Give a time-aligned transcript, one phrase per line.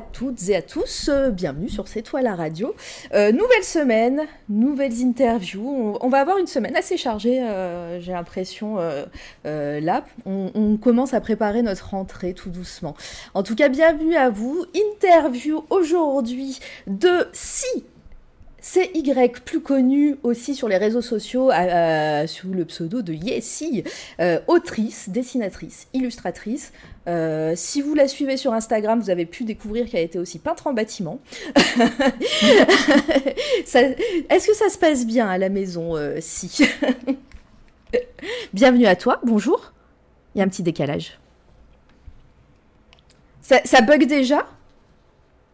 [0.00, 2.74] toutes et à tous, euh, bienvenue sur C'est toi la radio.
[3.14, 5.96] Euh, nouvelle semaine, nouvelles interviews.
[6.00, 8.76] On, va avoir une semaine assez chargée, euh, j'ai l'impression.
[9.44, 12.94] là, on, on commence à préparer notre rentrée tout doucement.
[13.34, 14.64] En tout cas, bienvenue à vous.
[14.74, 17.84] Interview aujourd'hui de Si
[18.66, 23.84] CY, plus connu aussi sur les réseaux sociaux euh, sous le pseudo de Yessi,
[24.18, 26.72] euh, autrice, dessinatrice, illustratrice.
[27.06, 30.66] Euh, si vous la suivez sur Instagram, vous avez pu découvrir qu'elle était aussi peintre
[30.66, 31.20] en bâtiment.
[33.64, 36.64] Est-ce que ça se passe bien à la maison, euh, Si
[38.52, 39.72] Bienvenue à toi, bonjour.
[40.34, 41.20] Il y a un petit décalage.
[43.42, 44.44] Ça, ça bug déjà?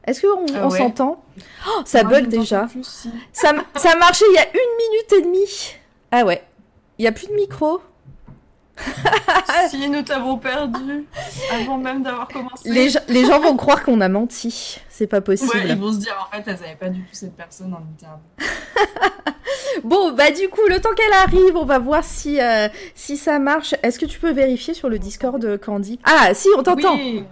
[0.06, 0.78] Est-ce qu'on Ah on ouais.
[0.78, 1.21] s'entend?
[1.68, 2.62] Oh, Ça bug déjà.
[2.66, 3.10] plus, si.
[3.32, 5.74] Ça, ça marchait il y a une minute et demie.
[6.10, 6.42] Ah ouais.
[6.98, 7.80] Il n'y a plus de micro.
[9.68, 11.04] Si nous t'avons perdu
[11.52, 12.68] avant même d'avoir commencé.
[12.70, 14.80] Les, gens- les gens vont croire qu'on a menti.
[14.88, 15.50] C'est pas possible.
[15.54, 17.78] Ouais, ils vont se dire en fait, elles n'avaient pas du tout cette personne en
[17.80, 18.22] interview.
[19.84, 23.38] Bon, bah du coup, le temps qu'elle arrive, on va voir si, euh, si ça
[23.38, 23.74] marche.
[23.82, 25.98] Est-ce que tu peux vérifier sur le Discord, euh, Candy?
[26.04, 26.94] Ah, si, on t'entend.
[26.94, 27.24] Oui,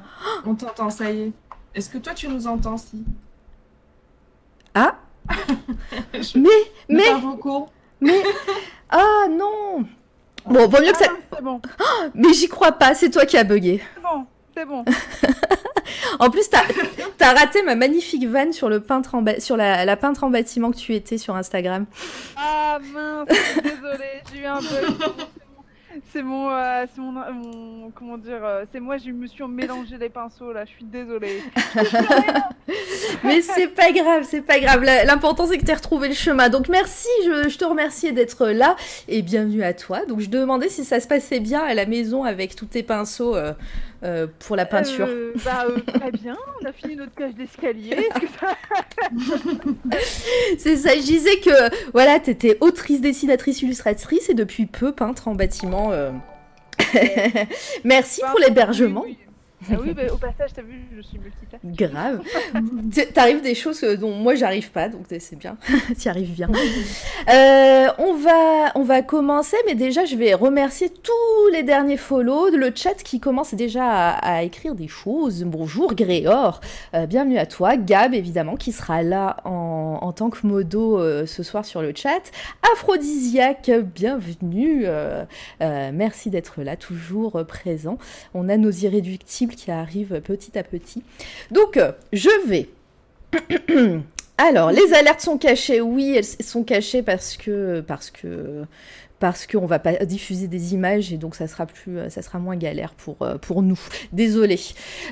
[0.47, 1.33] on t'entend, ça y est.
[1.75, 3.05] Est-ce que toi tu nous entends si?
[4.75, 4.97] Ah,
[6.15, 6.49] Je- mais,
[6.89, 7.05] mais,
[8.01, 8.23] mais...
[8.91, 9.85] Ah non
[10.47, 11.07] Bon, vaut mieux que ça...
[11.33, 11.61] Ah, bon,
[12.15, 13.83] Mais j'y crois pas, c'est toi qui as bugué.
[13.95, 14.27] c'est bon,
[14.57, 14.85] c'est bon.
[16.19, 16.63] En plus, t'as
[17.21, 20.71] as raté ma magnifique vanne sur, le peintre en sur la, la peintre en bâtiment
[20.71, 21.87] que tu étais sur Instagram.
[22.37, 23.29] Ah mince,
[23.63, 24.97] désolée, j'ai eu un bug.
[26.13, 29.97] C'est mon, euh, c'est mon, mon- comment dire, euh, c'est moi, je me suis mélangé
[29.97, 31.41] les pinceaux là, je suis désolée.
[33.25, 34.83] Mais c'est pas grave, c'est pas grave.
[34.83, 36.49] L'important c'est que tu aies retrouvé le chemin.
[36.49, 38.77] Donc merci, je, je te remercie d'être là
[39.09, 40.05] et bienvenue à toi.
[40.07, 43.37] Donc je demandais si ça se passait bien à la maison avec tous tes pinceaux
[43.37, 43.53] euh,
[44.03, 45.07] euh, pour la peinture.
[45.09, 48.09] Euh, bah euh, très bien, on a fini notre cage d'escalier.
[50.59, 55.35] C'est ça, je disais que voilà, t'étais autrice, dessinatrice, illustratrice et depuis peu peintre en
[55.35, 55.93] bâtiment.
[55.93, 56.11] euh.
[57.85, 59.03] merci Bah, pour l'hébergement.
[59.05, 59.27] oui, oui.
[59.69, 61.61] Ah oui, bah, au passage, t'as vu, je suis multitâche.
[61.65, 62.23] Grave.
[63.15, 65.59] T'arrives des choses euh, dont moi j'arrive pas, donc c'est bien.
[65.99, 66.49] T'y arrives bien.
[67.29, 72.49] Euh, on va, on va commencer, mais déjà je vais remercier tous les derniers follow,
[72.49, 75.45] le chat qui commence déjà à, à écrire des choses.
[75.45, 76.61] Bonjour Gréor,
[76.95, 77.77] Euh, bienvenue à toi.
[77.77, 81.93] Gab évidemment qui sera là en, en tant que modo euh, ce soir sur le
[81.95, 82.33] chat.
[82.73, 84.85] Aphrodisiaque, bienvenue.
[84.87, 85.25] Euh,
[85.61, 87.99] euh, merci d'être là, toujours présent.
[88.33, 91.03] On a nos irréductibles qui arrivent petit à petit.
[91.51, 92.69] Donc, euh, je vais.
[94.39, 95.81] Alors, les alertes sont cachées.
[95.81, 98.65] Oui, elles sont cachées parce que parce que
[99.21, 102.57] parce qu'on va pas diffuser des images et donc ça sera plus ça sera moins
[102.57, 103.79] galère pour euh, pour nous.
[104.13, 104.59] Désolé.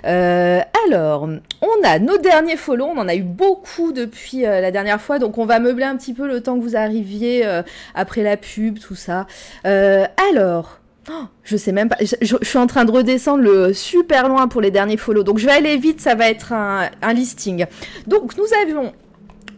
[0.06, 1.28] Euh, alors,
[1.60, 2.86] on a nos derniers follow.
[2.86, 5.96] On en a eu beaucoup depuis euh, la dernière fois, donc on va meubler un
[5.96, 7.62] petit peu le temps que vous arriviez euh,
[7.94, 9.26] après la pub, tout ça.
[9.66, 10.77] Euh, alors.
[11.10, 11.96] Oh, je sais même pas.
[12.00, 15.22] Je, je- je suis en train de redescendre le super loin pour les derniers follow.
[15.22, 17.64] Donc je vais aller vite, ça va être un, un listing.
[18.06, 18.92] Donc nous avions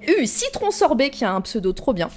[0.07, 2.09] eu Citron Sorbet qui a un pseudo trop bien.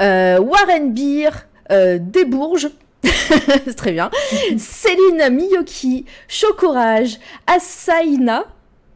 [0.00, 1.30] Euh, Warren Beer,
[1.70, 2.70] euh, Desbourges.
[3.04, 4.10] C'est très bien.
[4.58, 8.44] Céline Miyoki, Chocorage, Asaina,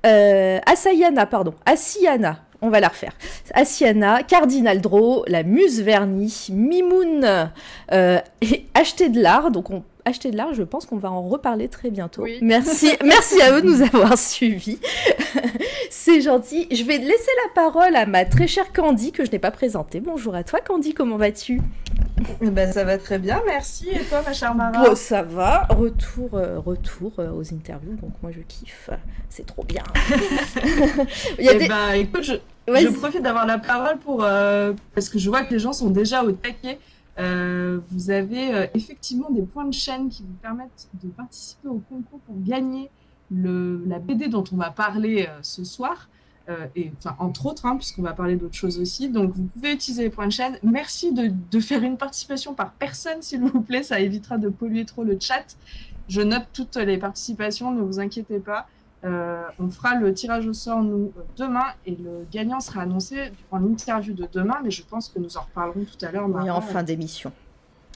[0.04, 2.40] euh, Asayana, pardon, Asiana.
[2.66, 3.12] On va la refaire.
[3.54, 7.48] Asiana, Cardinal Draw, la Muse Vernie, Mimoun,
[7.92, 9.52] euh, et Acheter de l'art.
[9.52, 12.22] Donc, on, Acheter de l'art, je pense qu'on va en reparler très bientôt.
[12.22, 12.38] Oui.
[12.40, 14.78] Merci, merci à eux de nous avoir suivis.
[15.90, 16.68] C'est gentil.
[16.70, 19.98] Je vais laisser la parole à ma très chère Candy que je n'ai pas présentée.
[19.98, 20.94] Bonjour à toi, Candy.
[20.94, 21.60] Comment vas-tu?
[22.40, 23.88] Eh ben, ça va très bien, merci.
[23.88, 24.88] Et toi, ma chère Mara?
[24.88, 25.66] Bon, ça va.
[25.70, 27.96] Retour, euh, retour euh, aux interviews.
[28.00, 28.90] Donc moi, je kiffe.
[29.28, 29.82] C'est trop bien.
[31.40, 31.66] Il y a Eh des...
[31.66, 35.58] ben, écoute, je profite d'avoir la parole pour euh, parce que je vois que les
[35.58, 36.78] gens sont déjà au taquet.
[37.18, 41.82] Euh, vous avez euh, effectivement des points de chaîne qui vous permettent de participer au
[41.88, 42.90] concours pour gagner
[43.30, 46.08] le, la BD dont on va parler euh, ce soir.
[46.76, 49.08] Et entre autres, hein, puisqu'on va parler d'autres choses aussi.
[49.08, 50.56] Donc vous pouvez utiliser les points de chaîne.
[50.62, 53.82] Merci de faire une participation par personne, s'il vous plaît.
[53.82, 55.56] Ça évitera de polluer trop le chat.
[56.06, 58.68] Je note toutes les participations, ne vous inquiétez pas.
[59.04, 63.62] Euh, on fera le tirage au sort nous demain et le gagnant sera annoncé durant
[63.62, 66.28] l'interview de demain, mais je pense que nous en reparlerons tout à l'heure.
[66.28, 67.30] Oui, en fin d'émission.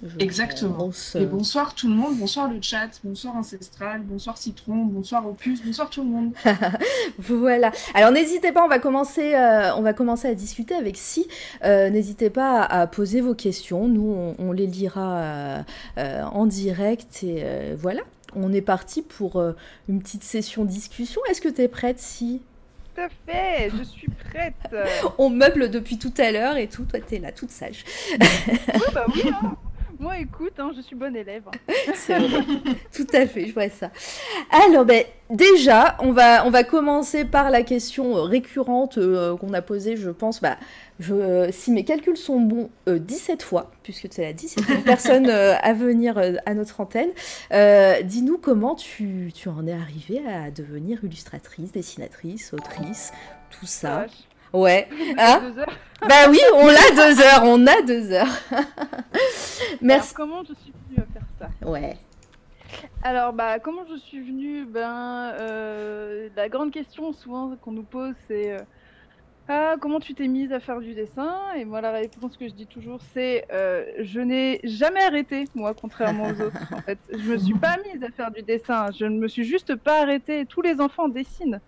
[0.02, 0.72] Je Exactement.
[0.86, 5.26] pense, Et euh, bonsoir tout le monde, bonsoir le chat, bonsoir Ancestral, bonsoir Citron, bonsoir
[5.28, 6.32] Opus, bonsoir tout le monde.
[7.18, 7.70] Voilà.
[7.92, 11.28] Alors n'hésitez pas, on va commencer, euh, on va commencer à discuter avec Si.
[11.64, 13.88] Euh, n'hésitez pas à, à poser vos questions.
[13.88, 15.20] Nous, on, on les lira
[15.98, 18.00] euh, en direct et voilà.
[18.34, 19.52] On est parti pour euh,
[19.88, 21.20] une petite session discussion.
[21.28, 22.42] Est-ce que tu es prête, Si?
[22.94, 24.54] Tout à fait, je suis prête.
[25.18, 26.84] On meuble depuis tout à l'heure et tout.
[26.84, 27.84] Toi, t'es là, toute sage.
[28.20, 29.56] Oui, bah oui, hein.
[30.00, 31.42] Moi, écoute, hein, je suis bonne élève.
[31.46, 31.72] hein.
[31.94, 32.40] C'est vrai.
[32.90, 33.90] Tout à fait, je vois ça.
[34.50, 39.52] Alors, ben, déjà, on va, on va commencer par la question euh, récurrente euh, qu'on
[39.52, 40.40] a posée, je pense.
[40.40, 40.56] Bah,
[41.00, 45.28] je, euh, si mes calculs sont bons, euh, 17 fois, puisque c'est la 17e personne
[45.28, 46.16] à venir
[46.46, 47.10] à notre antenne.
[48.02, 53.12] Dis-nous comment tu, tu en es arrivée à devenir illustratrice, dessinatrice, autrice,
[53.50, 54.00] tout ça.
[54.00, 54.29] Vache.
[54.52, 54.88] Ouais.
[55.18, 55.78] Hein Deux heures.
[56.00, 58.38] bah oui, on a deux heures, on a deux heures.
[59.80, 60.14] Merci.
[60.14, 61.68] Alors, comment je suis venue à faire ça?
[61.68, 61.96] Ouais.
[63.02, 64.64] Alors, bah, comment je suis venue?
[64.64, 68.58] Ben, euh, la grande question souvent qu'on nous pose, c'est euh,
[69.48, 71.34] ah, comment tu t'es mise à faire du dessin?
[71.56, 75.74] Et moi, la réponse que je dis toujours, c'est euh, je n'ai jamais arrêté, moi,
[75.74, 76.72] contrairement aux autres.
[76.72, 78.86] En fait, je me suis pas mise à faire du dessin.
[78.96, 80.46] Je ne me suis juste pas arrêtée.
[80.46, 81.60] Tous les enfants dessinent.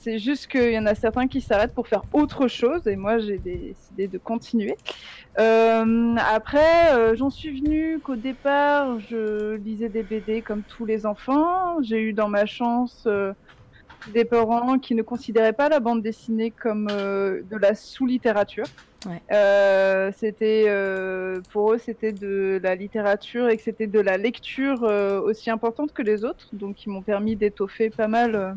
[0.00, 3.18] C'est juste qu'il y en a certains qui s'arrêtent pour faire autre chose, et moi,
[3.18, 4.78] j'ai décidé de continuer.
[5.38, 11.04] Euh, après, euh, j'en suis venue qu'au départ, je lisais des BD comme tous les
[11.04, 11.82] enfants.
[11.82, 13.34] J'ai eu dans ma chance euh,
[14.14, 18.64] des parents qui ne considéraient pas la bande dessinée comme de la sous-littérature.
[19.04, 19.20] Ouais.
[20.16, 20.64] C'était
[21.52, 26.00] pour eux, c'était de la littérature et que c'était de la lecture aussi importante que
[26.00, 28.56] les autres, donc ils m'ont permis d'étoffer pas mal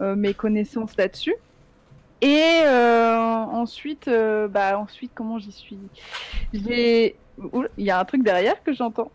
[0.00, 1.34] mes connaissances là-dessus.
[2.22, 5.78] Et euh, ensuite, euh, bah ensuite, comment j'y suis?
[6.54, 7.14] J'ai,
[7.76, 9.10] il y a un truc derrière que j'entends.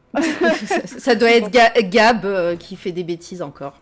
[0.66, 3.82] ça, ça doit être Ga- Gab euh, qui fait des bêtises encore.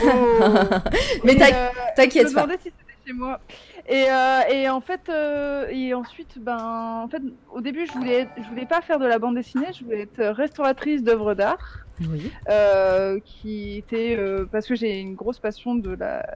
[1.24, 2.42] Mais Et, t'inqui- euh, je me T'inquiète pas.
[2.42, 3.40] demandais si c'était chez moi.
[3.88, 7.20] Et, euh, et en fait, euh, et ensuite, ben, en fait,
[7.52, 10.22] au début, je voulais, je voulais pas faire de la bande dessinée, je voulais être
[10.24, 11.78] restauratrice d'œuvres d'art,
[12.10, 12.30] Oui.
[12.48, 16.26] euh, qui était euh, parce que j'ai une grosse passion de la,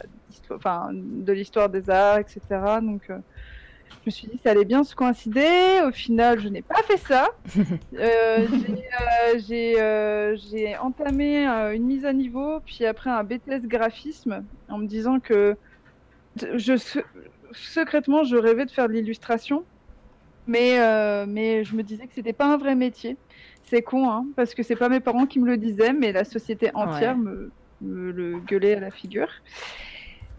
[0.50, 2.40] enfin, de l'histoire des arts, etc.
[2.80, 3.18] Donc, euh,
[3.90, 5.80] je me suis dit ça allait bien se coïncider.
[5.86, 7.28] Au final, je n'ai pas fait ça.
[9.48, 15.56] J'ai, entamé une mise à niveau, puis après un BTS graphisme, en me disant que
[16.54, 16.98] je, se-
[17.52, 19.64] secrètement, je rêvais de faire de l'illustration,
[20.46, 23.16] mais, euh, mais je me disais que c'était pas un vrai métier.
[23.68, 26.24] C'est con, hein, parce que c'est pas mes parents qui me le disaient, mais la
[26.24, 27.22] société entière Ouais.
[27.22, 27.50] me,
[27.82, 29.28] me le gueulait à la figure.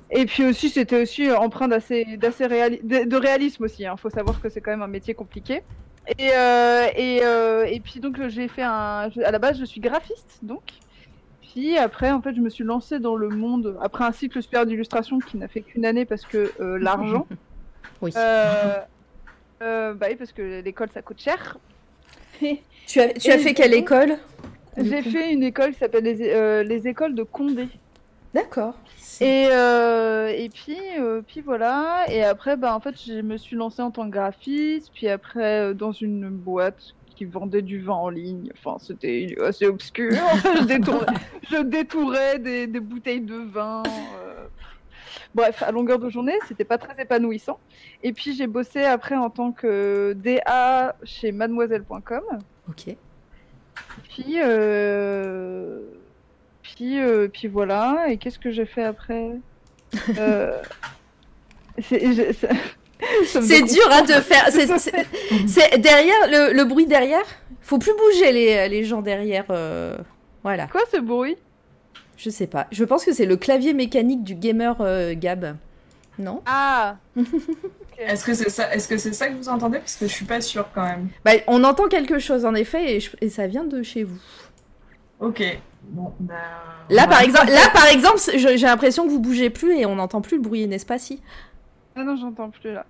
[0.09, 3.83] Et puis aussi, c'était aussi empreint d'assez, d'assez réali- de, de réalisme aussi.
[3.83, 5.63] Il faut savoir que c'est quand même un métier compliqué.
[6.18, 9.09] Et, euh, et, euh, et puis donc j'ai fait un.
[9.25, 10.62] À la base, je suis graphiste, donc.
[11.41, 14.65] Puis après, en fait, je me suis lancée dans le monde après un cycle supérieur
[14.65, 17.27] d'illustration qui n'a fait qu'une année parce que euh, l'argent.
[18.01, 18.12] Oui.
[18.13, 18.85] Bah
[19.59, 21.57] oui, parce que l'école ça coûte cher.
[22.87, 24.17] Tu as, tu as et fait quelle école
[24.77, 27.67] J'ai fait une école qui s'appelle les, euh, les écoles de Condé.
[28.33, 28.75] D'accord.
[29.19, 32.05] Et, euh, et puis, euh, puis voilà.
[32.09, 34.91] Et après, bah, en fait, je me suis lancée en tant que graphiste.
[34.94, 38.51] Puis après, dans une boîte qui vendait du vin en ligne.
[38.57, 40.11] Enfin, c'était assez obscur.
[40.59, 41.06] je, détourais,
[41.51, 43.83] je détourais des, des bouteilles de vin.
[45.36, 47.59] Bref, à longueur de journée, c'était pas très épanouissant.
[48.04, 52.21] Et puis, j'ai bossé après en tant que DA chez mademoiselle.com.
[52.69, 52.95] Ok.
[54.09, 55.80] Puis, euh...
[56.62, 58.06] puis, euh, puis voilà.
[58.09, 59.31] Et qu'est-ce que j'ai fait après
[60.19, 60.62] Euh,
[61.81, 62.00] c'est-
[63.64, 64.47] dur hein, de faire.
[65.47, 67.24] c'est- derrière le, le bruit derrière?
[67.62, 69.45] Faut plus bouger les, les gens derrière.
[70.44, 70.68] Voilà.
[70.68, 71.38] Quoi ce bruit?
[72.18, 72.68] Je sais pas.
[72.71, 75.56] Je pense que c'est le clavier mécanique du gamer euh, Gab.
[76.19, 76.42] Non?
[76.45, 76.97] Ah
[78.00, 79.80] Est-ce que c'est ça, est-ce que c'est ça que vous entendez?
[79.80, 81.09] Parce que je suis pas sûre quand même.
[81.26, 84.19] bah, On entend quelque chose en effet et, je- et ça vient de chez vous.
[85.19, 85.44] Ok.
[85.83, 86.36] Bon, bah.
[86.92, 90.21] Là par exemple, là par exemple, j'ai l'impression que vous bougez plus et on n'entend
[90.21, 91.21] plus le bruit, n'est-ce pas si?
[91.95, 92.86] Ah non, j'entends plus là.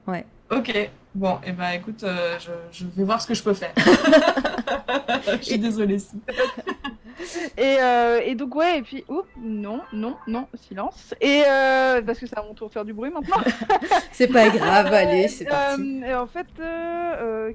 [0.52, 0.90] Ok.
[1.16, 3.74] Bon, et bah écoute, euh, je, je vais voir ce que je peux faire.
[5.40, 6.00] je suis désolée.
[6.00, 6.20] Si.
[7.58, 9.04] Et, euh, et donc ouais, et puis
[9.42, 11.14] non, non, non, silence.
[11.22, 13.38] Et euh, parce que c'est à mon tour de faire du bruit maintenant.
[14.12, 16.02] C'est pas grave, allez, c'est Euh, parti.
[16.06, 16.46] et en fait,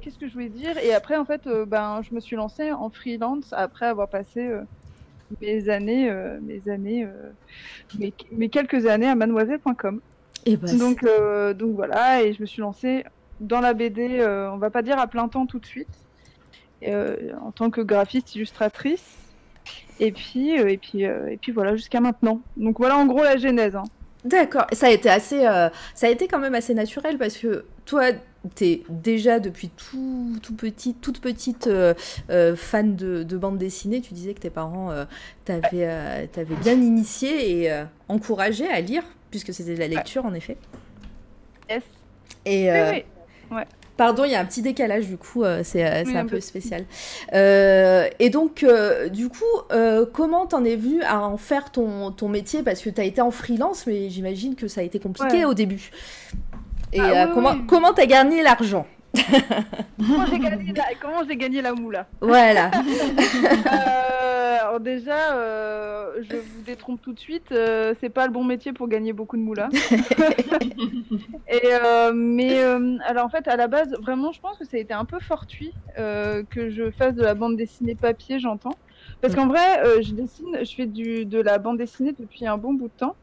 [0.00, 0.76] qu'est-ce que je voulais dire?
[0.78, 4.50] Et après, en fait, ben, je me suis lancée en freelance après avoir passé
[5.40, 7.30] mes années, euh, mes années, euh,
[7.98, 10.00] mes, mes quelques années à mademoiselle.com.
[10.44, 13.04] Et bah, Donc, euh, donc voilà, et je me suis lancée
[13.40, 15.88] dans la BD, on va pas dire à plein temps tout de suite.
[16.86, 19.18] en tant que graphiste illustratrice.
[20.00, 22.40] Et puis, et puis, et puis voilà, jusqu'à maintenant.
[22.56, 23.76] Donc voilà en gros la genèse.
[23.76, 23.84] Hein.
[24.24, 24.66] D'accord.
[24.72, 28.12] Ça a été assez, ça a été quand même assez naturel parce que toi,
[28.54, 31.94] t'es déjà depuis tout, tout petit, toute petite euh,
[32.30, 34.00] euh, fan de, bande dessinée.
[34.00, 35.04] Tu disais que tes parents euh,
[35.44, 40.56] t'avaient bien initié et encouragé à lire, puisque c'était de la lecture en effet.
[41.70, 41.82] Yes.
[42.44, 43.04] Et, oui,
[43.50, 43.66] Ouais.
[43.96, 46.84] Pardon, il y a un petit décalage du coup, c'est un, peu, spécial.
[47.32, 48.64] et donc,
[49.12, 49.44] du coup,
[50.12, 52.62] comment t'en es venu à en faire ton, ton métier?
[52.62, 55.54] Parce que tu as été en freelance, mais j'imagine que ça a été compliqué au
[55.54, 55.90] début.
[56.92, 58.86] Et ah euh, comment comment t'as gagné l'argent?
[59.14, 61.34] Comment j'ai gagné, la...
[61.34, 62.70] gagné la moula Voilà.
[63.72, 68.44] euh, alors déjà, euh, je vous détrompe tout de suite, euh, c'est pas le bon
[68.44, 69.68] métier pour gagner beaucoup de moula.
[71.48, 71.68] Et
[72.14, 72.58] mais
[73.06, 75.20] alors en fait, à la base, vraiment, je pense que ça a été un peu
[75.20, 78.76] fortuit que je fasse de la bande dessinée papier, j'entends.
[79.20, 82.72] Parce qu'en vrai, je dessine, je fais du, de la bande dessinée depuis un bon
[82.72, 83.16] bout de temps.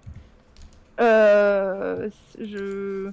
[2.40, 3.12] je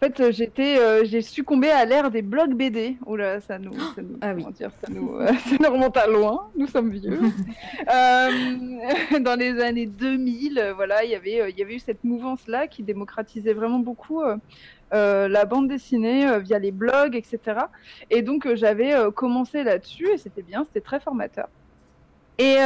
[0.00, 2.96] fait, j'étais, euh, j'ai succombé à l'ère des blogs BD.
[3.04, 4.44] Oh là, ça nous, ça nous, ah oui.
[4.52, 6.50] dire, ça nous, euh, ça nous, remonte à loin.
[6.56, 7.20] Nous sommes vieux.
[7.88, 8.30] euh,
[9.20, 12.82] dans les années 2000, voilà, il y avait, il y avait eu cette mouvance-là qui
[12.82, 14.22] démocratisait vraiment beaucoup.
[14.92, 17.60] Euh, la bande dessinée via les blogs, etc.
[18.08, 21.48] Et donc j'avais commencé là-dessus et c'était bien, c'était très formateur.
[22.38, 22.56] Et,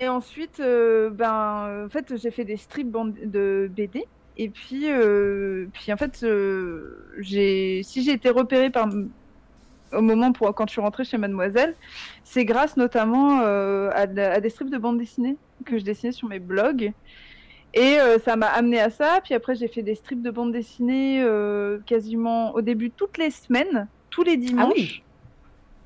[0.00, 4.06] et ensuite, ben, en fait, j'ai fait des strips de BD
[4.38, 8.88] et puis, euh, puis en fait, euh, j'ai, si j'ai été repérée par,
[9.92, 11.74] au moment pour, quand je suis rentrée chez Mademoiselle,
[12.22, 16.38] c'est grâce notamment euh, à, des strips de bande dessinée que je dessinais sur mes
[16.38, 16.92] blogs.
[17.74, 19.20] Et ça m'a amené à ça.
[19.22, 21.22] Puis après, j'ai fait des strips de bande dessinée
[21.84, 24.72] quasiment au début toutes les semaines, tous les dimanches.
[24.74, 25.02] Ah oui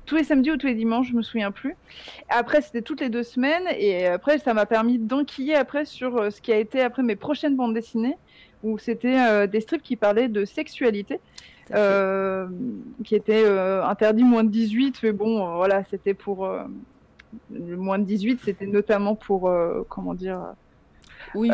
[0.05, 1.77] tous les samedis ou tous les dimanches, je me souviens plus.
[2.27, 6.41] Après, c'était toutes les deux semaines, et après, ça m'a permis d'enquiller après sur ce
[6.41, 8.17] qui a été après mes prochaines bandes dessinées,
[8.63, 11.19] où c'était euh, des strips qui parlaient de sexualité.
[11.73, 12.45] Euh,
[13.05, 18.03] qui étaient euh, interdits moins de 18, mais bon, voilà, c'était pour le moins de
[18.03, 19.49] 18, c'était notamment pour,
[19.87, 20.41] comment dire,
[21.35, 21.49] oui,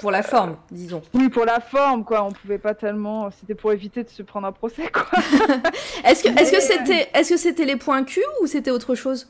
[0.00, 1.02] pour la forme, disons.
[1.12, 2.24] Oui, pour la forme, quoi.
[2.24, 3.30] On pouvait pas tellement.
[3.30, 5.06] C'était pour éviter de se prendre un procès, quoi.
[6.04, 9.28] est-ce que, est-ce que c'était, est-ce que c'était les points Q ou c'était autre chose?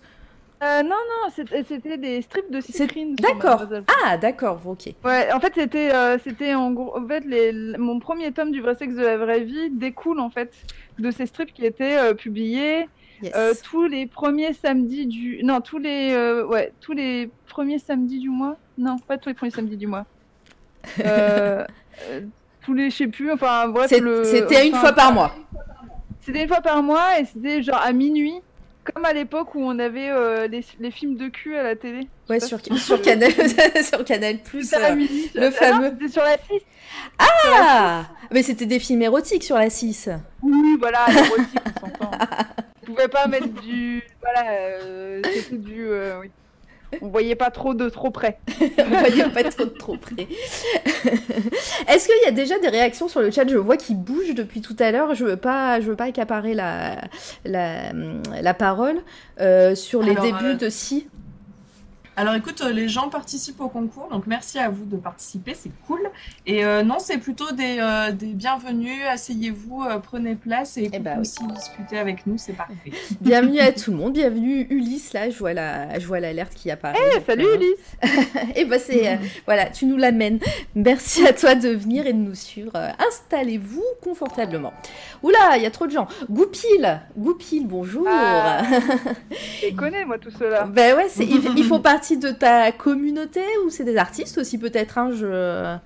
[0.63, 1.29] Euh, non, non,
[1.67, 3.17] c'était des strips de Cyprine.
[3.17, 3.65] D'accord.
[4.05, 4.95] Ah, d'accord, ok.
[5.05, 6.97] Ouais, en fait, c'était euh, c'était en gros.
[6.97, 10.31] En fait, les, mon premier tome du vrai sexe de la vraie vie découle en
[10.31, 10.53] fait
[11.01, 12.89] de ces strips qui étaient euh, publiés
[13.65, 15.43] tous les premiers samedis du.
[15.43, 16.15] Non, tous les.
[16.49, 18.57] ouais, tous les premiers samedis du mois.
[18.79, 20.07] Non, pas tous les premiers samedis du mois.
[22.63, 23.89] tous les, je sais plus, enfin, bref.
[23.89, 25.35] C'était une fois par mois.
[26.21, 28.41] C'était une fois par mois et c'était genre à minuit.
[28.85, 32.09] Comme à l'époque où on avait euh, les, les, films de cul à la télé.
[32.29, 33.31] Ouais, sur, sur, Canal,
[33.85, 34.73] sur Canal Plus.
[34.73, 34.97] Euh,
[35.35, 35.91] le fameux.
[35.91, 36.63] C'était sur la 6.
[37.19, 40.11] Ah Mais c'était des films érotiques sur la 6.
[40.43, 42.11] Oui, voilà, érotiques, on s'entend.
[42.83, 44.03] On pouvait pas mettre du.
[44.21, 45.87] Voilà, euh, c'était du.
[46.21, 46.31] oui.
[47.01, 48.39] On voyait pas trop de trop près.
[48.61, 50.27] on voyait pas trop de trop près.
[51.89, 53.47] Est-ce qu'il y a déjà des réactions sur le chat?
[53.49, 55.15] Je vois qu'il bouge depuis tout à l'heure.
[55.15, 57.01] Je veux pas, je veux pas accaparer la,
[57.45, 57.93] la,
[58.41, 59.01] la parole
[59.41, 61.09] euh, sur les débuts euh, de si.
[62.15, 65.71] Alors écoute, euh, les gens participent au concours, donc merci à vous de participer, c'est
[65.87, 66.11] cool.
[66.45, 71.21] Et euh, non, c'est plutôt des, euh, des bienvenus, asseyez-vous, prenez place et, eh ben
[71.21, 72.75] aussi discuter avec nous, c'est parfait.
[73.23, 76.71] Bienvenue à tout le monde, bienvenue Ulysse, là je vois la, je vois l'alerte qui
[76.71, 76.99] apparaît.
[77.17, 78.09] Eh, salut Ulysse Et
[78.57, 80.39] eh ben c'est, voilà, tu nous l'amènes.
[80.75, 82.73] Merci à toi de venir et de nous suivre.
[83.09, 84.75] Installez-vous confortablement.
[85.23, 86.09] Oula, il y a trop de gens.
[86.31, 88.07] Goupil, Goupil, bonjour.
[88.07, 88.63] Ah,
[89.63, 90.65] je connais moi tout cela.
[90.65, 94.99] Ben ouais, il, il faut pas de ta communauté ou c'est des artistes aussi peut-être
[94.99, 95.79] un hein, jeu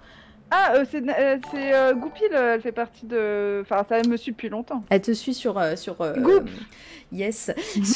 [0.51, 3.63] ah, euh, c'est euh, euh, Goupil, elle fait partie de.
[3.63, 4.85] Enfin, ça me suit depuis longtemps.
[4.91, 5.61] Elle te suit sur.
[5.77, 5.97] sur
[7.13, 7.53] Yes.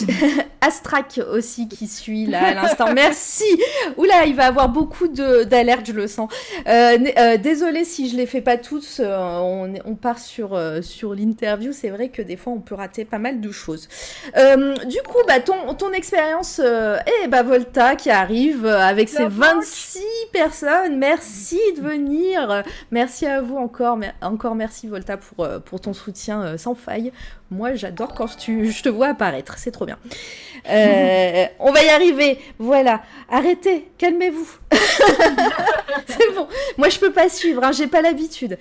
[0.61, 2.93] Astrak aussi qui suit là à l'instant.
[2.95, 3.45] Merci.
[3.97, 6.31] Oula, il va avoir beaucoup d'alertes, je le sens.
[6.69, 9.01] Euh, euh, désolée si je les fais pas toutes.
[9.01, 11.73] Euh, on, on, part sur, sur l'interview.
[11.73, 13.89] C'est vrai que des fois on peut rater pas mal de choses.
[14.35, 20.03] du coup, bah, ton, ton expérience, et bah, Volta qui arrive avec ses 26
[20.33, 20.99] personnes.
[20.99, 22.63] Merci de venir.
[22.93, 23.99] Merci à vous encore.
[24.23, 27.13] Encore merci Volta pour, pour ton soutien sans faille.
[27.51, 29.59] Moi, j'adore quand tu, je te vois apparaître.
[29.59, 29.99] C'est trop bien.
[30.67, 32.39] on va y arriver.
[32.59, 33.03] Voilà.
[33.29, 33.91] Arrêtez.
[33.99, 34.49] Calmez-vous.
[36.07, 36.47] c'est bon.
[36.79, 37.65] Moi, je peux pas suivre.
[37.65, 38.57] Hein, J'ai pas l'habitude.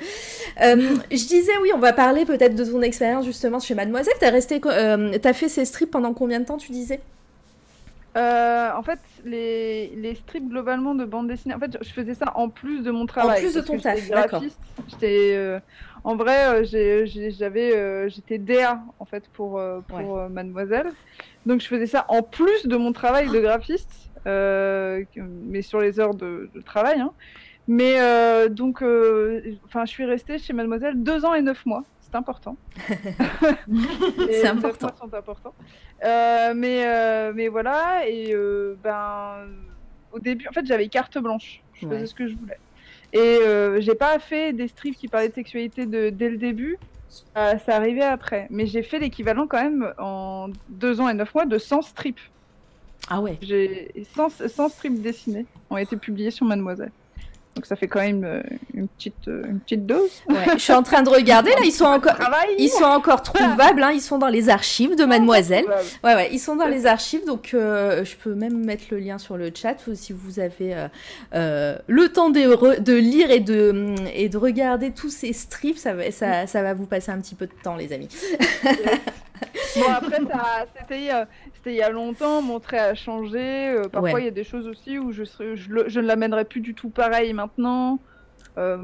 [0.60, 4.15] je disais, oui, on va parler peut-être de ton expérience justement chez Mademoiselle.
[4.19, 7.00] T'as resté, as fait ces strips pendant combien de temps, tu disais?
[8.17, 12.31] Euh, en fait, les, les, strips globalement de bande dessinée, en fait, je faisais ça
[12.36, 13.38] en plus de mon travail.
[13.38, 14.43] En plus de ton taf, d'accord.
[14.88, 15.60] J'étais, euh,
[16.03, 20.91] en vrai, euh, j'avais, j'étais DA en fait pour pour Mademoiselle,
[21.46, 26.15] donc je faisais ça en plus de mon travail de graphiste, mais sur les heures
[26.15, 27.00] de, travail.
[27.00, 27.12] Hein.
[27.68, 28.00] Mais
[28.50, 28.84] donc,
[29.65, 32.58] enfin, je suis restée chez Mademoiselle deux ans et neuf mois c'est important.
[34.29, 34.89] c'est important.
[34.98, 35.53] sont importants.
[36.03, 39.48] Euh, mais, euh, mais voilà, et euh, ben,
[40.12, 41.62] au début, en fait, j'avais carte blanche.
[41.74, 42.58] Je faisais ce que je voulais.
[43.13, 43.39] Et
[43.80, 46.78] j'ai pas fait des strips qui parlaient de sexualité de, dès le début.
[47.36, 48.48] ça arrivait après.
[48.50, 52.20] Mais j'ai fait l'équivalent quand même en deux ans et neuf mois de 100 strips.
[53.10, 53.38] Ah ouais.
[53.42, 56.92] J'ai 100, 100 strips dessinés ont été publiés sur Mademoiselle.
[57.60, 58.42] Donc ça fait quand même euh,
[58.74, 60.24] une petite, euh, une petite dose.
[60.54, 62.16] je suis en train de regarder, là, ils sont encore,
[62.58, 65.66] ils sont encore trouvables, hein, ils sont dans les archives de Mademoiselle.
[66.01, 69.18] Ouais, ouais, ils sont dans les archives, donc euh, je peux même mettre le lien
[69.18, 70.74] sur le chat si vous avez
[71.34, 76.12] le temps de, de, lire et de, et de regarder tous ces strips, ça va,
[76.12, 78.08] ça, ça va vous passer un petit peu de temps, les amis.
[79.75, 80.19] Bon, après,
[80.75, 83.69] c'était il y a longtemps, mon trait a changé.
[83.69, 86.62] Euh, parfois, il y a des choses aussi où je, serais, je, ne l'amènerais plus
[86.62, 88.00] du tout pareil maintenant.
[88.58, 88.77] Euh,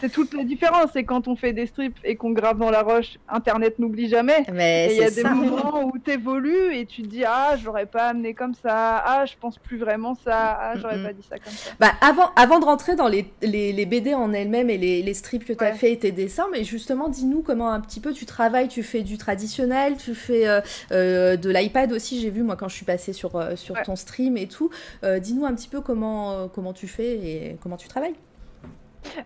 [0.00, 0.90] c'est toute la différence.
[0.92, 4.44] C'est quand on fait des strips et qu'on grave dans la roche, Internet n'oublie jamais.
[4.52, 7.86] Mais il y a des moments où tu évolues et tu te dis Ah, j'aurais
[7.86, 9.02] pas amené comme ça.
[9.04, 10.58] Ah, je pense plus vraiment ça.
[10.60, 11.70] Ah, j'aurais pas dit ça comme ça.
[11.78, 15.14] Bah, avant, avant de rentrer dans les, les, les BD en elles-mêmes et les, les
[15.14, 18.12] strips que tu as fait et tes dessins, mais justement, dis-nous comment un petit peu
[18.12, 18.68] tu travailles.
[18.68, 20.60] Tu fais du traditionnel, tu fais euh,
[20.92, 22.20] euh, de l'iPad aussi.
[22.20, 24.70] J'ai vu, moi, quand je suis passée sur, sur ton stream et tout.
[25.02, 28.14] dis-nous un petit peu comment, comment tu fais et comment tu travailles.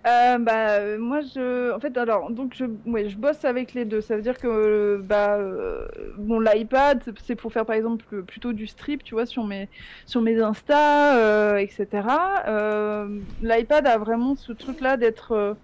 [0.06, 4.00] Euh, bah, moi, je, en fait, alors, donc, je, ouais, je bosse avec les deux.
[4.00, 5.86] Ça veut dire que, bah, euh,
[6.18, 9.68] bon, l'iPad, c'est pour faire, par exemple, plutôt du strip, tu vois, sur mes,
[10.06, 11.86] sur mes Insta, euh, etc.
[13.42, 15.56] L'iPad a vraiment ce truc-là d'être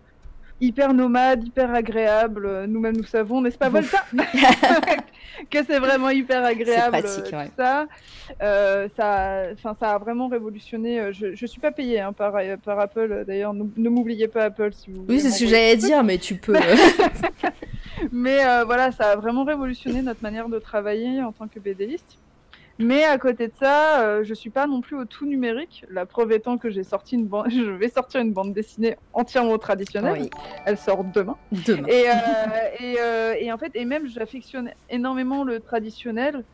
[0.60, 2.66] hyper nomade, hyper agréable.
[2.66, 4.04] Nous-mêmes, nous savons, n'est-ce pas, Volta
[5.50, 6.98] Que c'est vraiment hyper agréable.
[6.98, 7.86] Pratique, tout ça.
[8.42, 11.00] Euh, ça, ça a vraiment révolutionné.
[11.00, 13.54] Euh, je ne suis pas payée hein, par, par Apple, d'ailleurs.
[13.54, 16.56] Ne, m'oubliez pas, Apple, si vous Oui, c'est ce que j'allais dire, mais tu peux.
[18.12, 22.18] mais euh, voilà, ça a vraiment révolutionné notre manière de travailler en tant que BDiste.
[22.78, 25.84] Mais à côté de ça, euh, je suis pas non plus au tout numérique.
[25.90, 29.58] La preuve étant que j'ai sorti une bande, je vais sortir une bande dessinée entièrement
[29.58, 30.30] traditionnelle.
[30.64, 31.36] Elle sort demain.
[31.66, 31.88] Demain.
[31.88, 32.12] Et, euh,
[33.00, 36.44] euh, et, en fait, et même j'affectionne énormément le traditionnel,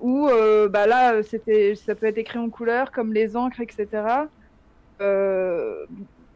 [0.00, 0.28] où
[0.70, 4.26] bah là, c'était, ça peut être écrit en couleur, comme les encres, etc.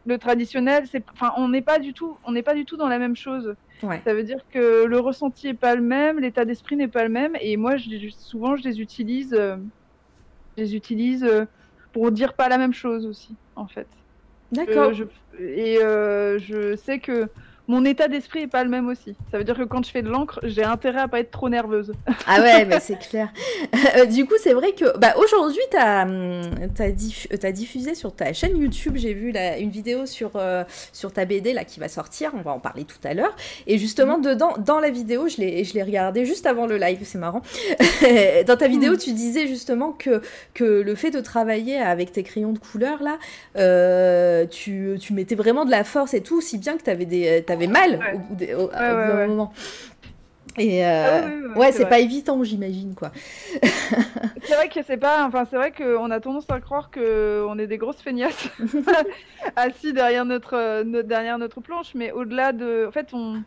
[0.09, 2.89] le traditionnel, c'est, enfin, on n'est pas du tout, on n'est pas du tout dans
[2.89, 3.55] la même chose.
[3.81, 7.09] Ça veut dire que le ressenti n'est pas le même, l'état d'esprit n'est pas le
[7.09, 7.37] même.
[7.39, 9.55] Et moi, je, souvent, je les utilise, euh,
[10.57, 11.45] je les utilise euh,
[11.93, 13.87] pour dire pas la même chose aussi, en fait.
[14.51, 14.91] D'accord.
[15.39, 17.29] et euh, je sais que
[17.69, 19.15] mon état d'esprit est pas le même aussi.
[19.31, 21.49] Ça veut dire que quand je fais de l'encre, j'ai intérêt à pas être trop
[21.49, 21.93] nerveuse.
[22.25, 23.29] Ah ouais, bah c'est clair.
[23.95, 26.41] Euh, du coup, c'est vrai que bah, aujourd'hui, tu as, hum,
[26.79, 31.53] as, diffusé sur ta chaîne YouTube, j'ai vu une vidéo sur, euh, sur ta BD
[31.53, 33.35] là, qui va sortir, on va en parler tout à l'heure.
[33.67, 34.23] Et justement, mhm.
[34.23, 37.43] dedans, dans la vidéo, je l'ai regardé juste avant le live, c'est marrant.
[38.47, 38.97] dans ta vidéo, mhm.
[38.97, 40.23] tu disais justement que,
[40.55, 43.19] que le fait de travailler avec tes crayons de couleur, là,
[43.57, 47.05] euh, tu, tu mettais vraiment de la force et tout, si bien que tu avais
[47.05, 49.53] des mal au bout d'un moment.
[50.57, 53.11] Et euh, ah ouais, c'est pas évident, j'imagine quoi.
[54.43, 57.57] c'est vrai que c'est pas, enfin c'est vrai qu'on a tendance à croire que on
[57.59, 58.49] est des grosses feignasses
[59.55, 63.41] assis derrière notre, notre derrière notre planche, mais au-delà de, en fait on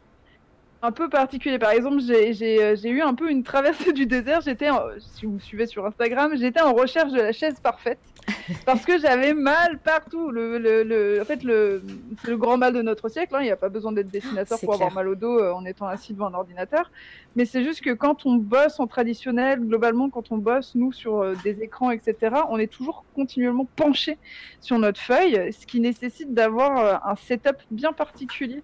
[0.82, 1.58] un peu particulier.
[1.58, 4.40] Par exemple, j'ai eu un peu une traversée du désert.
[4.40, 8.00] J'étais, si vous me suivez sur Instagram, j'étais en recherche de la chaise parfaite
[8.66, 10.30] parce que j'avais mal partout.
[10.30, 13.34] Le, le, en fait, c'est le grand mal de notre siècle.
[13.34, 13.40] Hein.
[13.40, 15.86] Il n'y a pas besoin d'être dessinateur pour avoir mal au dos euh, en étant
[15.86, 16.90] assis devant un ordinateur.
[17.36, 21.20] Mais c'est juste que quand on bosse en traditionnel, globalement, quand on bosse, nous, sur
[21.20, 24.18] euh, des écrans, etc., on est toujours continuellement penché
[24.60, 28.62] sur notre feuille, ce qui nécessite d'avoir euh, un setup bien particulier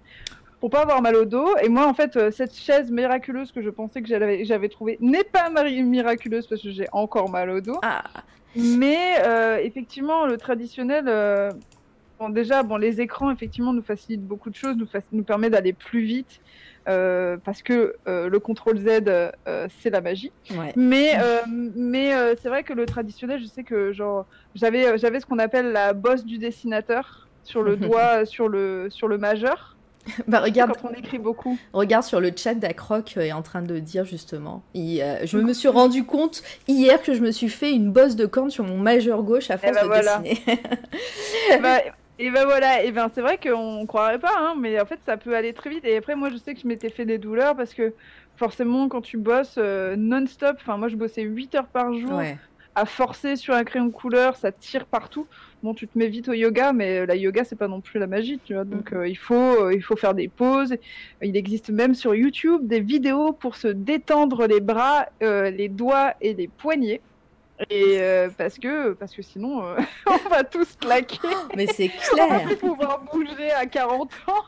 [0.60, 1.56] pour pas avoir mal au dos.
[1.62, 5.24] Et moi, en fait, euh, cette chaise miraculeuse que je pensais que j'avais trouvée n'est
[5.24, 7.78] pas miraculeuse parce que j'ai encore mal au dos.
[7.82, 8.04] Ah.
[8.56, 11.50] Mais euh, effectivement, le traditionnel, euh,
[12.18, 15.72] bon, déjà, bon, les écrans, effectivement, nous facilitent beaucoup de choses, nous, nous permet d'aller
[15.72, 16.40] plus vite,
[16.88, 19.02] euh, parce que le contrôle Z,
[19.80, 20.32] c'est la magie.
[20.50, 20.72] Ouais.
[20.76, 21.14] Mais,
[21.76, 25.72] mais c'est vrai que le traditionnel, je sais que genre j'avais j'avais ce qu'on appelle
[25.72, 29.76] la bosse du dessinateur sur le doigt, sur le sur le majeur.
[30.26, 31.58] Bah, regarde, Quand on écrit beaucoup.
[31.72, 34.62] regarde sur le chat, Dacroc euh, est en train de dire justement.
[34.76, 38.26] Euh, je me suis rendu compte hier que je me suis fait une bosse de
[38.26, 40.18] corne sur mon majeur gauche à force ben de voilà.
[40.18, 40.60] dessiner.
[41.52, 41.78] et bah,
[42.18, 45.16] et ben voilà, et ben c'est vrai qu'on croirait pas, hein, mais en fait ça
[45.16, 45.84] peut aller très vite.
[45.84, 47.94] Et après moi je sais que je m'étais fait des douleurs parce que
[48.36, 52.14] forcément quand tu bosses euh, non-stop, enfin moi je bossais 8 heures par jour.
[52.14, 52.36] ouais.
[52.74, 55.26] à forcer sur un crayon couleur, ça tire partout.
[55.62, 58.06] Bon, tu te mets vite au yoga, mais la yoga, c'est pas non plus la
[58.06, 58.64] magie, tu vois.
[58.64, 60.76] Donc, euh, il, faut, euh, il faut faire des pauses.
[61.20, 66.14] Il existe même sur YouTube des vidéos pour se détendre les bras, euh, les doigts
[66.20, 67.00] et les poignets.
[67.70, 67.98] Et
[68.36, 69.74] parce que parce que sinon
[70.06, 71.18] on va tous claquer,
[71.56, 72.58] Mais c'est on va clair.
[72.58, 74.44] pouvoir bouger à 40 ans.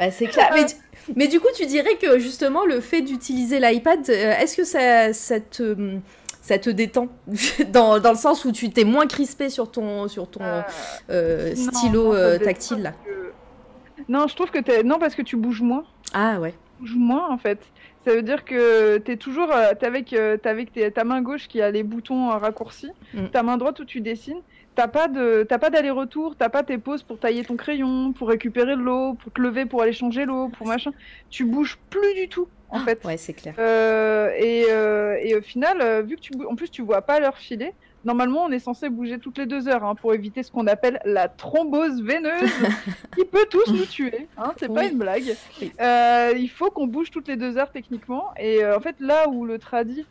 [0.00, 0.50] Bah, c'est clair.
[0.52, 0.66] Mais,
[1.14, 5.38] mais du coup, tu dirais que justement, le fait d'utiliser l'iPad, est-ce que ça, ça,
[5.38, 6.00] te,
[6.48, 7.08] ça te détend
[7.72, 10.62] dans, dans le sens où tu t'es moins crispé sur ton, sur ton Euh,
[11.10, 15.22] euh, stylo non, euh, tactile là que- Non, je trouve que t'es non parce que
[15.22, 15.84] tu bouges moins.
[16.14, 16.54] Ah ouais.
[16.80, 17.58] bouge moins en fait.
[18.04, 21.48] Ça veut dire que tu es toujours t'es avec, t'es avec tes- ta main gauche
[21.48, 23.26] qui a les boutons raccourcis, Mm.
[23.32, 24.40] ta main droite où tu dessines.
[24.76, 28.28] T'as pas de t'as pas d'aller-retour, t'as pas tes pauses pour tailler ton crayon, pour
[28.28, 30.92] récupérer de l'eau, pour te lever pour aller changer l'eau, pour machin.
[31.30, 33.04] Tu bouges plus du tout en fait.
[33.04, 33.54] Ouais, c'est clair.
[33.58, 37.20] Euh, et, euh, et au final, euh, vu que tu en plus tu vois pas
[37.20, 37.72] l'heure filer,
[38.04, 41.00] normalement on est censé bouger toutes les deux heures hein, pour éviter ce qu'on appelle
[41.04, 42.50] la thrombose veineuse
[43.16, 44.28] qui peut tous nous tuer.
[44.36, 45.34] Hein, c'est pas une blague.
[45.80, 48.30] Euh, il faut qu'on bouge toutes les deux heures techniquement.
[48.38, 50.06] Et euh, en fait, là où le tradi,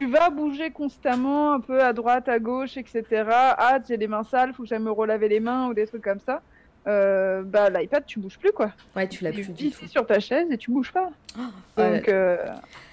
[0.00, 3.04] tu vas bouger constamment, un peu à droite, à gauche, etc.
[3.30, 6.02] Ah, j'ai les mains sales, faut que j'aille me relaver les mains ou des trucs
[6.02, 6.42] comme ça.
[6.86, 8.72] Euh, bah l'iPad, tu bouges plus quoi.
[8.94, 9.86] Ouais, tu l'as Tu plus es du tout.
[9.88, 11.10] sur ta chaise et tu bouges pas.
[11.78, 11.98] Ouais.
[11.98, 12.36] Donc, euh,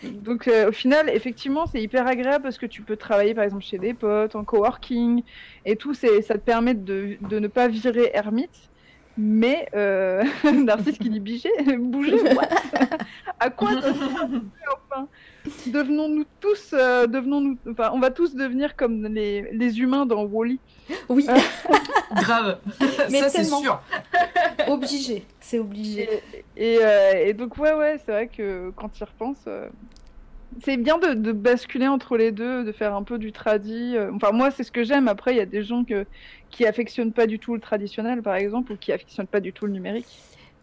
[0.03, 3.63] donc euh, au final, effectivement, c'est hyper agréable parce que tu peux travailler par exemple
[3.63, 5.23] chez des potes, en coworking
[5.65, 5.93] et tout.
[5.93, 8.69] C'est, ça te permet de, de ne pas virer ermite.
[9.17, 12.17] Mais Narcisse qui dit bouger, bouger,
[13.39, 14.29] à quoi ça sert
[14.89, 15.07] enfin?
[15.67, 20.57] Devenons-nous tous, euh, devenons-nous, enfin, on va tous devenir comme les, les humains dans Wall-E.
[21.09, 21.25] Oui,
[22.15, 22.59] Grave.
[23.09, 23.81] Mais ça, c'est sûr.
[24.67, 25.25] obligé.
[25.39, 26.09] C'est obligé.
[26.55, 29.67] Et, et, euh, et donc ouais ouais c'est vrai que quand repenses euh,
[30.63, 34.11] c'est bien de, de basculer entre les deux de faire un peu du tradi euh,
[34.13, 36.05] enfin moi c'est ce que j'aime après il y a des gens que,
[36.49, 39.65] qui affectionnent pas du tout le traditionnel par exemple ou qui affectionnent pas du tout
[39.65, 40.07] le numérique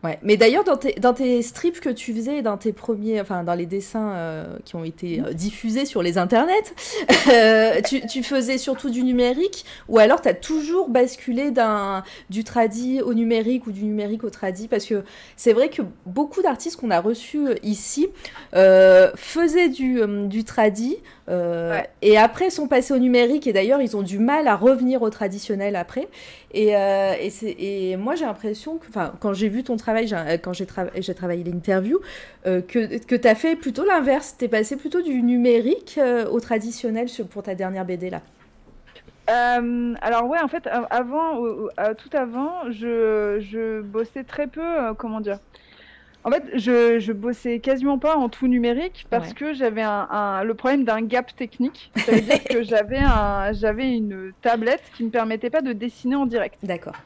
[0.05, 0.17] Ouais.
[0.23, 3.55] Mais d'ailleurs, dans tes, dans tes strips que tu faisais, dans tes premiers, enfin, dans
[3.55, 6.53] les dessins euh, qui ont été euh, diffusés sur les internets,
[7.33, 12.45] euh, tu, tu faisais surtout du numérique ou alors tu as toujours basculé d'un, du
[12.45, 14.69] tradi au numérique ou du numérique au tradi?
[14.69, 15.03] Parce que
[15.37, 18.09] c'est vrai que beaucoup d'artistes qu'on a reçus ici
[18.53, 21.87] faisaient du, du tradi Ouais.
[22.01, 25.11] et après sont passés au numérique et d'ailleurs ils ont du mal à revenir au
[25.11, 26.09] traditionnel après.
[26.55, 28.87] Et, euh, et, et moi, j'ai l'impression que,
[29.21, 32.01] quand j'ai vu ton travail, euh, quand j'ai j'ai travaillé l'interview,
[32.47, 34.37] euh, que, que tu as fait plutôt l'inverse.
[34.39, 38.23] Tu es passé plutôt du numérique euh, au traditionnel pour ta dernière BD là.
[40.01, 41.35] Alors ouais en fait av- avant
[41.99, 45.39] tout avant je, je bossais très peu comment dire
[46.29, 49.35] en fait je, je bossais quasiment pas en tout numérique parce Ouais.
[49.35, 51.91] que j'avais un, un- le problème d'un gap technique.
[51.97, 56.17] Ça veut dire que j'avais un j'avais une tablette qui me permettait pas de dessiner
[56.17, 56.59] en direct.
[56.63, 56.97] D'accord.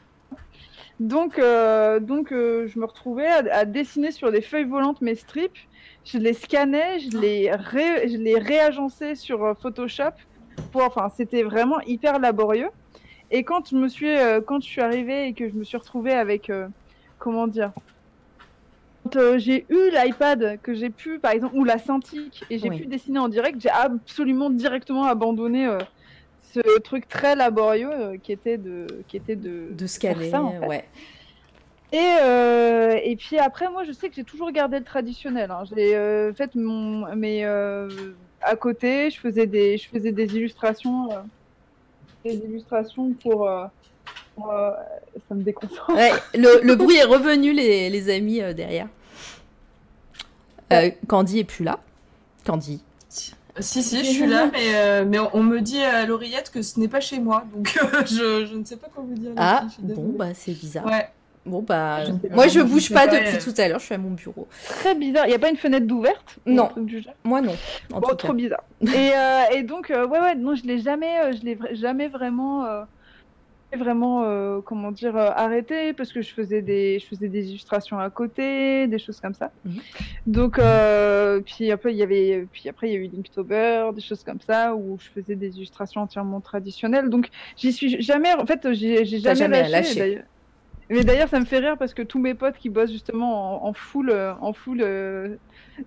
[0.99, 5.15] donc euh, donc euh, je me retrouvais à, à dessiner sur des feuilles volantes mes
[5.15, 5.57] strips.
[6.05, 10.11] Je les scannais je les ré- je les réagençais sur euh, Photoshop
[10.71, 12.69] pour enfin c'était vraiment hyper laborieux.
[13.31, 15.77] Et quand je me suis euh, quand je suis arrivée et que je me suis
[15.77, 16.51] retrouvée avec
[17.19, 17.71] comment dire
[19.03, 22.69] quand euh, j'ai eu l'iPad que j'ai pu par exemple ou la Cintiq et j'ai
[22.69, 22.77] Oui.
[22.79, 25.77] pu dessiner en direct j'ai absolument directement abandonné euh,
[26.41, 30.51] ce truc très laborieux euh, qui était de qui était de De scanner, ça, en
[30.59, 30.67] fait.
[30.67, 30.89] ouais.
[31.91, 35.51] et, euh, et puis après, moi, je sais que j'ai toujours gardé le traditionnel.
[35.51, 35.63] hein.
[35.75, 37.87] J'ai euh, fait mon, mais euh,
[38.41, 41.09] à côté, je faisais des, je faisais des illustrations,
[42.23, 43.47] des illustrations pour.
[44.39, 44.71] Euh, euh,
[45.29, 45.93] ça me déconcentre.
[45.93, 48.87] Ouais, le, le bruit est revenu, les, les amis, euh, derrière.
[50.71, 51.79] Euh, Candy est plus là.
[52.45, 52.81] Candy.
[53.59, 56.79] Si, si, je suis là, mais, euh, mais on me dit à l'oreillette que ce
[56.79, 59.29] n'est pas chez moi, donc euh, je, je ne sais pas quoi vous dire.
[59.37, 60.87] Ah, bon, bah c'est bizarre.
[60.87, 61.07] Ouais.
[61.45, 62.05] Bon, bah.
[62.05, 64.47] Je Moi, je bouge pas pas, depuis tout à l'heure, je suis à mon bureau.
[64.79, 65.25] Très bizarre.
[65.27, 66.69] Il n'y a pas une fenêtre d'ouverte ou Non.
[66.77, 67.55] du Moi, non.
[67.91, 68.33] En Bon, tout trop cas.
[68.33, 68.63] bizarre.
[68.81, 72.07] et, euh, et donc, euh, ouais, ouais, non, je l'ai jamais, euh, je l'ai jamais
[72.07, 72.65] vraiment.
[73.75, 77.99] Vraiment, euh, comment dire, euh, arrêté parce que je faisais des, je faisais des illustrations
[77.99, 79.51] à côté, des choses comme ça.
[79.65, 79.79] Mhm.
[80.27, 84.01] Donc, euh, puis après il y avait, puis après il y a eu Linktober, des
[84.01, 87.09] choses comme ça où je faisais des illustrations entièrement traditionnelles.
[87.09, 89.99] Donc, j'y suis jamais, en fait, j'ai jamais, jamais lâché.
[89.99, 90.21] lâché.
[90.93, 93.69] Mais d'ailleurs, ça me fait rire parce que tous mes potes qui bossent justement en,
[93.69, 95.35] en full, euh, en full euh,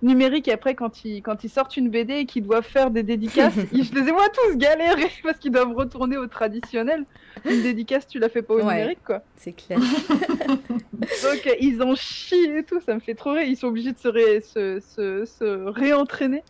[0.01, 3.03] numérique, et après quand ils, quand ils sortent une BD et qu'ils doivent faire des
[3.03, 7.05] dédicaces, ils- je les ai moi tous galérer parce qu'ils doivent retourner au traditionnel.
[7.49, 8.63] Une dédicace, tu la fais pas au Ouais.
[8.73, 9.21] numérique, quoi.
[9.37, 9.79] C'est clair.
[10.47, 13.43] Donc euh, ils en chient et tout, ça me fait trop rire.
[13.47, 16.43] Ils sont obligés de se, ré- se, se, se réentraîner.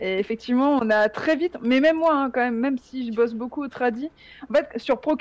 [0.00, 3.12] Et effectivement, on a très vite, mais même moi, hein, quand même, même si je
[3.16, 4.10] bosse beaucoup au tradi,
[4.50, 5.16] en fait, sur, pour-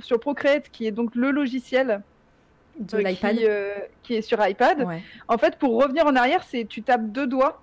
[0.00, 2.02] sur Procreate, qui est donc le logiciel
[2.78, 3.36] De euh, l'iPad.
[3.36, 5.02] qui, euh, qui est sur iPad, Ouais.
[5.28, 7.62] en fait, pour revenir en arrière, c'est tu tapes deux doigts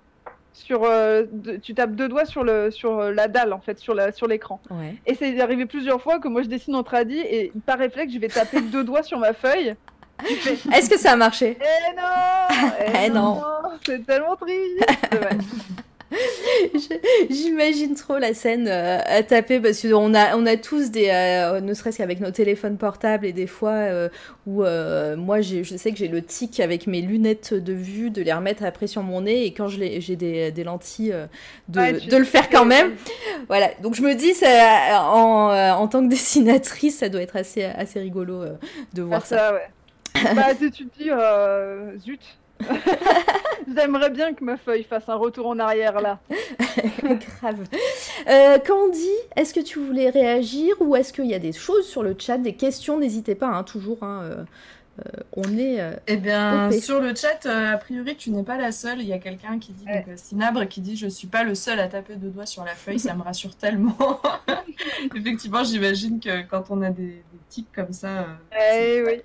[0.54, 3.94] sur, euh, de- tu tapes deux doigts sur le sur la dalle en fait, sur
[3.94, 4.60] la sur l'écran.
[4.70, 4.94] Ouais.
[5.06, 8.18] Et c'est arrivé plusieurs fois que moi je dessine en tradi et par réflexe je
[8.18, 9.74] vais taper deux doigts sur ma feuille.
[10.22, 11.58] Fais Est-ce que ça a marché?
[11.60, 12.70] Eh non
[13.04, 13.42] Eh non.
[13.84, 15.38] C'est tellement triste Ouais.
[17.30, 21.60] J'imagine trop la scène euh, à taper parce qu'on a, on a tous des, euh,
[21.60, 24.08] ne serait-ce qu'avec nos téléphones portables et des fois euh,
[24.46, 24.62] où
[25.16, 28.64] moi je sais que j'ai le tic avec mes lunettes de vue de les remettre
[28.64, 31.14] après sur mon nez et quand j'ai des, des lentilles
[31.68, 32.92] de, Ouais, de le faire quand même.
[33.48, 37.64] Voilà, donc je me dis ça, en, en tant que dessinatrice ça doit être assez,
[37.64, 38.44] assez rigolo
[38.94, 39.36] de Ah, voir ça.
[39.36, 40.34] ça, ouais.
[40.34, 41.10] bah si tu te dis
[42.04, 42.20] zut.
[43.76, 46.18] J'aimerais bien que ma feuille fasse un retour en arrière là.
[47.02, 47.64] Grave.
[48.28, 52.02] Euh, Candy, est-ce que tu voulais réagir ou est-ce qu'il y a des choses sur
[52.02, 52.98] le chat, des questions?
[52.98, 54.02] N'hésitez pas, hein, toujours.
[54.02, 54.44] hein, euh,
[55.36, 55.80] on est.
[55.80, 59.00] euh, Eh bien, sur le chat, euh, a priori, tu n'es pas la seule.
[59.00, 59.98] Il y a quelqu'un qui dit, Ouais.
[60.00, 62.64] donc, euh, Sinabre, qui dit Je suis pas le seul à taper deux doigts sur
[62.64, 63.96] la feuille, ça me rassure tellement.
[65.14, 68.08] Effectivement, j'imagine que quand on a des, des tics comme ça.
[68.08, 68.24] euh,
[68.74, 69.22] Eh oui.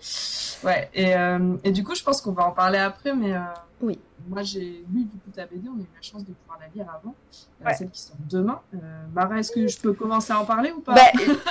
[0.63, 3.39] Ouais, et, euh, et du coup, je pense qu'on va en parler après, mais euh,
[3.81, 3.99] Oui.
[4.29, 4.59] Moi j'ai
[4.93, 7.13] lu du coup ta BD, on a eu la chance de pouvoir la lire avant,
[7.61, 7.73] euh, Ouais.
[7.73, 8.59] celle qui sort demain.
[8.75, 8.77] Euh,
[9.15, 11.01] Mara, est-ce que je peux commencer à en parler ou pas Bah,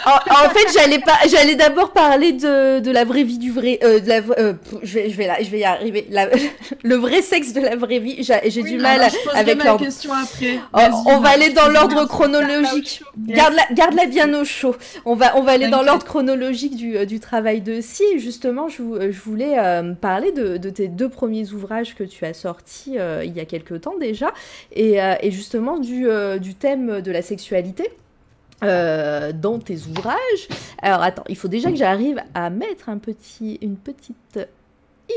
[0.06, 3.78] en, en fait, j'allais pas, j'allais d'abord parler de, de la vraie vie du vrai,
[3.82, 6.06] euh, de la, euh, je vais, je vais là, je vais y arriver.
[6.10, 6.28] La-
[6.84, 8.22] le vrai sexe de la vraie vie.
[8.22, 10.60] J'ai Oui, du mal je avec question après.
[10.74, 13.02] Oh, on va aller dans l'ordre chronologique.
[13.18, 14.76] Garde-la garde bien au chaud.
[15.04, 18.04] On va, on va aller dans l'ordre chronologique du, du travail de Si.
[18.18, 22.34] Justement, je, je voulais euh, parler de, de tes deux premiers ouvrages que tu as
[22.34, 24.32] sortis euh, il y a quelques temps déjà.
[24.72, 27.90] Et, euh, justement du, euh, du thème de la sexualité.
[28.62, 30.48] dans tes ouvrages.
[30.80, 34.40] Alors attends, il faut déjà que j'arrive à mettre un petit, une petite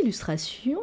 [0.01, 0.81] illustration.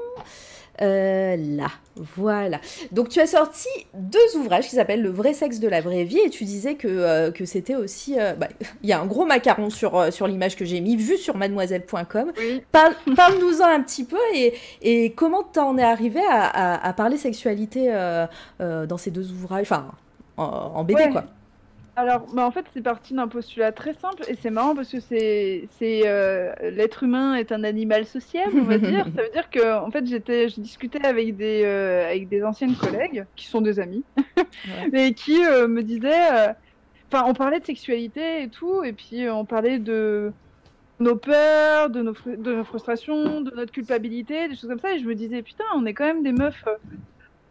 [0.82, 1.68] Euh, là,
[2.14, 2.60] voilà.
[2.92, 6.18] Donc tu as sorti deux ouvrages qui s'appellent Le vrai sexe de la vraie vie
[6.18, 8.18] et tu disais que, euh, que c'était aussi...
[8.20, 8.48] euh, bah,
[8.82, 12.32] Il y a un gros macaron sur, sur l'image que j'ai mis, vu sur mademoiselle.com.
[12.38, 12.62] Oui.
[12.72, 17.16] Parle, Parle-nous-en un petit peu et, et comment t'en es arrivé à, à- à parler
[17.16, 17.90] sexualité
[18.60, 19.86] dans ces deux ouvrages, enfin
[20.36, 21.10] en, en BD Ouais.
[21.10, 21.24] quoi.
[21.98, 25.00] Alors, bah, en fait, c'est parti d'un postulat très simple et c'est marrant parce que
[25.00, 29.06] c'est, c'est euh, l'être humain est un animal sociable, on va dire.
[29.16, 32.76] Ça veut dire que, en fait, j'étais, je discutais avec des, euh, avec des anciennes
[32.76, 34.04] collègues qui sont des amis,
[34.92, 36.54] mais qui euh, me disaient,
[37.10, 40.32] enfin, on parlait de sexualité et tout, et puis on parlait de
[41.00, 44.98] nos peurs, de nos, de nos frustrations, de notre culpabilité, des choses comme ça, et
[44.98, 46.64] je me disais, putain, on est quand même des meufs.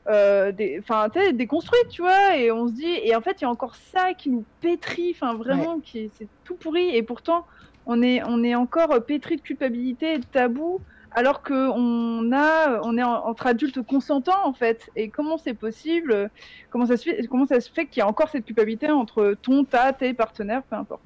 [0.08, 3.44] Euh, euh, des, enfin, déconstruites, tu vois, et on se dit, et en fait, il
[3.44, 7.46] y a encore ça qui nous pétrit, enfin, vraiment, qui c'est tout pourri, et pourtant,
[7.86, 10.80] on est, on est encore euh, pétri de culpabilité et de tabou,
[11.18, 14.90] alors que on a, on est en- entre adultes consentants, en fait.
[14.98, 16.30] Et comment c'est possible
[16.70, 19.34] Comment ça se fait Comment ça se fait qu'il y a encore cette culpabilité entre
[19.42, 21.04] ton, ta, tes partenaires, peu importe.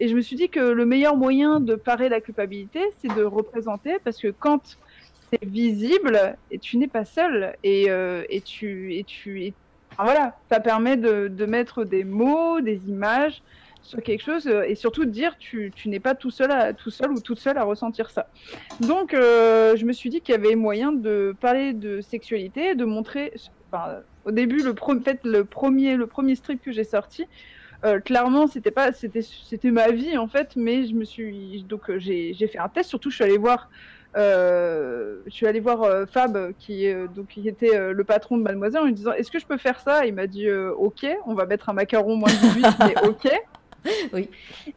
[0.00, 3.22] Et je me suis dit que le meilleur moyen de parer la culpabilité, c'est de
[3.22, 4.78] représenter, parce que quand
[5.32, 7.54] c'est visible et tu n'es pas seul.
[7.62, 9.52] Et, euh, et tu et tu
[9.98, 13.42] voilà ça permet de, mettre des mots des images
[13.82, 16.72] sur quelque chose euh, et surtout de dire tu, tu n'es pas tout seul à,
[16.72, 18.28] tout seul ou toute seule à ressentir ça.
[18.80, 22.84] Donc euh, je me suis dit qu'il y avait moyen de parler de sexualité de
[22.84, 23.32] montrer
[24.24, 27.26] au début le, fait, le premier le premier strip que j'ai sorti
[28.04, 32.34] clairement c'était pas c'était c'était ma vie en fait mais je me suis donc j'ai
[32.34, 32.90] fait un test.
[32.90, 33.70] Surtout je suis allée voir
[34.14, 38.42] je suis allée voir euh, Fab, qui, euh, donc, qui était euh, le patron de
[38.42, 40.06] Mademoiselle, en lui disant Est-ce que je peux faire ça?
[40.06, 43.30] Il m'a dit euh, Ok, on va mettre un macaron moins 18, mais ok.
[44.12, 44.28] Oui.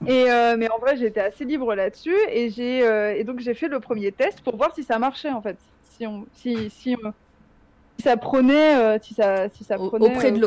[0.07, 2.15] Et, euh, mais en vrai, j'étais assez libre là-dessus.
[2.29, 5.31] Et, j'ai, euh, et donc, j'ai fait le premier test pour voir si ça marchait,
[5.31, 5.57] en fait.
[5.83, 7.11] Si on, si, si on-
[8.01, 10.39] ça prenait, euh, si ça, si ça prenait auprès de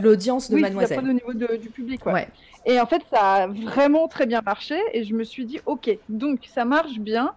[0.00, 0.88] l'audience de oui, Mademoiselle.
[0.88, 2.04] Si ça prenait au niveau du public.
[2.06, 2.28] Ouais.
[2.66, 4.76] Et en fait, ça a vraiment très bien marché.
[4.92, 7.32] Et je me suis dit, ok, donc ça marche bien.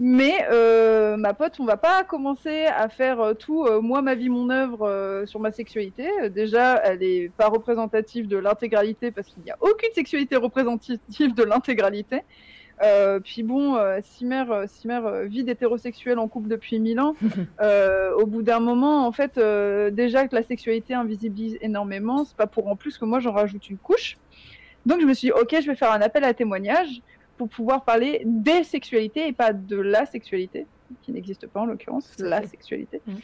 [0.00, 4.14] Mais euh, ma pote, on va pas commencer à faire euh, tout euh, moi, ma
[4.14, 6.08] vie, mon œuvre sur ma sexualité.
[6.30, 11.42] déjà, elle est pas représentative de l'intégralité parce qu'il n'y a aucune sexualité représentative de
[11.42, 12.22] l'intégralité.
[13.24, 17.14] puis bon, Simer, Simer vit d'hétérosexuel en couple depuis mille ans.
[18.16, 19.38] au bout d'un moment, en fait,
[19.92, 23.68] déjà que la sexualité invisibilise énormément, c'est pas pour en plus que moi j'en rajoute
[23.68, 24.16] une couche.
[24.86, 27.02] Donc je me suis dit, ok, je vais faire un appel à témoignage
[27.38, 30.66] pour pouvoir parler des sexualités et pas de la sexualité,
[31.02, 33.00] qui n'existe pas en l'occurrence, la sexualité.
[33.06, 33.14] Mm.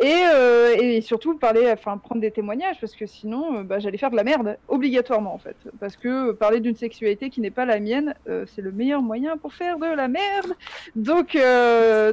[0.00, 3.98] Et, euh, et, surtout parler, enfin prendre des témoignages, parce que sinon, euh, bah, j'allais
[3.98, 5.56] faire de la merde, obligatoirement en fait.
[5.80, 9.36] Parce que parler d'une sexualité qui n'est pas la mienne, euh, c'est le meilleur moyen
[9.36, 10.54] pour faire de la merde.
[10.94, 11.36] Donc,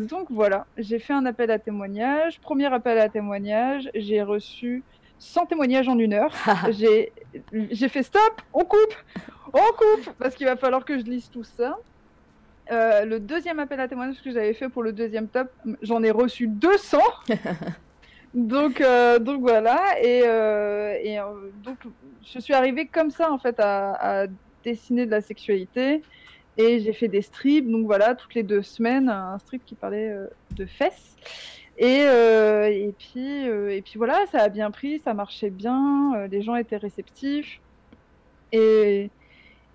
[0.10, 2.40] donc voilà, j'ai fait un appel à témoignage.
[2.40, 4.84] Premier appel à témoignage, j'ai reçu
[5.26, 6.34] 100 témoignages en une heure.
[6.70, 8.96] j'ai fait stop, on coupe,
[9.54, 11.78] on coupe Parce qu'il va falloir que je lise tout ça.
[12.72, 15.50] Euh, le deuxième appel à témoignage que j'avais fait pour le deuxième top,
[15.82, 17.00] j'en ai reçu 200.
[18.34, 20.00] donc, euh, donc voilà.
[20.02, 21.18] Et, euh, et
[21.64, 21.78] donc,
[22.24, 24.26] je suis arrivée comme ça, en fait, à,
[24.64, 26.02] dessiner de la sexualité.
[26.58, 30.16] Et j'ai fait des strips, donc voilà, toutes les deux semaines, un strip qui parlait
[30.52, 31.18] de fesses.
[31.78, 36.56] Et, et, puis, et puis voilà, ça a bien pris, ça marchait bien, les gens
[36.56, 37.60] étaient réceptifs.
[38.52, 39.10] Et,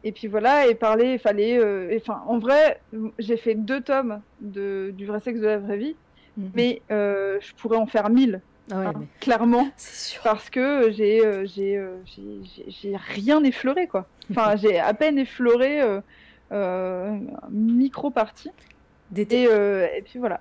[0.03, 1.59] et puis voilà, et parler, il fallait.
[1.59, 2.81] Euh, enfin, en vrai,
[3.19, 5.97] j'ai fait deux tomes de, du vrai sexe de la vraie vie,
[6.37, 6.51] mhm.
[6.55, 8.41] mais euh, je pourrais en faire mille.
[8.73, 9.69] Ah hein, clairement,
[10.25, 14.07] parce que j'ai euh, j'ai rien effleuré quoi.
[14.31, 15.81] Enfin, j'ai à peine effleuré
[17.51, 18.51] micro partie.
[19.17, 20.41] Et, et puis voilà.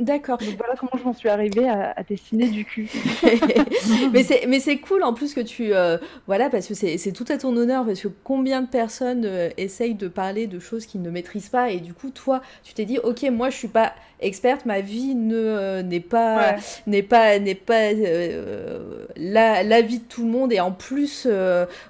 [0.00, 0.38] D'accord.
[0.38, 2.90] Donc voilà comment je m'en suis arrivée à, dessiner du cul.
[4.12, 7.24] mais c'est mais c'est cool en plus que tu euh, voilà parce que c'est tout
[7.28, 11.02] à ton honneur parce que combien de personnes euh, essayent de parler de choses qu'ils
[11.02, 13.92] ne maîtrisent pas et du coup toi tu t'es dit ok moi je suis pas
[14.20, 16.56] experte ma vie ne euh, n'est pas
[16.88, 17.92] n'est pas n'est pas
[19.16, 21.28] la, la, vie de tout le monde et en plus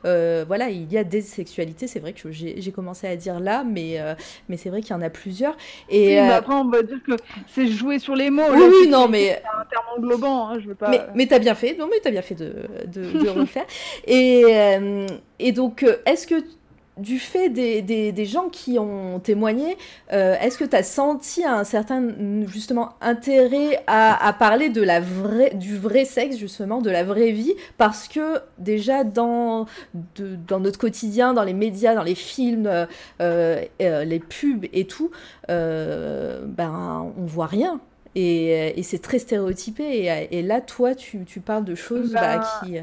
[0.02, 3.98] voilà il y a des sexualités c'est vrai que j'ai commencé à dire là mais
[4.50, 5.56] mais c'est vrai qu'il y en a plusieurs
[5.88, 7.12] et oui, après on va dire que
[7.48, 8.42] c'est joué sur les mots.
[8.52, 9.40] Oui, non, mais.
[9.42, 10.88] C'est un terme englobant, hein, je veux pas.
[10.88, 12.54] Mais, mais t'as bien fait, non, mais t'as bien fait de,
[12.86, 13.66] de, refaire.
[14.06, 15.06] Et, euh,
[15.38, 16.36] et donc, euh, est-ce que
[16.96, 19.76] du fait des, des, gens qui ont témoigné,
[20.12, 22.08] euh, est-ce que tu as senti un certain
[22.46, 27.32] justement intérêt à, à, parler de la vraie, du vrai sexe justement, de la vraie
[27.32, 27.54] vie?
[27.78, 29.66] Parce que déjà dans,
[30.14, 32.86] de, dans notre quotidien, dans les médias, dans les films, euh,
[33.20, 35.10] euh, les pubs et tout,
[35.48, 37.80] ben on voit rien.
[38.14, 39.82] Et, et c'est très stéréotypé.
[39.82, 42.78] Et, et, là, toi, tu, tu parles de choses bah, ben, qui...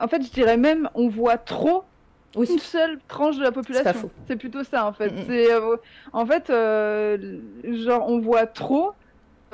[0.00, 1.82] En fait, je dirais même, on voit trop
[2.36, 4.10] une seule tranche de la population.
[4.26, 5.12] C'est plutôt ça en fait.
[5.26, 5.76] C'est euh,
[6.12, 8.92] en fait euh, genre on voit trop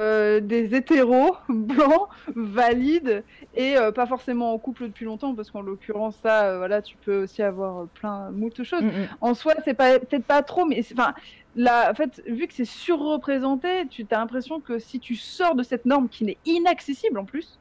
[0.01, 3.25] euh, des hétéros blancs valides
[3.57, 7.43] et pas forcément en couple depuis longtemps parce qu'en l'occurrence ça voilà tu peux aussi
[7.43, 8.85] avoir plein de choses.
[9.21, 11.15] En soi c'est pas peut-être pas trop mais enfin
[11.57, 15.65] là en fait vu que c'est surreprésenté tu as l'impression que si tu sors de
[15.65, 17.59] cette norme qui n'est inaccessible en plus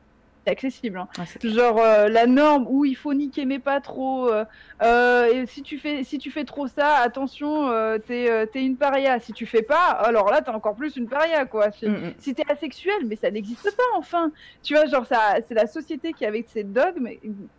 [0.47, 0.97] accessible.
[0.97, 1.25] Hein.
[1.43, 4.29] Genre euh, la norme où il faut niquer mais pas trop.
[4.29, 4.45] Euh,
[4.81, 7.69] euh, et si tu fais si tu fais trop ça, attention,
[8.05, 9.19] t'es es une paria.
[9.19, 11.71] Si tu fais pas, alors là t'es encore plus une paria quoi.
[11.71, 12.13] Si, mm, mm.
[12.21, 14.31] tu t'es asexuel, mais ça n'existe pas enfin.
[14.63, 17.09] Tu vois, genre ça, c'est la société qui avec ses dogmes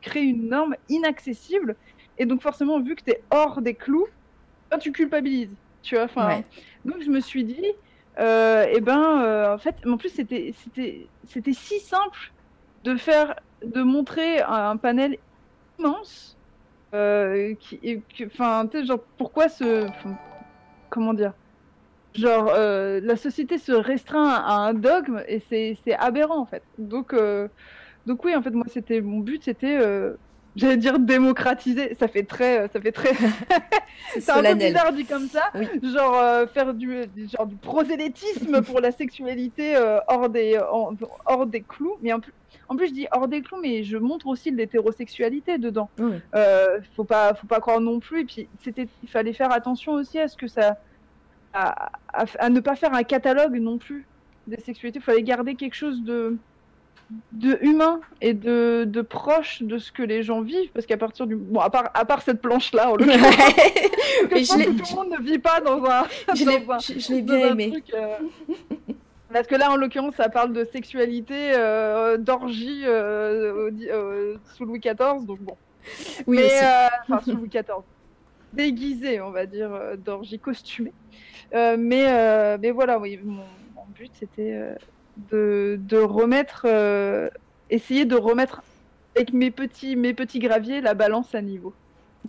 [0.01, 1.77] crée une norme inaccessible.
[2.18, 4.09] Et donc forcément vu que t'es hors des clous,
[4.81, 5.51] tu culpabilises.
[5.83, 6.42] Tu vois, enfin.
[6.85, 7.64] Donc je me suis dit.
[8.18, 12.33] et eh ben, en fait, en plus c'était c'était c'était si simple
[12.85, 15.19] de faire, de montrer un, panel
[15.79, 16.37] immense.
[16.95, 19.87] Euh, qui, enfin, genre, pourquoi ce,
[20.88, 21.35] comment dire,
[22.14, 26.62] genre, euh, la société se restreint à un dogme et c'est aberrant en fait.
[26.79, 27.49] Donc, euh,
[28.07, 29.79] donc oui, en fait, moi, c'était mon but, c'était
[30.59, 33.14] j'allais dire démocratiser, ça fait très, ça fait très,
[34.18, 35.51] c'est un peu bizarre dit comme ça,
[35.83, 39.77] genre faire du, genre du prosélytisme pour la sexualité
[40.09, 40.61] hors des,
[41.27, 42.33] hors des clous, mais en plus,
[42.68, 45.88] en plus, je dis hors des clous, mais je montre aussi l'hétérosexualité dedans.
[46.35, 48.21] Euh, faut pas, faut pas croire non plus.
[48.21, 50.77] Et puis, c'était, il fallait faire attention aussi à ce que ça,
[51.54, 51.90] à,
[52.50, 54.06] ne pas faire un catalogue non plus
[54.46, 54.98] des sexualités.
[54.98, 56.37] Il fallait garder quelque chose de,
[57.33, 60.71] de humain et de, de proche de ce que les gens vivent.
[60.73, 64.27] Parce qu'à partir du, bon, à part, à part cette planche là, en l'occurrence, je
[64.27, 66.04] pense que tout le monde ne vit pas dans un.
[66.35, 67.83] Je l'ai bien aimé.
[67.94, 68.17] Euh,
[69.33, 75.25] Parce que là, en l'occurrence, ça parle de sexualité, euh, d'orgie euh, sous Louis XIV,
[75.27, 75.56] donc bon.
[76.27, 76.61] Oui, mais,
[77.09, 77.83] enfin, sous Louis XIV.
[78.52, 80.92] Déguisé, on va dire, d'orgie costumée.
[81.54, 83.44] Euh, mais, euh, mais voilà, oui, mon,
[83.75, 84.75] mon but, c'était euh,
[85.31, 87.29] de, de remettre, euh,
[87.71, 88.62] essayer de remettre
[89.16, 91.75] avec mes petits, mes petits graviers la balance à niveau.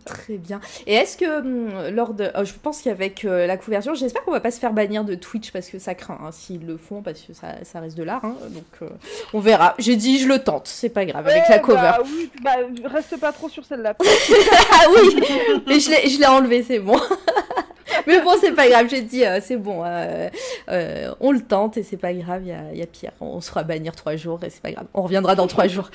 [0.06, 0.62] Très bien.
[0.88, 4.32] Et est-ce que hum, lors de, oh, je pense qu'avec euh, la couverture, j'espère qu'on
[4.32, 7.02] va pas se faire bannir de Twitch parce que ça craint hein, s'ils le font
[7.02, 8.24] parce que ça, ça reste de l'art.
[8.24, 8.36] hein.
[8.52, 8.90] donc euh,
[9.34, 9.76] on verra.
[9.78, 11.82] J'ai dit je le tente, c'est pas grave avec la cover.
[11.82, 12.52] Bah, oui, bah,
[12.86, 13.96] reste pas trop sur celle-là.
[14.72, 15.22] ah oui,
[15.68, 17.00] mais je l'ai, je l'ai enlevé, c'est bon.
[18.08, 18.88] mais bon, c'est pas grave.
[18.90, 20.30] J'ai dit euh, c'est bon, euh,
[20.70, 22.42] euh, on le tente et c'est pas grave.
[22.44, 23.12] Il y a, y a pire.
[23.22, 24.86] On se fera bannir trois jours et c'est pas grave.
[24.94, 25.90] On reviendra dans trois jours.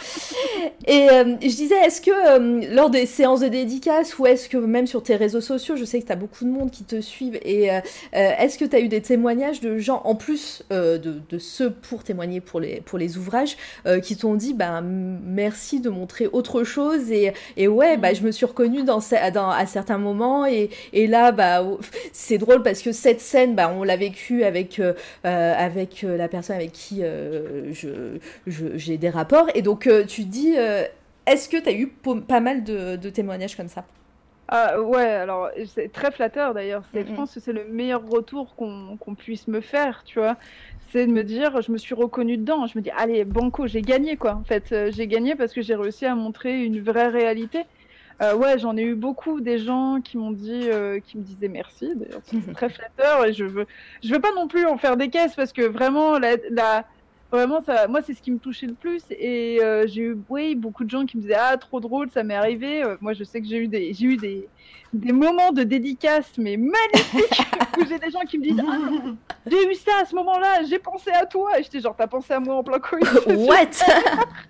[0.86, 5.02] Et je disais, est-ce que lors des séances de dédicaces ou est-ce que même sur
[5.02, 7.70] tes réseaux sociaux, je sais que tu as beaucoup de monde qui te suivent, et
[8.12, 12.04] est-ce que tu as eu des témoignages de gens, en plus de, de ceux pour
[12.04, 13.56] témoigner pour les, pour les ouvrages,
[14.02, 18.22] qui t'ont dit, ben, m- merci de montrer autre chose, et, et ouais, bah, je
[18.22, 21.64] me suis reconnue dans, à certains moments, et, et là, bah,
[22.12, 24.94] c'est drôle parce que cette scène, bah, on l'a vécue avec, euh,
[25.26, 29.88] euh, avec euh, la personne avec qui euh, je, je- j'ai des rapports, et donc
[30.08, 30.54] tu dis,
[31.26, 31.88] est-ce que tu as eu
[32.28, 33.86] pas mal de, de témoignages comme ça?
[34.46, 36.84] Ah ouais, alors c'est très flatteur d'ailleurs.
[36.92, 40.36] Je pense que c'est le meilleur retour qu'on puisse me faire, tu vois.
[40.80, 42.66] C'est de me dire, je me suis reconnue dedans.
[42.66, 44.34] Je me dis, allez, banco, j'ai gagné quoi.
[44.34, 47.64] En fait, j'ai gagné parce que j'ai réussi à montrer une vraie réalité.
[48.22, 51.48] Euh, ouais, j'en ai eu beaucoup des gens qui m'ont dit, euh, qui me disaient
[51.48, 51.92] merci.
[51.96, 53.66] D'ailleurs, c'est très flatteur et je veux,
[54.02, 56.84] je veux pas non plus en faire des caisses parce que vraiment la, la-
[57.34, 59.02] Vraiment, ça, moi, c'est ce qui me touchait le plus.
[59.10, 62.22] Et euh, j'ai eu, oui, beaucoup de gens qui me disaient Ah, trop drôle, ça
[62.22, 62.84] m'est arrivé.
[62.84, 64.48] Euh, moi, je sais que j'ai eu des, j'ai eu des,
[64.92, 67.42] des moments de dédicace, mais magnifiques,
[67.78, 68.78] où j'ai des gens qui me disent Ah,
[69.50, 71.58] j'ai eu ça à ce moment-là, j'ai pensé à toi.
[71.58, 73.70] Et j'étais genre T'as pensé à moi en plein coït What?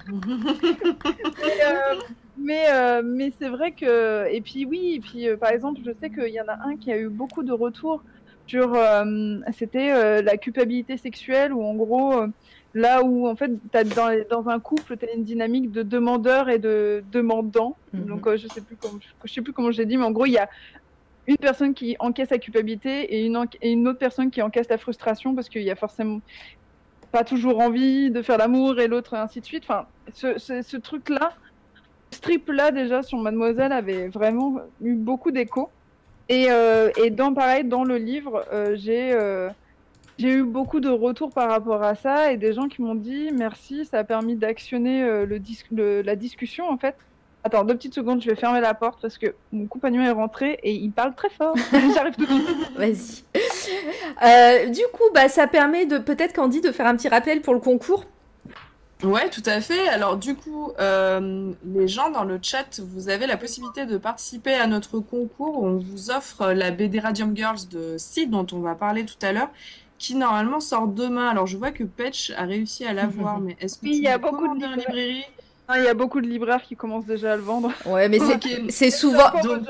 [0.07, 0.13] mais,
[1.65, 1.95] euh,
[2.37, 4.29] mais, euh, mais c'est vrai que.
[4.31, 6.77] Et puis, oui, et puis, euh, par exemple, je sais qu'il y en a un
[6.77, 8.03] qui a eu beaucoup de retours
[8.47, 8.75] sur.
[8.75, 12.25] euh, C'était la culpabilité sexuelle, où en gros,
[12.75, 16.49] là où en fait, as dans, dans un couple, tu as une dynamique de demandeur
[16.49, 17.77] et de demandant.
[17.93, 18.07] Mhm.
[18.07, 20.27] Donc, euh, je sais plus comment, je sais plus comment j'ai dit, mais en gros,
[20.27, 20.49] il y a
[21.27, 24.69] une personne qui encaisse la culpabilité et une, enca- et une autre personne qui encaisse
[24.69, 26.21] la frustration parce qu'il y a forcément
[27.13, 29.65] pas toujours envie de faire l'amour et l'autre ainsi de suite.
[29.67, 31.33] Enfin, ce, ce, ce truc-là,
[32.11, 35.71] ce strip-là déjà sur Mademoiselle avait vraiment eu beaucoup d'écho.
[36.29, 39.13] Et, euh, et dans pareil, dans le livre, euh, j'ai
[40.19, 43.31] j'ai eu beaucoup de retours par rapport à ça et des gens qui m'ont dit
[43.33, 46.95] merci, ça a permis d'actionner euh, le dis- le- la discussion en fait.
[47.47, 50.59] Attends, deux petites secondes, je vais fermer la porte parce que mon compagnon est rentré
[50.63, 51.55] et il parle très fort.
[51.95, 52.77] J'arrive tout de suite.
[52.77, 53.25] Vas-y.
[54.25, 57.53] Euh, du coup, bah, ça permet de peut-être Candy de faire un petit rappel pour
[57.53, 58.05] le concours.
[59.03, 59.89] Ouais, tout à fait.
[59.89, 64.55] Alors du coup, euh, les gens dans le chat, vous avez la possibilité de participer
[64.55, 65.63] à notre concours.
[65.63, 69.33] On vous offre la BD Radium Girls de Sid, dont on va parler tout à
[69.33, 69.51] l'heure,
[70.07, 71.29] qui normalement sort demain.
[71.29, 74.03] Alors je vois que Patch a réussi à l'avoir, mais est-ce que Oui, tu il
[74.05, 75.25] y a beaucoup de librairie?
[75.69, 77.73] Ah, Il y a beaucoup de libraires qui commencent déjà à le vendre.
[77.87, 78.19] Ouais, mais
[78.69, 79.67] c'est souvent, donc-.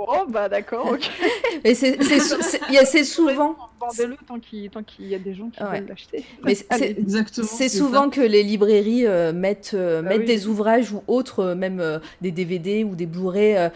[0.00, 1.10] Oh bah d'accord, ok.
[1.64, 1.96] mais c'est
[3.04, 5.80] souvent, Vendez-le tant qu'il tant qu'il y a des gens qui Ouais.
[5.80, 6.24] veulent l'acheter.
[6.44, 6.94] mais c'est- Allez.
[6.94, 7.46] c'est Exactement.
[7.48, 7.78] c'est ça.
[7.78, 10.26] souvent que les librairies euh, mettent euh, Bah mettent oui.
[10.26, 13.68] des ouvrages ou autres, euh, même euh, des DVD ou des Blu-ray euh,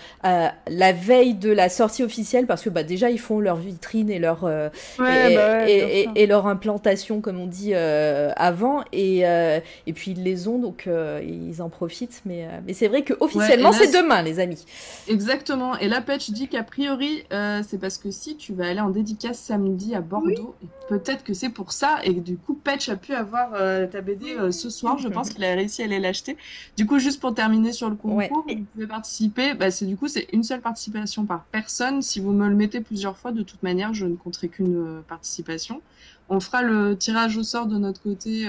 [0.69, 4.19] la veille de la sortie officielle, parce que bah déjà ils font leur vitrine et
[4.19, 4.69] leur euh,
[4.99, 9.27] Ouais, et, bah ouais, et- et- et leur implantation, comme on dit euh, avant, et,
[9.27, 12.23] euh, et puis ils les ont, donc euh, ils en profitent.
[12.27, 14.65] Mais, euh, mais c'est vrai que officiellement là, c'est c'est- demain, les amis.
[15.09, 15.79] Exactement.
[15.79, 18.91] Et là, Patch dit qu'a priori, euh, c'est parce que si tu vas aller en
[18.91, 20.55] dédicace samedi à Bordeaux,
[20.91, 22.01] peut-être que c'est pour ça.
[22.05, 24.99] Et du coup, Patch a pu avoir euh, ta BD euh, ce soir.
[24.99, 26.37] Je pense qu'il a réussi à aller l'acheter.
[26.77, 28.55] Du coup, juste pour terminer sur le concours, Ouais.
[28.59, 29.55] vous pouvez participer.
[29.55, 32.03] Bah, c'est du coup, c'est une seule participation par personne.
[32.03, 35.81] Si vous me le mettez plusieurs fois, de toute manière, je ne compterai qu'une participation.
[36.29, 38.47] On fera le tirage au sort de notre côté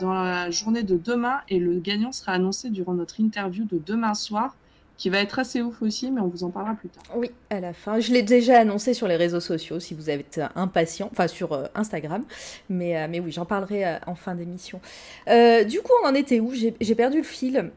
[0.00, 4.14] dans la journée de demain et le gagnant sera annoncé durant notre interview de demain
[4.14, 4.56] soir
[4.96, 7.02] qui va être assez ouf aussi, mais on vous en parlera plus tard.
[7.16, 7.98] Oui, à la fin.
[7.98, 11.64] Je l'ai déjà annoncé sur les réseaux sociaux si vous êtes impatient, enfin sur euh,
[11.74, 12.22] Instagram.
[12.70, 14.80] Mais, euh, mais oui, j'en parlerai euh, en fin d'émission.
[15.28, 16.52] Euh, du coup, on en était où?
[16.54, 17.70] J'ai perdu le fil.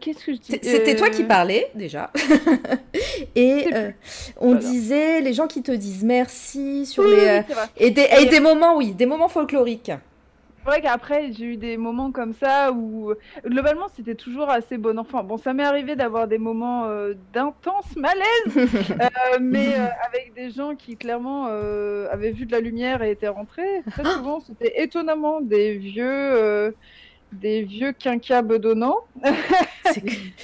[0.00, 0.58] Qu'est-ce que je dis?
[0.62, 2.10] C'était toi qui parlais déjà.
[3.34, 3.90] Et euh,
[4.38, 4.60] on Voilà.
[4.60, 7.16] disait les gens qui te disent merci sur Oui, les.
[7.16, 7.66] oui, euh, c'est vrai.
[7.78, 9.92] et, des, et des moments, oui, des moments folkloriques.
[10.66, 13.14] Vrai qu'après, j'ai eu des moments comme ça où,
[13.44, 15.24] globalement, c'était toujours assez bon enfant.
[15.24, 18.24] Bon, ça m'est arrivé d'avoir des moments euh, d'intense malaise,
[18.56, 23.28] euh, mais euh, avec des gens qui, clairement, avaient vu de la lumière et étaient
[23.28, 23.82] rentrés.
[23.90, 26.74] Très souvent, c'était étonnamment des vieux
[27.32, 29.00] des vieux quinquas bedonnants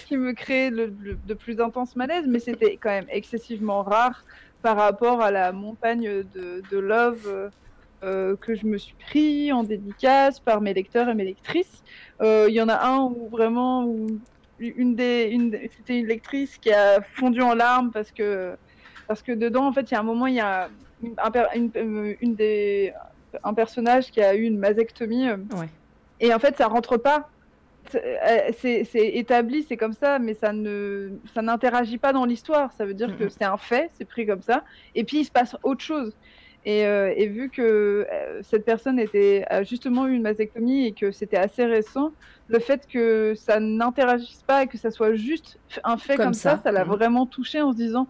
[0.07, 4.25] qui me créaient le, de plus intenses malaises, mais c'était quand même excessivement rare
[4.63, 7.51] par rapport à la montagne de, de love
[8.03, 11.83] euh, euh, que je me suis pris en dédicace par mes lecteurs et mes lectrices.
[12.21, 14.07] Euh, il y en a un où vraiment où
[14.59, 18.57] une des, une, c'était une lectrice qui a fondu en larmes parce que
[19.09, 20.69] parce que dedans en fait il y a un moment il y a
[21.19, 22.93] un, une, une des
[23.43, 25.31] un personnage qui a eu une mastectomie.
[25.31, 25.69] Ouais
[26.23, 27.29] et en fait, ça rentre pas.
[27.91, 32.73] C'est établi, c'est comme ça, mais ça ne, ça n'interagit pas dans l'histoire.
[32.79, 34.63] Ça veut dire que c'est un fait, c'est pris comme ça.
[34.95, 36.17] Et puis il se passe autre chose.
[36.65, 40.93] Et, euh, et vu que euh, cette personne était a justement eu une mastectomie et
[40.93, 42.13] que c'était assez récent,
[42.49, 46.61] le fait que ça n'interagisse pas et que ça soit juste un fait comme, ça,
[46.63, 48.07] ça l'a vraiment touché en se disant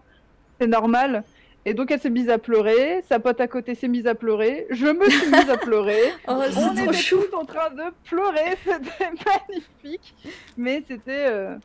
[0.59, 1.23] c'est normal.
[1.65, 4.67] Et donc elle s'est mise à pleurer, sa pote à côté s'est mise à pleurer,
[4.69, 6.11] je me suis mise à pleurer.
[6.27, 10.13] oh, on était tous en train de pleurer, c'était magnifique.
[10.57, 11.55] Mais c'était euh,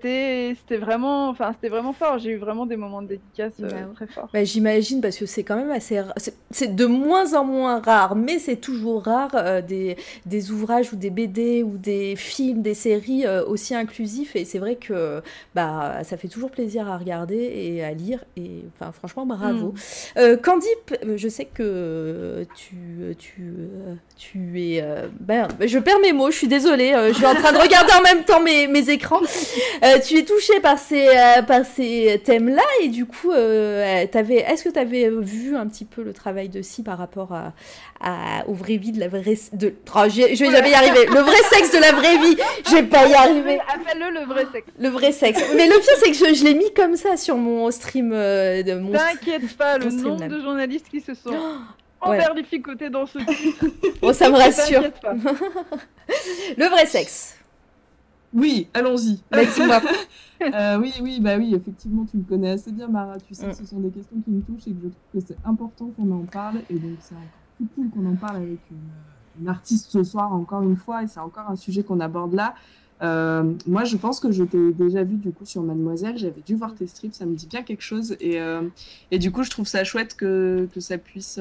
[0.00, 2.18] c'était vraiment enfin c'était vraiment fort.
[2.18, 4.28] J'ai eu vraiment des moments de dédicace euh, bah très forts.
[4.32, 6.00] Bah, j'imagine parce que c'est quand même assez
[6.50, 9.96] c'est de moins en moins rare mais c'est toujours rare euh, des,
[10.26, 14.36] des, ouvrages ou des BD ou des films des séries euh, aussi inclusifs.
[14.36, 15.22] Et c'est vrai que
[15.54, 18.24] bah ça fait toujours plaisir à regarder et à lire.
[18.36, 19.74] Et enfin franchement bravo.
[20.16, 20.36] Mm.
[20.42, 20.66] Candy
[21.16, 23.42] je sais que tu tu
[24.16, 24.84] tu es
[25.20, 28.02] ben, je perds mes mots je suis désolée je suis en train de regarder en
[28.02, 29.20] même temps mes, mes écrans
[29.88, 34.64] Euh, tu es touché par ces, euh, par ces thèmes-là et du coup, euh, est-ce
[34.64, 37.52] que tu avais vu un petit peu le travail de Si par rapport à,
[38.00, 39.38] à, au vrai vie de la vraie...
[39.52, 41.06] De, oh, je vais jamais y arriver.
[41.06, 42.36] Le vrai sexe de la vraie vie.
[42.66, 43.58] Je vais pas y arriver.
[43.68, 44.68] Appelle-le le vrai sexe.
[44.78, 45.42] Le vrai sexe.
[45.56, 48.10] Mais le pire, c'est que je, je l'ai mis comme ça sur mon stream.
[48.10, 51.34] de mon T'inquiète pas, le nombre de journalistes qui se sont...
[52.00, 52.12] Oh,
[52.62, 53.66] côté dans ce titre.
[54.00, 54.82] Bon, ça me rassure.
[56.56, 57.37] le vrai sexe.
[58.34, 59.20] Oui, allons-y.
[59.30, 59.38] Bah,
[60.42, 63.18] euh, oui, oui, bah oui, effectivement, tu me connais assez bien, Mara.
[63.18, 63.54] Tu sais que mm.
[63.54, 66.10] ce sont des questions qui me touchent et que je trouve que c'est important qu'on
[66.12, 66.58] en parle.
[66.70, 67.26] Et donc, c'est encore
[67.56, 71.02] plus cool qu'on en parle avec une, artiste ce soir, encore une fois.
[71.02, 72.54] Et c'est encore un sujet qu'on aborde là.
[73.00, 76.18] Euh, moi, je pense que je t'ai déjà vu du coup sur Mademoiselle.
[76.18, 78.16] J'avais dû voir tes strips, ça me dit bien quelque chose.
[78.18, 78.62] Et, euh,
[79.12, 81.40] et du coup, je trouve ça chouette que, que ça puisse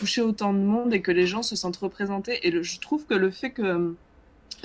[0.00, 2.46] toucher autant de monde et que les gens se sentent représentés.
[2.48, 3.90] Et je trouve que le fait que euh,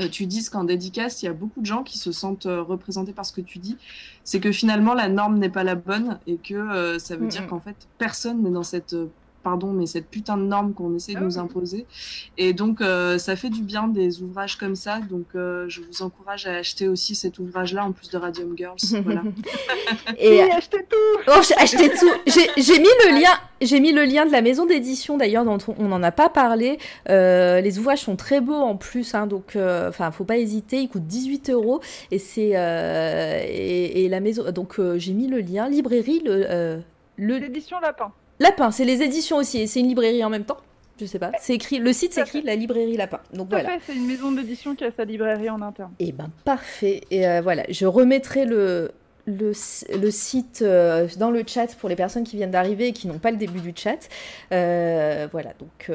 [0.07, 3.11] tu dises qu'en dédicace, il y a beaucoup de gens qui se sentent euh, représentés
[3.11, 3.77] par ce que tu dis,
[4.23, 7.47] c'est que finalement la norme n'est pas la bonne et que euh, ça veut dire
[7.47, 8.95] qu'en fait personne n'est dans cette
[9.43, 11.85] pardon, mais cette putain de norme qu'on essaie de ah nous imposer.
[12.37, 14.99] Et donc, euh, ça fait du bien des ouvrages comme ça.
[14.99, 18.77] Donc, euh, je vous encourage à acheter aussi cet ouvrage-là en plus de Radium Girls.
[19.09, 19.23] Voilà.
[20.19, 21.21] et achetez tout.
[21.27, 22.11] Oh, achetez tout.
[22.27, 23.31] J'ai mis le lien.
[23.61, 26.77] J'ai mis le lien de la maison d'édition d'ailleurs dont on n'en a pas parlé.
[27.09, 30.81] Euh, les ouvrages sont très beaux en plus, hein, donc enfin faut pas hésiter.
[30.81, 31.81] Ils coûtent 18 euros
[32.11, 34.51] et c'est et, et, la maison.
[34.51, 36.83] Donc j'ai mis le lien librairie le
[37.37, 38.11] l'édition Lapin.
[38.39, 40.57] Lapin, c'est les éditions aussi, et c'est une librairie en même temps.
[40.99, 41.31] Je sais pas.
[41.39, 43.19] C'est écrit, le site s'écrit la librairie Lapin.
[43.33, 43.77] Donc voilà.
[43.85, 45.91] C'est une maison d'édition qui a sa librairie en interne.
[45.99, 47.01] Et eh ben parfait.
[47.09, 48.91] Et euh, voilà, je remettrai le
[49.25, 49.51] le,
[49.95, 53.19] le site euh, dans le chat pour les personnes qui viennent d'arriver et qui n'ont
[53.19, 54.09] pas le début du chat.
[54.51, 55.91] Euh, voilà, donc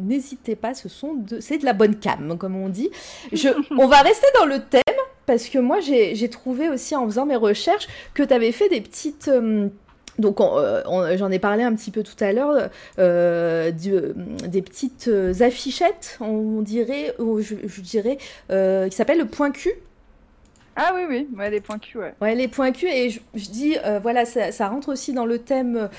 [0.00, 2.90] n'hésitez pas, ce sont de, c'est de la bonne cam, comme on dit.
[3.32, 4.82] Je, on va rester dans le thème
[5.26, 8.80] parce que moi j'ai trouvé aussi en faisant mes recherches que tu avais fait des
[8.80, 9.30] petites
[10.22, 15.10] donc euh, j'en ai parlé un petit peu tout à l'heure, euh, des petites
[15.40, 18.16] affichettes, on dirait, je, dirais,
[18.50, 19.70] euh, qui s'appellent le point Q.
[20.74, 22.14] Ah oui, oui, ouais, les points Q, ouais.
[22.22, 25.90] Ouais, les points Q, et je, dis, voilà, ça, ça, rentre aussi dans le thème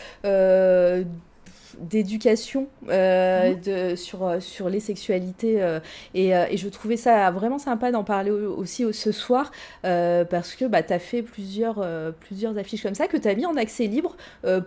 [1.80, 3.96] d'éducation euh, mhm.
[3.96, 5.62] sur, euh, sur les sexualités.
[5.62, 5.80] Euh,
[6.14, 9.52] et, et, je trouvais ça vraiment sympa d'en parler aussi ce soir
[9.82, 11.86] parce que bah, tu as fait plusieurs,
[12.20, 14.16] plusieurs affiches comme ça que tu as mis en accès libre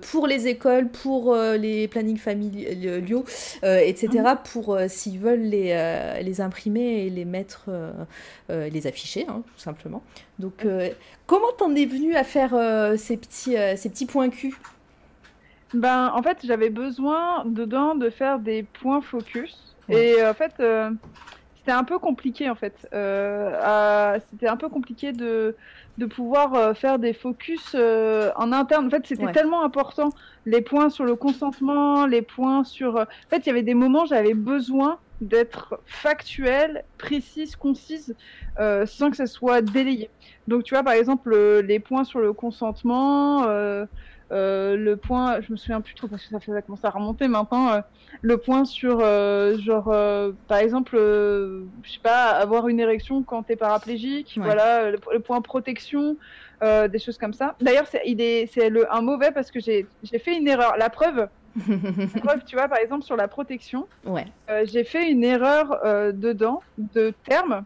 [0.02, 3.24] pour les écoles, pour les plannings familiaux,
[3.62, 4.08] etc.
[4.14, 4.36] Mhm.
[4.52, 7.66] pour s'ils veulent les, les imprimer et les mettre,
[8.48, 10.02] les afficher, hein, tout simplement.
[10.38, 10.66] Donc,
[11.26, 12.50] comment t'en es venu à faire
[12.98, 14.54] ces, petits, ces petits points cul?
[15.74, 19.74] Ben, en fait, j'avais besoin dedans de faire des points focus.
[19.88, 20.90] Et en fait, euh,
[21.58, 22.88] c'était un peu compliqué, en fait.
[22.92, 25.56] Euh, c'était un peu compliqué de,
[25.98, 28.86] de pouvoir euh, faire des focus en interne.
[28.86, 30.10] En fait, c'était tellement important.
[30.44, 32.96] Les points sur le consentement, les points sur...
[32.96, 38.14] En fait, il y avait des moments, j'avais besoin d'être factuelle, précise, concise,
[38.60, 40.10] euh, sans que ça soit délayé.
[40.46, 43.86] Donc, tu vois, par exemple, le- les points sur le consentement, euh,
[44.32, 46.90] euh, le point, je me souviens plus trop parce que ça, fait, ça commence à
[46.90, 47.80] remonter maintenant, euh,
[48.22, 49.84] le point sur, euh, genre,
[50.48, 54.44] par exemple, je sais pas, avoir une érection quand t'es paraplégique, Ouais.
[54.44, 56.16] voilà, le, le point protection,
[56.62, 57.54] des choses comme ça.
[57.60, 59.86] D'ailleurs, c'est est- le- un mauvais parce que j'ai
[60.18, 60.76] fait une erreur.
[60.78, 61.28] La preuve,
[61.68, 64.26] la preuve, tu vois, par exemple, sur la protection, ouais.
[64.64, 65.78] j'ai fait une erreur
[66.12, 67.64] dedans de terme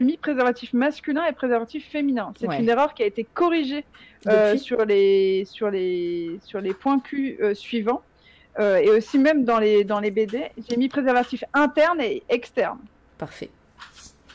[0.00, 2.32] mis préservatif masculin et préservatif féminin.
[2.38, 2.58] C'est Ouais.
[2.58, 3.84] une erreur qui a été corrigée
[4.26, 8.02] euh, sur les sur les sur les points Q euh, suivants
[8.58, 12.80] Euh, et aussi même dans les dans les BD, j'ai mis préservatif interne et externe.
[13.16, 13.48] Parfait.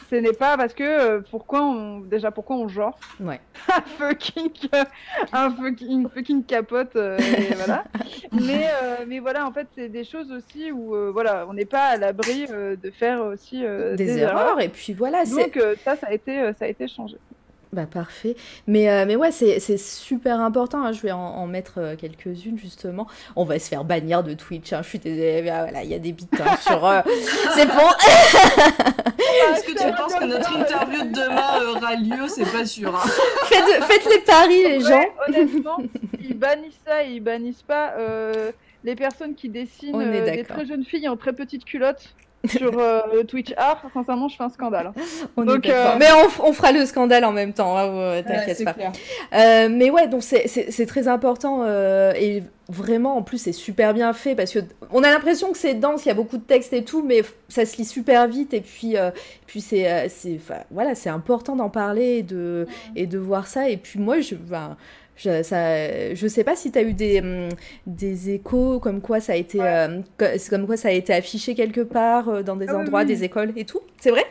[0.09, 3.39] Ce n'est pas parce que euh, pourquoi on déjà pourquoi on genre Ouais.
[3.73, 4.83] un fucking euh,
[5.33, 5.55] un
[6.13, 7.85] fucking capote euh, et voilà
[8.31, 11.85] mais euh, mais voilà en fait c'est des choses aussi où voilà on n'est pas
[11.85, 13.63] à l'abri de faire aussi
[13.95, 14.61] Des, erreurs.
[14.61, 15.55] Et puis voilà, c'est.
[15.55, 17.17] donc ça ça a été ça a été changé
[17.76, 18.38] Bah parfait.
[18.67, 20.84] Mais, euh, mais ouais, c'est c'est super important.
[20.86, 20.93] hein.
[20.93, 23.05] Je vais en, en mettre euh, quelques-unes justement.
[23.36, 24.71] On va se faire bannir de Twitch.
[24.71, 24.82] hein.
[24.82, 25.41] Je suis désolée.
[25.43, 26.86] mais, ah, voilà, il y a des bits hein, sur.
[26.86, 27.01] euh,
[27.53, 27.89] C'est bon.
[29.53, 32.28] Est-ce que tu penses que notre interview de demain aura lieu?
[32.28, 32.95] C'est pas sûr.
[32.95, 33.07] hein.
[33.45, 35.05] faites, faites les paris, les gens.
[35.28, 35.78] Honnêtement
[36.21, 38.51] ils bannissent ça et ils bannissent pas euh,
[38.84, 42.15] les personnes qui dessinent euh, des très jeunes filles en très petites culottes
[42.47, 44.91] sur euh, Twitch Art sincèrement je fais un scandale.
[45.37, 46.07] On Donc, euh, Mais
[46.43, 47.77] on, fera le scandale en même temps.
[47.77, 48.23] hein, Ouais,
[48.65, 48.75] pas.
[49.33, 51.65] Euh, mais ouais, donc c'est- très important
[52.15, 54.59] et vraiment en plus c'est super bien fait parce que
[54.91, 57.23] on a l'impression que c'est dense, il y a beaucoup de texte et tout, mais
[57.47, 58.95] ça se lit super vite et puis
[59.45, 60.11] puis c'est
[60.71, 64.35] voilà c'est important d'en parler et de et de voir ça et puis moi je
[64.35, 64.77] ben,
[65.16, 67.49] je, ça, je sais pas si tu as eu des, hum,
[67.88, 70.01] des échos comme quoi ça a été euh,
[70.49, 73.05] comme quoi ça a été affiché quelque part euh, dans des Ah endroits, oui.
[73.07, 73.80] des écoles et tout.
[73.99, 74.24] C'est vrai?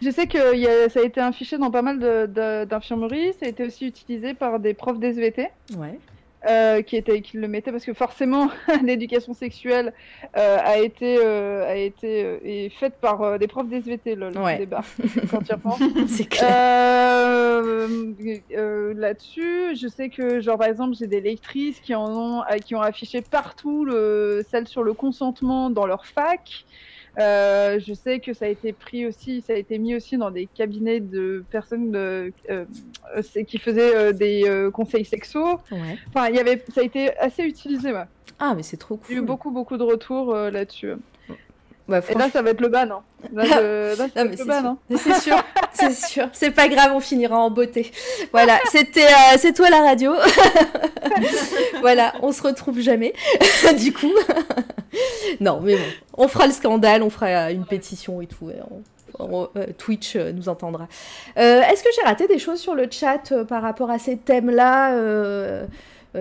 [0.00, 2.64] Je sais que il y a- ça a été affiché dans pas mal de- de-
[2.66, 5.98] d'infirmeries, ça a été aussi utilisé par des profs d'SVT Ouais.
[6.48, 8.48] Euh, qui, étaient, qui le mettaient parce que forcément
[8.84, 9.92] l'éducation sexuelle
[10.36, 14.38] euh, a été, euh, a été euh, est faite par des profs d'SVT le, le
[14.40, 14.58] Ouais.
[14.58, 14.82] débat
[15.30, 15.80] quand tu repenses.
[16.08, 16.48] c'est clair.
[16.50, 18.12] Euh,
[18.56, 22.74] euh, Là-dessus, je sais que, genre, par exemple, j'ai des lectrices qui en ont, qui
[22.74, 26.64] ont affiché partout le, celle sur le consentement dans leur fac.
[27.18, 30.30] Euh, je sais que ça a été pris aussi, ça a été mis aussi dans
[30.30, 32.64] des cabinets de personnes de, euh,
[33.16, 35.58] euh, qui faisaient euh, des conseils sexuaux.
[35.72, 35.98] Ouais.
[36.08, 37.92] Enfin, il y avait, ça a été assez utilisé.
[37.92, 38.04] Ouais.
[38.38, 39.26] Ah mais c'est trop J'ai eu cool.
[39.26, 40.92] beaucoup, beaucoup de retours là-dessus.
[41.88, 42.82] Bah, Et là, ça va être le ban.
[42.90, 43.02] Hein.
[43.32, 44.60] Là, je- là, ça Non, va mais être c'est le ban.
[44.60, 44.68] sûr.
[44.68, 44.78] hein.
[44.96, 46.28] C'est sûr, c'est sûr.
[46.32, 47.90] C'est pas grave, on finira en beauté.
[48.32, 50.12] Voilà, c'était, euh, c'est toi la radio.
[51.80, 53.12] voilà, on se retrouve jamais.
[53.78, 54.12] du coup,
[55.40, 55.82] non, mais bon,
[56.24, 58.50] on fera le scandale, on fera une pétition et tout.
[58.50, 58.82] et on-
[59.20, 60.86] on- euh, Twitch euh, nous entendra.
[61.38, 64.16] Euh, Est-ce que j'ai raté des choses sur le chat euh, par rapport à ces
[64.16, 65.64] thèmes-là euh,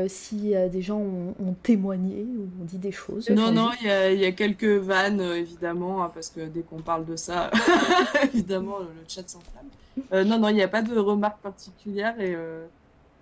[0.07, 3.29] Si euh, des gens ont, ont témoigné ou ont dit des choses.
[3.29, 6.41] Non, non, il y, a- il y a quelques vannes, euh, évidemment, hein, parce que
[6.45, 7.49] dès qu'on parle de ça,
[8.23, 9.67] évidemment, le, chat s'enflamme.
[10.13, 12.65] Euh, non, non, il n'y a pas de remarques particulières et, euh,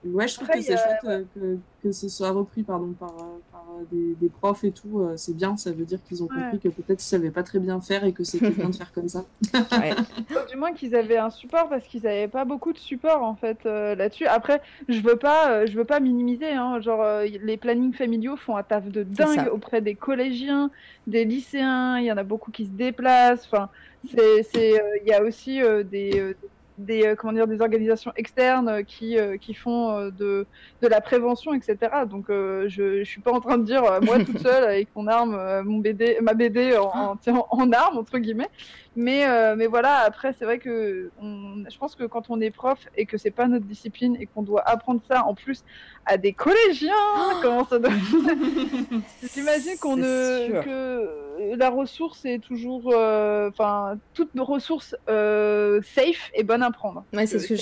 [0.06, 3.10] ouais, je trouve Après, que c'est chouette euh, que, que ce soit repris pardon, par,
[3.12, 3.55] euh, par euh,
[3.92, 5.00] des, des profs et tout.
[5.02, 6.42] euh, c'est bien, ça veut dire qu'ils ont Ouais.
[6.42, 8.92] compris que peut-être ils savaient pas très bien faire et que c'était bien de faire
[8.94, 9.26] comme ça.
[9.72, 9.94] Ouais.
[10.50, 13.58] Du moins qu'ils avaient un support parce qu'ils avaient pas beaucoup de support en fait
[13.66, 14.26] euh, là-dessus.
[14.26, 16.52] Après, je veux pas, euh, je veux pas minimiser.
[16.52, 20.72] Hein, genre euh, les plannings familiaux font un taf de dingue auprès des collégiens,
[21.08, 21.98] des lycéens.
[22.00, 23.46] Il y en a beaucoup qui se déplacent.
[23.52, 23.70] Enfin,
[24.16, 26.34] c'est, c'est, euh, il y a aussi euh, des euh,
[26.78, 30.46] des euh, comment dire des organisations externes euh, qui euh, qui font euh, de
[30.82, 31.78] de la prévention etc
[32.10, 34.90] donc euh, je je suis pas en train de dire euh, moi toute seule avec
[34.96, 38.50] mon arme euh, mon BD ma BD en en, tiens, en arme entre guillemets
[38.96, 42.52] mais, euh, mais voilà, après, c'est vrai que on, je pense que quand on est
[42.52, 45.64] prof et que c'est pas notre discipline et qu'on doit apprendre ça en plus
[46.06, 46.94] à des collégiens,
[47.42, 47.90] comment ça doit.
[49.34, 50.62] J'imagine qu'on ne.
[50.64, 52.92] que la ressource est toujours.
[52.94, 57.04] euh, Enfin, toute ressource euh, safe et bonne à prendre.
[57.14, 57.56] Ouais, c'est ce que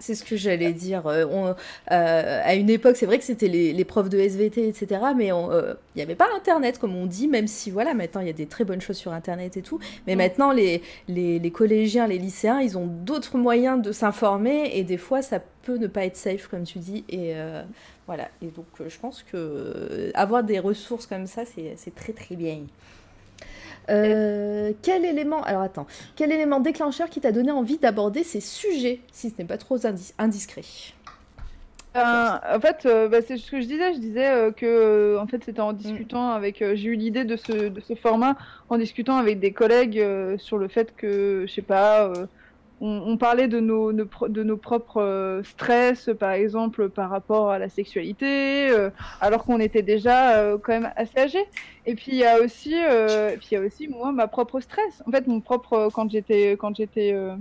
[0.00, 1.06] c'est ce que j'allais dire.
[1.06, 1.54] Euh, on-
[1.92, 5.00] euh, à une époque, c'est vrai que c'était les, les profs de SVT, etc.
[5.16, 8.26] Mais euh, il n'y avait pas Internet, comme on dit, même si, voilà, maintenant, il
[8.26, 9.78] y a des très bonnes choses sur Internet et tout.
[10.06, 10.18] Mais Mm.
[10.18, 10.82] maintenant, les,
[11.52, 14.76] collégiens, les lycéens, ils ont d'autres moyens de s'informer.
[14.76, 17.04] Et des fois, ça peut ne pas être safe, comme tu dis.
[17.08, 17.62] Et euh,
[18.06, 18.28] voilà.
[18.42, 22.34] Et donc, euh, je pense que euh, avoir des ressources comme ça, c'est très, très
[22.34, 22.62] bien.
[23.88, 25.86] Quel élément, alors attends,
[26.16, 29.76] quel élément déclencheur qui t'a donné envie d'aborder ces sujets, si ce n'est pas trop
[29.76, 30.62] indis- indiscret?
[31.94, 33.92] Ben, en fait, euh, bah, c'est ce que je disais.
[33.92, 36.62] Je disais euh, que, euh, en fait, c'était en discutant avec.
[36.62, 38.36] euh, j'ai eu l'idée de ce, de ce format
[38.70, 42.26] en discutant avec des collègues euh, sur le fait que, je sais pas, euh,
[42.80, 47.50] on, on parlait de nos, nos de nos propres euh, stress, par exemple, par rapport
[47.50, 48.90] à la sexualité, euh,
[49.20, 51.44] alors qu'on était déjà euh, quand même assez âgés.
[51.86, 54.60] Et puis il y a aussi, euh, puis il y a aussi moi ma propre
[54.60, 55.02] stress.
[55.06, 57.36] En fait, mon propre quand j'étais quand j'étais euh,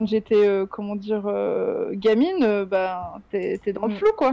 [0.00, 3.96] j'étais euh, comment dire euh, gamine, euh, bah t'es dans le Mm.
[3.96, 4.32] flou quoi.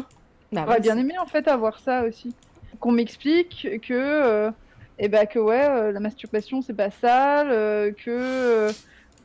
[0.51, 2.33] Bah J'aurais bien aimé en fait avoir ça aussi.
[2.79, 4.51] Qu'on m'explique que
[4.99, 7.49] eh ben que ouais la masturbation c'est pas sale,
[7.95, 8.69] que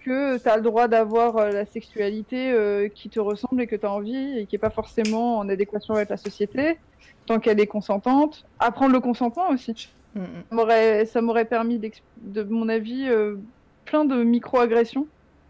[0.04, 4.38] que t'as le droit d'avoir la sexualité euh, qui te ressemble et que t'as envie
[4.38, 6.78] et qui est pas forcément en adéquation avec la société
[7.26, 8.46] tant qu'elle est consentante.
[8.58, 9.90] Apprendre le consentement aussi.
[10.14, 11.04] Mm, mm.
[11.04, 11.78] Ça m'aurait- permis
[12.22, 13.36] de mon avis euh,
[13.84, 15.06] plein de micro-agressions.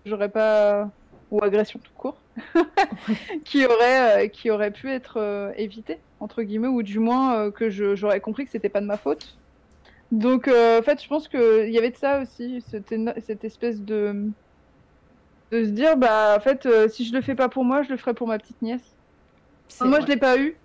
[0.06, 0.90] J'aurais pas
[1.30, 2.16] ou agressions tout court
[3.44, 7.50] qui auraient euh, qui auraient pu être euh, évitées entre guillemets ou du moins euh,
[7.50, 9.38] que j'aurais compris que c'était pas de ma faute.
[10.10, 13.80] Donc euh, en fait, je pense que il y avait de ça aussi, cette, espèce
[13.80, 14.30] de
[15.52, 17.90] de se dire bah en fait euh, si je le fais pas pour moi, je
[17.90, 18.96] le ferai pour ma petite nièce.
[19.68, 20.56] C'est- Moi je l'ai pas eu.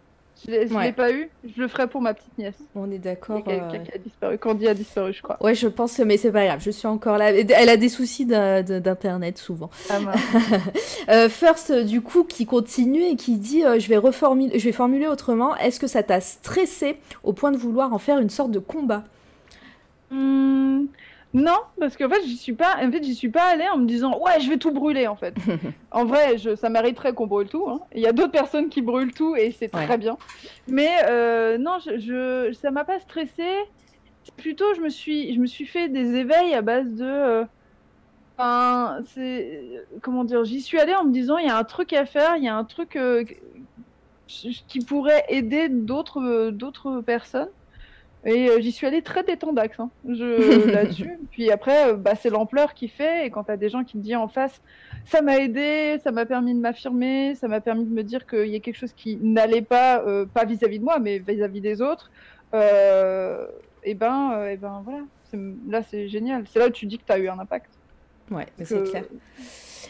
[0.43, 2.57] Je l'ai je l'ai pas eu, je le ferai pour ma petite nièce.
[2.75, 3.41] On est d'accord.
[3.47, 4.38] euh, qui a disparu.
[4.38, 5.38] Candy a disparu, je crois.
[5.41, 7.31] Ouais, je pense, mais c'est pas grave, je suis encore là.
[7.31, 9.69] Elle a des soucis d'in- d'internet souvent.
[9.89, 9.99] Ah.
[11.09, 14.71] Euh, First, du coup, qui continue et qui dit euh, je, vais reformuler, je vais
[14.71, 15.55] formuler autrement.
[15.57, 19.03] Est-ce que ça t'a stressé au point de vouloir en faire une sorte de combat?
[20.11, 20.86] Hmm,
[21.36, 22.77] non, parce qu'en fait, j'y suis pas.
[22.81, 25.15] En fait, j'y suis pas allée en me disant ouais, je vais tout brûler en
[25.15, 25.36] fait.
[25.91, 27.67] en vrai, je, ça mériterait qu'on brûle tout.
[27.69, 27.81] hein.
[27.93, 29.86] Il y a d'autres personnes qui brûlent tout et c'est Ouais.
[29.86, 30.17] très bien.
[30.67, 33.43] Mais euh, non, je, je, ça m'a pas stressé.
[34.38, 37.03] Plutôt, je me suis, je me suis fait des éveils à base de.
[37.05, 37.45] euh,
[38.38, 39.61] Enfin, c'est
[40.01, 40.43] comment dire.
[40.43, 42.49] J'y suis allée en me disant il y a un truc à faire, il y
[42.49, 43.23] a un truc euh,
[44.27, 47.49] qui pourrait aider d'autres, d'autres personnes.
[48.28, 51.11] Et euh, j'y suis allée très détendax hein, je- là-dessus.
[51.32, 53.28] Puis après, euh, bah, c'est l'ampleur qui fait.
[53.28, 54.61] Et quand t'as des gens qui te disent en face,
[55.05, 58.47] ça m'a aidé, ça m'a permis de m'affirmer, ça m'a permis de me dire qu'il
[58.47, 61.82] y a quelque chose qui n'allait pas, euh, pas vis-à-vis de moi, mais vis-à-vis des
[61.82, 62.09] autres.
[63.88, 65.01] Et ben, et ben voilà.
[65.30, 65.38] C'est-
[65.69, 66.45] Là, c'est génial.
[66.47, 67.69] C'est là où tu dis que t'as eu un impact.
[68.32, 69.03] Ouais, mais Que- c'est clair.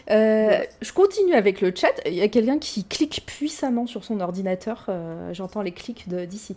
[0.09, 1.93] Euh, je continue avec le chat.
[2.05, 4.85] Il y a quelqu'un qui clique puissamment sur son ordinateur.
[4.89, 6.55] Euh, J'entends les clics d'ici.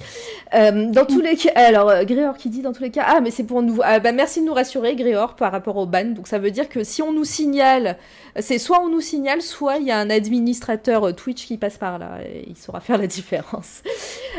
[0.54, 3.30] Euh, dans tous les cas, alors Gréor qui dit dans tous les cas, ah mais
[3.30, 3.80] c'est pour nous.
[3.82, 6.04] Ah, bah, merci de nous rassurer, Gréor, par rapport au ban.
[6.04, 7.96] Donc ça veut dire que si on nous signale,
[8.38, 11.98] c'est soit on nous signale, soit il y a un administrateur Twitch qui passe par
[11.98, 13.82] là et il saura faire la différence.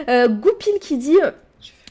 [0.07, 1.17] Goupil qui dit.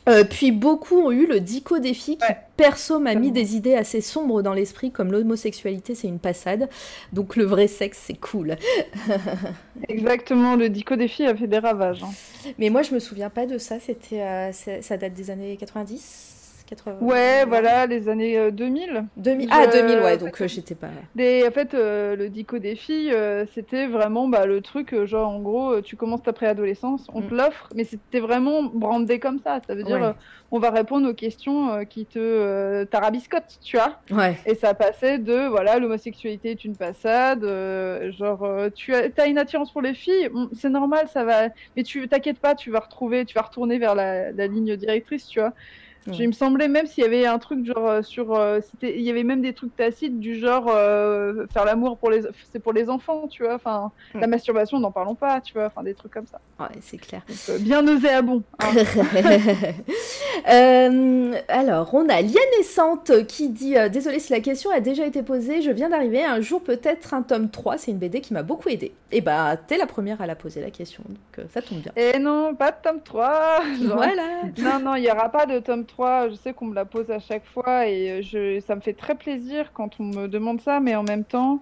[0.09, 2.38] Euh, puis beaucoup ont eu le dico défi qui, Ouais.
[2.56, 6.68] perso, m'a mis des idées assez sombres dans l'esprit, comme l'homosexualité, c'est une passade.
[7.12, 8.56] Donc le vrai sexe, c'est cool.
[9.88, 10.56] Exactement.
[10.56, 12.02] Le Dico défi a fait des ravages.
[12.02, 12.11] hein.
[12.59, 13.78] Mais moi, je me souviens pas de ça.
[13.80, 16.34] C'était, euh, ça date des années 90
[16.69, 16.99] 80...
[17.01, 19.05] Ouais, voilà, les années euh, 2000.
[19.16, 19.49] 2000...
[19.49, 20.89] Je- Ah, 2000, ouais, donc euh, j'étais pas...
[21.14, 25.07] Des- en fait, euh, le dico des filles, euh, c'était vraiment bah, le truc, euh,
[25.07, 27.37] genre en gros, euh, tu commences ta préadolescence, on te Mm.
[27.39, 29.61] l'offre, mais c'était vraiment brandé comme ça.
[29.66, 30.03] Ça veut dire, Ouais.
[30.09, 30.12] euh,
[30.51, 34.01] on va répondre aux questions euh, qui te euh, tarabiscotent, tu vois.
[34.11, 34.37] Ouais.
[34.47, 39.27] Et ça passait de, voilà, l'homosexualité est une passade, euh, genre, euh, tu as, as
[39.27, 42.81] une attirance pour les filles, c'est normal, ça va, mais tu t'inquiète pas, tu vas
[42.81, 45.53] retrouver, tu vas retourner vers la, la ligne directrice, tu vois.
[46.09, 46.16] Ouais.
[46.20, 49.11] Il me semblait même s'il y avait un truc genre euh, sur, euh, il y
[49.11, 52.88] avait même des trucs tacites du genre euh, faire l'amour pour les, c'est pour les
[52.90, 53.54] enfants, tu vois.
[53.54, 54.20] Enfin, Mm.
[54.20, 55.66] la masturbation, n'en parlons pas, tu vois.
[55.66, 56.40] Enfin, des trucs comme ça.
[56.59, 57.22] Ouais, c'est clair.
[57.28, 58.42] Donc, euh, bien nauséabond.
[58.61, 58.68] hein.
[61.48, 65.70] Alors, on a Lianescente qui dit Désolée si la question a déjà été posée, je
[65.70, 68.92] viens d'arriver, un jour peut-être un tome 3, c'est une BD qui m'a beaucoup aidé.
[69.12, 71.92] Et bah, t'es la première à la poser la question, donc ça tombe bien.
[71.96, 73.61] Et non, pas de tome 3.
[73.82, 73.96] genre.
[73.98, 75.97] Voilà Non, non, il n'y aura pas de tome 3.
[75.99, 79.16] Je sais qu'on me la pose à chaque fois et euh, ça me fait très
[79.16, 81.61] plaisir quand on me demande ça, mais en même temps,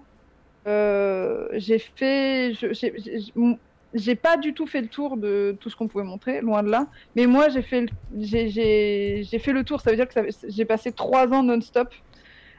[0.67, 2.53] euh, j'ai fait.
[2.53, 6.69] j'ai- pas du tout fait le tour de tout ce qu'on pouvait montrer, loin de
[6.69, 6.87] là.
[7.15, 9.81] Mais moi, j'ai fait, le- tour.
[9.81, 11.89] Ça veut dire que j'ai passé trois ans non-stop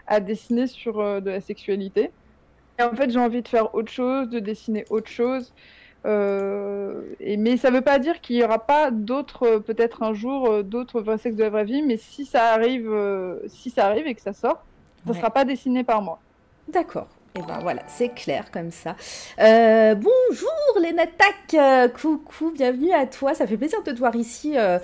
[0.06, 2.10] à dessiner sur euh, de la sexualité.
[2.78, 5.52] Et en fait, j'ai envie de faire autre chose, de dessiner autre chose.
[6.06, 10.14] Euh, et, mais ça veut pas dire qu'il y aura pas d'autres, euh, peut-être un
[10.14, 11.82] jour, euh, d'autres vrais sexes de la vraie vie.
[11.82, 14.64] Mais si ça arrive, euh, si ça arrive et que ça sort,
[15.04, 15.16] ça Ouais.
[15.18, 16.18] sera pas dessiné par moi.
[16.68, 17.08] D'accord.
[17.34, 18.96] Et ben voilà, c'est clair comme ça.
[19.38, 23.34] Euh, bonjour Lénatac, euh, coucou, bienvenue à toi.
[23.34, 24.78] Ça fait plaisir de te voir ici, euh,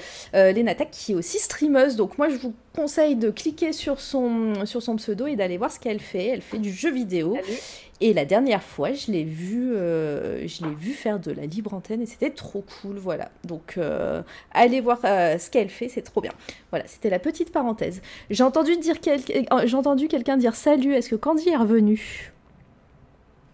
[0.93, 1.97] qui est aussi streameuse.
[1.97, 5.73] Donc moi je vous conseille de cliquer sur son, sur son pseudo et d'aller voir
[5.73, 6.27] ce qu'elle fait.
[6.27, 7.35] Elle fait du jeu vidéo.
[7.35, 7.59] Salut.
[8.05, 11.73] Et la dernière fois, je l'ai vu, euh, je l'ai vu faire de la libre
[11.73, 13.31] antenne et c'était trop cool, voilà.
[13.45, 14.21] Donc, euh,
[14.53, 16.33] allez voir euh, ce qu'elle fait, c'est trop bien.
[16.69, 18.03] Voilà, c'était la petite parenthèse.
[18.29, 19.23] J'ai entendu dire quel...
[19.65, 20.93] j'ai entendu quelqu'un dire salut.
[20.93, 22.35] Est-ce que Candy est revenu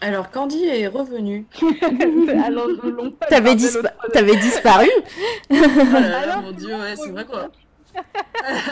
[0.01, 1.47] Alors, Candy est revenu.
[2.45, 4.89] Alors, je l'ont pas T'avais dispa- disparu?
[5.49, 7.53] Oh là là, Alors, mon dieu, ouais, c'est vrai quoi.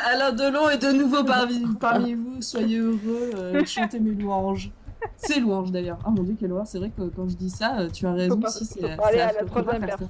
[0.07, 4.73] Alain Delon est de nouveau parmi, parmi vous, soyez heureux, euh, chantez mes louanges.
[5.17, 5.99] C'est louange d'ailleurs.
[6.05, 8.13] Ah mon dieu, quelle horreur, c'est vrai que quand je dis ça, euh, tu as
[8.13, 10.09] raison, pas- si c'est faut c'est parler à affreux, la troisième personne.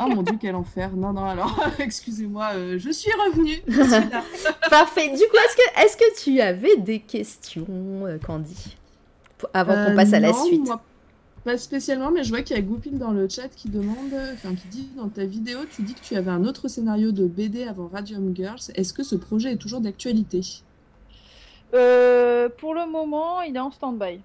[0.00, 0.90] Oh mon dieu, quel enfer.
[0.96, 3.60] Non, non, alors, excusez-moi, euh, je suis revenue.
[3.68, 4.22] Je suis là.
[4.70, 5.08] Parfait.
[5.10, 8.76] Du coup, est-ce que, est-ce que tu avais des questions, euh, Candy
[9.54, 10.66] Avant qu'on Euh, passe à la suite?
[10.66, 10.82] moi,
[11.44, 14.54] pas spécialement, mais je vois qu'il y a Goupil dans le chat qui demande, enfin
[14.54, 17.62] qui dit dans ta vidéo, tu dis que tu avais un autre scénario de BD
[17.64, 18.58] avant Radium Girls.
[18.74, 20.40] Est-ce que ce projet est toujours d'actualité?
[21.74, 24.20] Euh, pour le moment, il est en stand-by.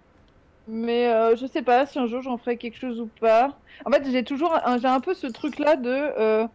[0.68, 3.58] Mais euh, je sais pas si un jour j'en ferai quelque chose ou pas.
[3.86, 6.48] En fait, j'ai toujours un, un peu ce truc-là de euh,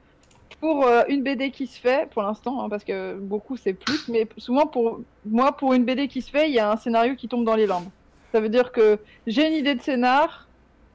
[0.60, 4.08] pour euh, une BD qui se fait, pour l'instant, hein, parce que beaucoup c'est plus,
[4.08, 7.14] mais souvent pour moi, pour une BD qui se fait, il y a un scénario
[7.16, 7.90] qui tombe dans les limbes.
[8.32, 10.47] Ça veut dire que j'ai une idée de scénar,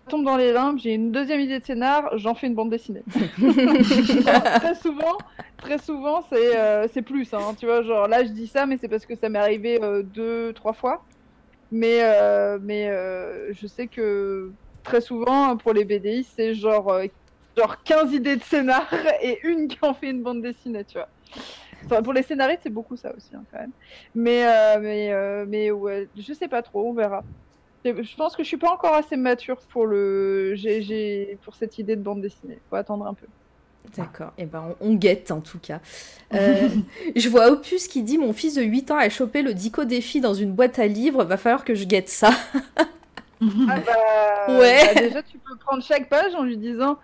[0.10, 3.04] tombe dans les limbes, j'ai une deuxième idée de scénar, j'en fais une bande dessinée.
[3.12, 5.18] très souvent,
[5.58, 7.34] très souvent, c'est euh, plus.
[7.34, 9.82] Hein, tu vois, genre là, je dis ça, mais c'est parce que ça m'est arrivé
[9.82, 11.04] euh, deux, trois fois.
[11.72, 14.51] Mais, euh, mais euh, je sais que
[14.84, 16.99] très souvent, pour les BDI, c'est genre,
[17.58, 18.88] genre 15 idées de scénar
[19.22, 21.10] et une qui en fait une bande dessinée, tu vois.
[21.86, 23.72] Enfin, pour les scénaristes, c'est beaucoup ça aussi, hein, quand même.
[24.16, 24.45] Mais,
[24.80, 27.24] mais, mais ouais, je sais pas trop, on verra.
[27.86, 30.56] Je pense que je suis pas encore assez mature pour le,
[31.44, 32.60] pour cette idée de bande dessinée.
[32.70, 33.28] Faut attendre un peu.
[33.98, 35.82] D'accord, et ben on, on guette en tout cas.
[36.34, 36.70] Euh,
[37.18, 40.22] je vois Opus qui dit Mon fils de 8 ans a chopé le Dico défi
[40.22, 42.32] dans une boîte à livres, va falloir que je guette ça.
[43.42, 44.94] Ah bah, Ouais.
[44.96, 46.98] bah, déjà, tu peux prendre chaque page en lui disant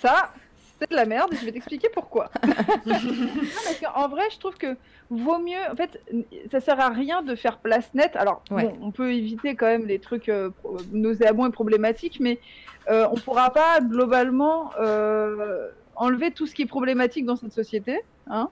[0.00, 0.32] ça,
[0.82, 2.30] c'est de la merde, et je vais t'expliquer pourquoi.
[2.86, 2.94] Non,
[3.64, 4.76] parce qu'en vrai, je trouve que
[5.10, 5.60] vaut mieux.
[5.70, 6.00] En fait,
[6.50, 8.16] ça sert à rien de faire place nette.
[8.16, 8.64] Alors, Ouais.
[8.64, 10.50] bon, on peut éviter quand même les trucs euh,
[10.92, 12.40] nauséabonds et problématiques, mais
[12.90, 18.00] euh, on pourra pas globalement euh, enlever tout ce qui est problématique dans cette société.
[18.28, 18.48] Hein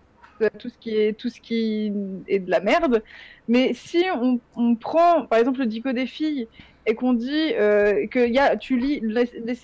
[0.58, 1.92] tout ce qui est tout ce qui
[2.26, 3.02] est de la merde
[3.46, 6.48] mais si on, on prend par exemple le dico des filles
[6.86, 9.00] et qu'on dit euh, que y a, tu lis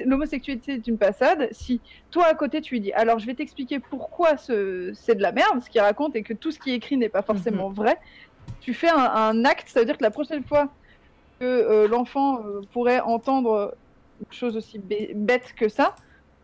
[0.05, 3.79] l'homosexualité est une passade, si toi à côté tu lui dis alors je vais t'expliquer
[3.79, 6.75] pourquoi ce, c'est de la merde ce qu'il raconte et que tout ce qui est
[6.75, 7.99] écrit n'est pas forcément vrai,
[8.61, 10.69] tu fais un, un acte, ça veut dire que la prochaine fois
[11.41, 13.75] que euh, l'enfant euh, pourrait entendre
[14.21, 15.95] une chose aussi bête que ça,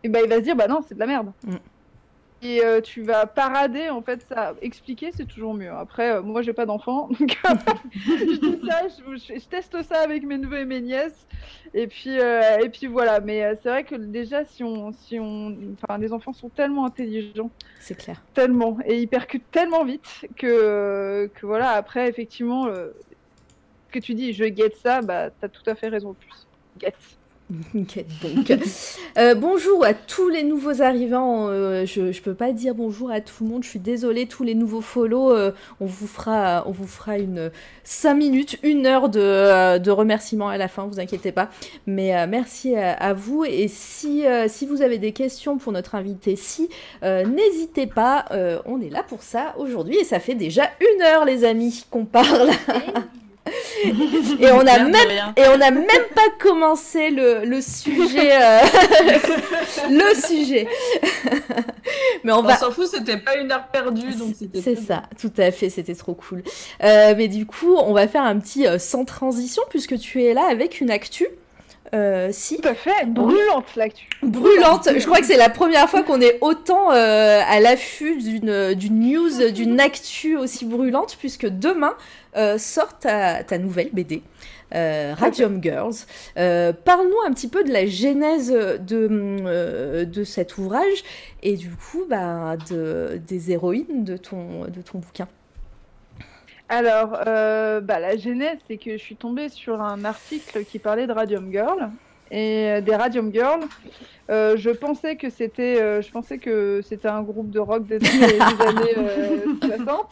[0.02, 1.32] et ben il va se dire bah non c'est de la merde.
[1.44, 1.56] Mm.
[2.44, 5.70] Et euh, tu vas parader en fait ça, expliquer c'est toujours mieux.
[5.70, 7.38] Après euh, moi j'ai pas d'enfant donc
[7.94, 11.28] je dis ça, je, teste ça avec mes neveux et mes nièces,
[11.72, 13.20] et puis euh, et puis voilà.
[13.20, 16.84] Mais euh, c'est vrai que déjà si on si on, enfin les enfants sont tellement
[16.84, 18.20] intelligents, C'est clair.
[18.34, 21.70] tellement et ils percutent tellement vite que que voilà.
[21.70, 22.88] Après effectivement, euh,
[23.92, 26.48] que tu dis, je guette ça, bah t'as tout à fait raison en plus.
[26.78, 27.18] Guette.
[29.18, 31.48] Euh, bonjour à tous les nouveaux arrivants.
[31.48, 33.62] euh, je, je peux pas dire bonjour à tout le monde.
[33.62, 34.26] Je suis désolée.
[34.26, 37.50] Tous les nouveaux follow, euh, on vous fera, on vous fera une
[37.84, 40.86] 5 minutes, une heure de, remerciements à la fin.
[40.86, 41.50] Vous inquiétez pas.
[41.86, 43.44] Mais merci à, à vous.
[43.44, 46.70] Et si, si vous avez des questions pour notre invité, si
[47.02, 48.24] n'hésitez pas.
[48.64, 52.06] on est là pour ça aujourd'hui et ça fait déjà une heure, les amis, qu'on
[52.06, 52.50] parle.
[53.84, 58.30] Et on a même et on n'a même pas commencé le, le sujet.
[58.40, 58.60] euh,
[59.90, 60.68] le sujet.
[62.24, 62.56] Mais on On va.
[62.56, 64.34] s'en fout, c'était pas une heure perdue, donc.
[64.62, 66.42] C'est ça, tout à fait, c'était trop cool.
[66.82, 70.34] Euh, mais du coup, on va faire un petit euh, sans transition puisque tu es
[70.34, 71.26] là avec une actu.
[71.94, 73.06] Euh, si, Tout à fait.
[73.06, 74.08] Brûlante l'actu.
[74.22, 74.88] brûlante.
[74.96, 79.00] Je crois que c'est la première fois qu'on est autant euh, à l'affût d'une d'une
[79.00, 81.94] news, d'une actu aussi brûlante, puisque demain
[82.36, 84.22] euh, sort ta, ta nouvelle BD.
[84.74, 86.06] Radium Girls.
[86.34, 91.04] Parle-nous un petit peu de la genèse de, de cet ouvrage
[91.42, 95.28] et du coup bah, de, des héroïnes de ton, de ton bouquin.
[96.68, 101.06] Alors, euh, bah, la genèse, c'est que je suis tombée sur un article qui parlait
[101.06, 101.90] de Radium Girl
[102.32, 103.64] et euh, des Radium Girls.
[104.30, 107.98] Euh, je pensais que c'était, euh, je pensais que c'était un groupe de rock des,
[107.98, 108.08] des
[108.66, 110.08] années euh, 60.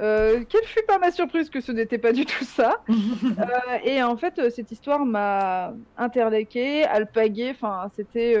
[0.00, 2.82] Euh, quelle fut pas ma surprise que ce n'était pas du tout ça.
[3.84, 7.50] Et en fait, cette histoire m'a interloquée, alpaguée.
[7.50, 8.36] Enfin, c'était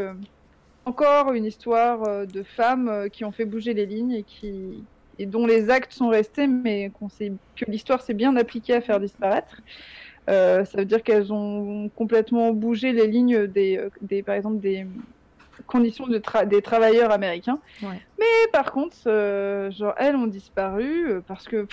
[0.84, 4.82] encore une histoire de femmes qui ont fait bouger les lignes et qui
[5.18, 8.80] et dont les actes sont restés, mais qu'on sait que l'histoire s'est bien appliquée à
[8.80, 9.60] faire disparaître.
[10.26, 14.86] ça veut dire qu'elles ont complètement bougé les lignes des, des par exemple, des
[15.66, 17.58] conditions de des travailleurs américains.
[17.82, 18.96] Mais par contre,
[19.70, 21.66] genre, elles ont disparu parce que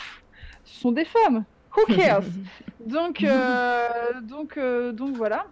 [0.66, 1.44] ce sont des femmes.
[1.78, 2.24] Who cares?
[2.86, 3.26] Donc,
[4.24, 4.60] donc,
[4.94, 5.46] donc voilà.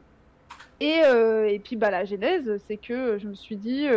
[0.80, 1.02] Et,
[1.48, 3.88] et puis bah, la genèse, c'est que je me suis dit,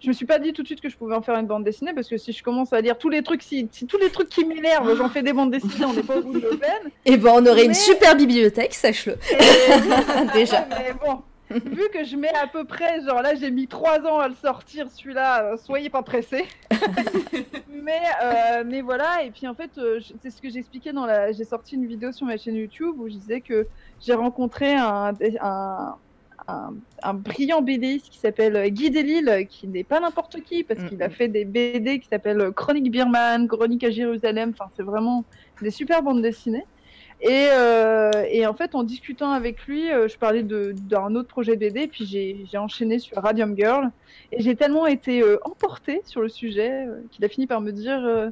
[0.00, 1.64] je me suis pas dit tout de suite que je pouvais en faire une bande
[1.64, 4.28] dessinée parce que si je commence à lire tous les trucs, si, tous les trucs
[4.28, 6.90] qui m'énervent, j'en fais des bandes dessinées, on n'est pas au bout de l'aubaine.
[7.04, 9.16] Et ben on aurait une super bibliothèque, sache-le.
[10.34, 10.66] Déjà.
[10.70, 14.18] mais bon, vu que je mets à peu près, genre là j'ai mis trois ans
[14.18, 16.46] à le sortir celui-là, euh, soyez pas pressés.
[17.68, 21.32] mais, euh, mais voilà, et puis en fait, euh, c'est ce que j'expliquais dans la.
[21.32, 23.66] J'ai sorti une vidéo sur ma chaîne YouTube où je disais que
[24.00, 25.96] j'ai rencontré un, un,
[26.48, 31.10] un, brillant BDiste qui s'appelle Guy Delisle, qui n'est pas n'importe qui, parce qu'il a
[31.10, 35.24] fait des BD qui s'appellent Chronique Birman, Chronique à Jérusalem, enfin c'est vraiment
[35.60, 36.64] des super bandes dessinées.
[37.20, 41.56] Et, euh, et, en fait, en discutant avec lui, euh, je parlais d'un autre projet
[41.56, 43.90] de BD, puis j'ai enchaîné sur Radium Girl.
[44.30, 48.30] Et j'ai tellement été euh, emportée sur le sujet qu'il a fini par me dire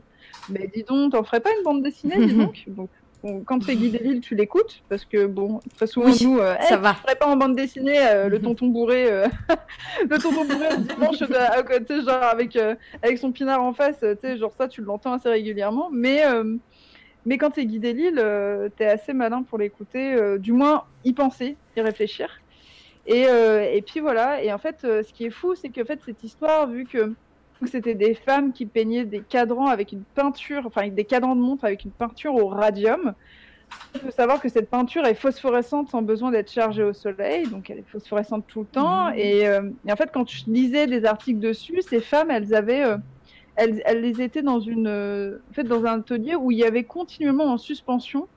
[0.48, 2.64] Mais dis donc, t'en ferais pas une bande dessinée, dis donc?
[2.68, 2.90] Donc,
[3.22, 6.94] quand Guy Delisle, tu l'écoutes parce que bon, très souvent nous, euh, ça va.
[6.94, 9.26] ferais pas en bande dessinée euh, le tonton bourré, euh,
[10.08, 12.56] le tonton bourré dimanche à côté, genre avec
[13.02, 15.88] avec son pinard en face, tu sais, genre ça, tu l'entends assez régulièrement.
[15.92, 16.22] Mais
[17.24, 21.80] mais quand t'es Guy Delisle, t'es assez malin pour l'écouter, du moins y penser, y
[21.80, 22.40] réfléchir.
[23.06, 24.42] Et, et puis voilà.
[24.42, 27.12] Et en fait, ce qui est fou, c'est que fait cette histoire, vu que
[27.64, 31.40] c'était des femmes qui peignaient des cadrans avec une peinture, enfin avec des cadrans de
[31.40, 33.14] montre avec une peinture au radium.
[33.94, 37.70] Il faut savoir que cette peinture est phosphorescente sans besoin d'être chargée au soleil, donc
[37.70, 39.10] elle est phosphorescente tout le temps.
[39.10, 39.14] Mmh.
[39.18, 42.98] Euh, et, en fait, quand je lisais des articles dessus, ces femmes, elles avaient, euh,
[43.56, 46.84] elles, elles, étaient dans une, euh, en fait, dans un atelier où il y avait
[46.84, 48.28] continuellement en suspension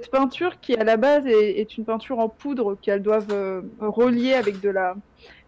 [0.00, 4.34] cette peinture qui à la base est, est une peinture en poudre qu'elles doivent relier
[4.34, 4.96] avec de la,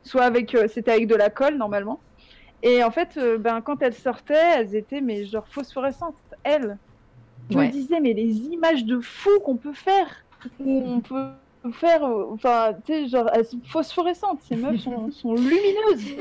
[0.04, 1.98] soit avec, c'était avec de la colle normalement
[2.62, 6.78] et en fait, euh, ben, quand elles sortaient, elles étaient mais genre phosphorescentes, elles.
[7.50, 10.08] Je me disais, mais les images de fou qu'on peut faire,
[10.58, 11.28] on peut
[11.72, 16.16] faire, euh, enfin, tu sais, genre, elles sont phosphorescentes, ces meufs sont, sont lumineuses.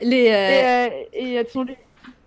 [0.00, 1.66] les, euh, et, elles sont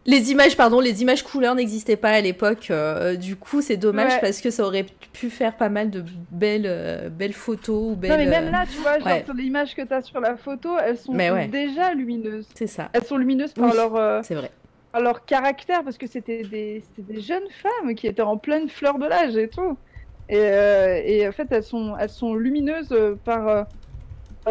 [0.06, 2.68] les images, pardon, les images couleurs n'existaient pas à l'époque.
[2.70, 6.66] Euh, du coup, c'est dommage parce que ça aurait pu faire pas mal de belles,
[6.68, 7.94] euh, belles photos.
[7.94, 10.38] Ou belles, non, mais même là, tu vois, genre, l'image que tu as sur la
[10.38, 12.48] photo, elles sont déjà lumineuses.
[12.54, 12.90] C'est ça.
[12.94, 13.96] Elles sont lumineuses par leur.
[13.96, 14.52] Euh, c'est vrai.
[14.92, 19.00] Par leur caractère, parce que c'était des, des jeunes femmes qui étaient en pleine fleur
[19.00, 19.78] de l'âge et tout.
[20.30, 23.68] Et, et, en fait, elles sont, elles sont lumineuses par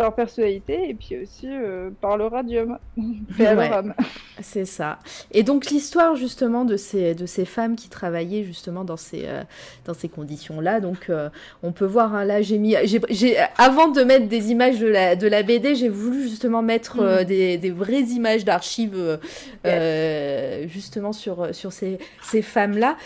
[0.01, 2.78] leur personnalité et puis aussi euh, par le radium.
[4.40, 4.99] c'est ça.
[5.30, 9.42] Et donc l'histoire justement de ces, de ces femmes qui travaillaient justement dans ces, euh,
[9.84, 10.80] dans ces conditions-là.
[10.80, 11.28] Donc euh,
[11.62, 12.74] on peut voir, hein, là j'ai mis,
[13.57, 17.24] avant de mettre des images de la, de la BD, j'ai voulu justement mettre mm.
[17.24, 19.18] des, des, vraies images d'archives
[20.66, 22.97] justement sur, sur ces, ces femmes-là.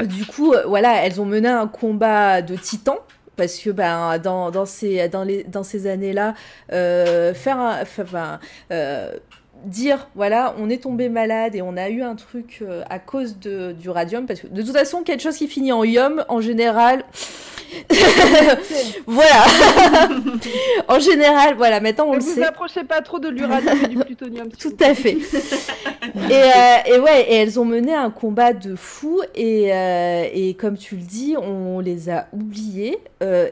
[0.00, 2.98] du coup, voilà, elles ont mené un combat de titans
[3.40, 5.00] parce que ben, dans, ces,
[5.86, 6.34] années-là,
[6.74, 7.32] euh,
[8.70, 9.12] euh,
[9.64, 13.38] dire voilà on est tombé malade et on a eu un truc euh, à cause
[13.38, 17.04] du radium parce que de toute façon quelque chose qui finit en ium en général
[19.06, 19.44] voilà.
[20.88, 24.48] En général voilà maintenant on le vous approchez pas trop de l'uranium et du plutonium
[24.50, 25.16] tout à fait.
[25.16, 30.54] Et, euh, et, ouais et elles ont mené un combat de fou et, euh, et
[30.54, 32.98] comme tu le dis on les a oubliés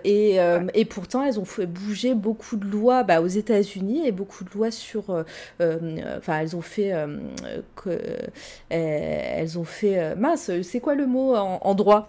[0.05, 0.39] et,
[0.75, 4.51] et pourtant elles ont fait bouger beaucoup de lois bah, aux États-Unis et beaucoup de
[4.51, 5.25] lois sur
[5.61, 7.19] euh, enfin elles ont fait euh,
[7.77, 8.17] que, euh,
[8.71, 12.09] elles ont fait mince c'est quoi le mot en, droit?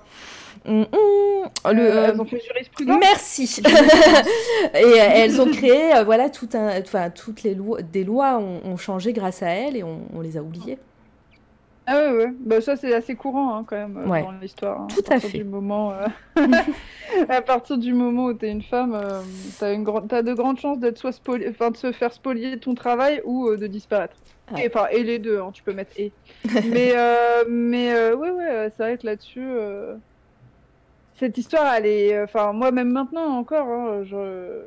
[0.65, 2.97] Hum, hum, elles ont fait jurisprudence.
[2.99, 3.61] Merci.
[4.73, 9.13] et elles ont créé, voilà, tout un, enfin, toutes les lois, des lois ont, changé
[9.13, 10.77] grâce à elles et on les a oubliées.
[11.91, 12.33] Ah ouais, ouais.
[12.39, 14.81] Bah, ça c'est assez courant hein, quand même euh, dans l'histoire.
[14.81, 14.87] Hein.
[14.93, 15.39] Tout à, fait.
[15.39, 16.05] Du moment, euh,
[17.29, 19.21] à partir du moment où tu es une femme, euh,
[19.57, 22.75] tu as, une as de grandes chances d'être soit enfin, de se faire spolier ton
[22.75, 24.17] travail ou de disparaître.
[24.55, 26.11] Et, enfin, et les deux, hein, tu peux mettre et.
[26.67, 26.93] mais
[27.49, 29.47] mais ouais, ouais, c'est vrai que là-dessus,
[31.19, 32.21] cette histoire, elle est.
[32.21, 34.63] Enfin, moi même maintenant encore, je...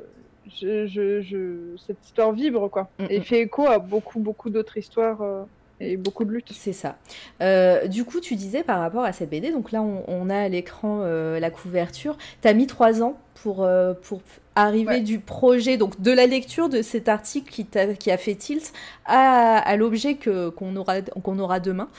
[0.61, 2.89] Je, je, cette histoire vibre quoi.
[2.99, 3.23] Mm, et mm.
[3.23, 5.45] fait écho à beaucoup beaucoup d'autres histoires
[5.79, 6.51] et beaucoup de lutte.
[6.53, 6.97] C'est ça.
[7.41, 10.49] Euh, du coup, tu disais par rapport à cette BD, donc là on, a à
[10.49, 14.21] l'écran euh, la couverture, tu as mis trois ans pour, euh, pour
[14.55, 18.35] arriver du projet, donc de la lecture de cet article qui, a, qui a fait
[18.35, 18.71] tilt
[19.05, 21.89] à, à l'objet qu'on aura, qu'on aura demain.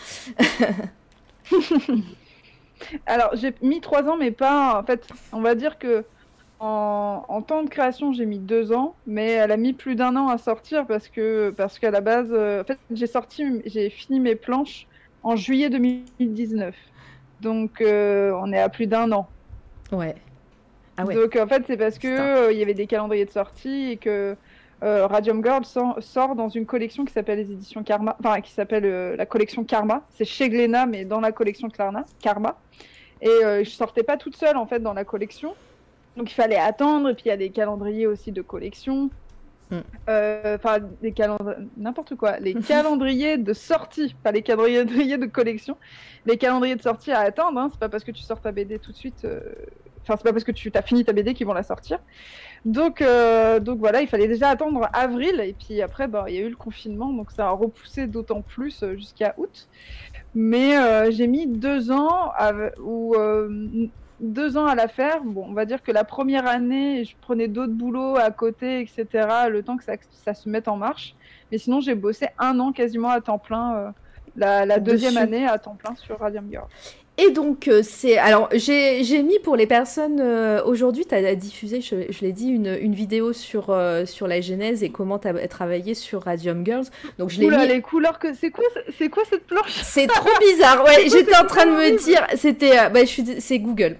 [3.06, 4.78] Alors, j'ai mis trois ans, mais pas.
[4.78, 6.04] En fait, on va dire que
[6.60, 10.16] en, en temps de création, j'ai mis deux ans, mais elle a mis plus d'un
[10.16, 13.90] an à sortir parce que parce qu'à la base, euh, en fait, j'ai sorti, j'ai
[13.90, 14.86] fini mes planches
[15.22, 16.74] en juillet 2019.
[17.40, 19.28] Donc, euh, on est à plus d'un an.
[19.92, 20.14] Ouais.
[20.96, 21.14] Ah ouais.
[21.14, 23.96] Donc, en fait, c'est parce que euh, il y avait des calendriers de sortie et
[23.96, 24.36] que
[24.82, 28.52] euh, Radium Girl sort, sort dans une collection qui s'appelle les éditions Karma, enfin qui
[28.52, 30.02] s'appelle euh, la collection Karma.
[30.10, 32.58] C'est chez Glénat, mais dans la collection Klarna, Karma.
[33.22, 35.54] Et euh, je sortais pas toute seule en fait dans la collection,
[36.16, 37.08] donc il fallait attendre.
[37.10, 39.10] Et puis il y a des calendriers aussi de collection.
[39.70, 39.76] Mm.
[40.10, 42.38] Euh, Enfin, des calendriers, n'importe quoi.
[42.38, 45.76] Les calendriers de sortie, pas les calendriers de collection.
[46.26, 47.58] Les calendriers de sortie à attendre.
[47.58, 47.68] Hein.
[47.70, 49.24] C'est pas parce que tu sors ta BD tout de suite.
[49.24, 49.40] euh,
[50.02, 51.98] Enfin, c'est pas parce que tu as fini ta BD qu'ils vont la sortir.
[52.64, 55.40] Donc, euh, donc voilà, il fallait déjà attendre avril.
[55.40, 57.12] Et puis après, bah, il y a eu le confinement.
[57.12, 59.68] Donc ça a repoussé d'autant plus euh, jusqu'à août.
[60.34, 63.88] Mais euh, j'ai mis deux ans, à, ou, euh,
[64.20, 65.22] deux ans à la faire.
[65.22, 69.06] Bon, on va dire que la première année, je prenais d'autres boulots à côté, etc.
[69.50, 71.14] Le temps que ça, ça se mette en marche.
[71.52, 73.92] Mais sinon, j'ai bossé un an quasiment à temps plein.
[74.36, 75.22] la, la deuxième Dessus.
[75.22, 76.66] année à temps plein sur Radium Girl.
[77.16, 78.18] Et donc, euh, c'est.
[78.18, 80.18] Alors, j'ai j'ai mis pour les personnes.
[80.20, 84.26] euh, Aujourd'hui, tu as diffusé, je, je l'ai dit, une, une vidéo sur, euh, sur
[84.26, 86.86] la genèse et comment tu as travaillé sur Radium Girls.
[87.18, 87.68] Donc, je l'ai Oula, mis.
[87.68, 88.64] les couleurs que c'est quoi
[89.12, 89.80] quoi cette planche?
[89.84, 90.84] C'est trop bizarre.
[90.84, 92.26] Ouais, j'étais en train de me dire.
[92.36, 92.90] C'était.
[92.90, 93.24] bah, je suis.
[93.40, 93.96] C'est Google.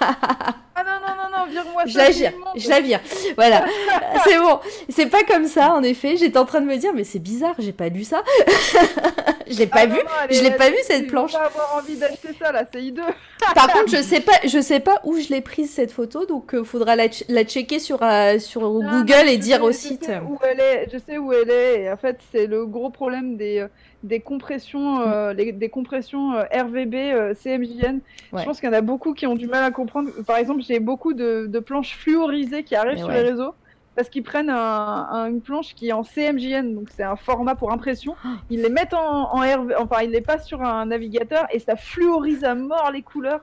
[0.00, 1.17] Ah non non non
[1.50, 2.32] vire-moi Je la vire.
[2.56, 3.00] Je la vire.
[3.36, 3.64] Voilà.
[4.24, 4.58] c'est bon.
[4.88, 6.16] C'est pas comme ça, en effet.
[6.16, 8.22] J'étais en train de me dire, mais c'est bizarre, j'ai pas lu ça.
[9.50, 9.92] je l'ai pas Ah vu.
[9.96, 11.32] non, non, je l'ai pas vu, cette planche.
[11.32, 13.02] pas avoir envie d'acheter ça là, c'est hideux.
[13.54, 16.54] Par contre, je sais pas, je sais pas où je l'ai prise cette photo, donc
[16.54, 19.72] euh, faudra la, ch- la checker sur, euh, sur Non, Google et dire sais- au
[19.72, 20.10] site.
[20.28, 21.82] où elle est, je sais où elle est.
[21.82, 23.68] Et en fait, c'est le gros problème des, euh,
[24.02, 28.00] des compressions, euh, les- des compressions euh, RVB, euh, CMJN.
[28.32, 28.40] Ouais.
[28.40, 30.10] Je pense qu'il y en a beaucoup qui ont du mal à comprendre.
[30.26, 33.22] Par exemple, j'ai beaucoup de, de planches fluorisées qui arrivent Mais sur ouais.
[33.22, 33.54] les réseaux.
[33.96, 37.56] Parce qu'ils prennent un- un- une planche qui est en CMJN, donc c'est un format
[37.56, 38.14] pour impression.
[38.24, 38.36] Ah.
[38.48, 41.74] Ils les mettent en, en RV, enfin ils les passent sur un navigateur et ça
[41.74, 43.40] fluorise à mort les couleurs.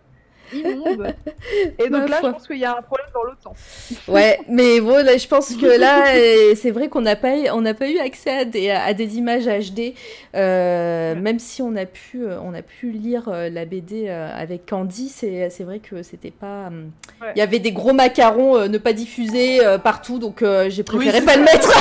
[0.53, 1.13] Immonde.
[1.79, 3.57] Et donc là, je pense qu'il y a un problème dans l'autre sens.
[4.07, 7.61] Ouais, mais bon, là, je pense que là, euh, c'est vrai qu'on n'a pas, on
[7.61, 9.93] n'a pas eu accès à des, à des images HD,
[10.35, 11.19] euh, Ouais.
[11.21, 15.09] même si on a pu, euh, on a pu lire la BD avec Candy.
[15.09, 16.67] C'est, vrai que c'était pas.
[16.67, 16.91] hum,
[17.21, 17.33] Il Ouais.
[17.37, 21.19] y avait des gros macarons euh, ne pas diffusés euh, partout, donc euh, j'ai préféré
[21.19, 21.37] c'est pas ça.
[21.37, 21.71] le mettre.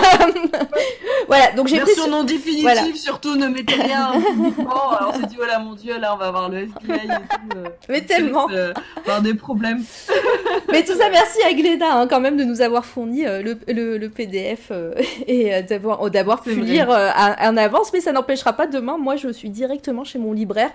[1.29, 1.91] voilà, donc j'ai pris.
[1.93, 2.83] Ce- non définitive, Voilà.
[2.95, 4.91] surtout ne mettez rien publiquement.
[4.91, 7.59] Alors on s'est dit, voilà, mon dieu, là on va avoir le FBI et tout.
[7.59, 8.49] euh, Mais tellement.
[8.55, 9.83] Euh, d'avoir des problèmes.
[10.73, 13.59] Mais tout ça, merci à Gléna hein, quand même de nous avoir fourni euh, le,
[13.73, 14.95] le- le PDF euh,
[15.27, 16.63] et euh, d'avoir d'avoir pu vrai.
[16.65, 17.93] lire en avance.
[17.93, 20.71] Mais ça n'empêchera pas demain, moi je suis directement chez mon libraire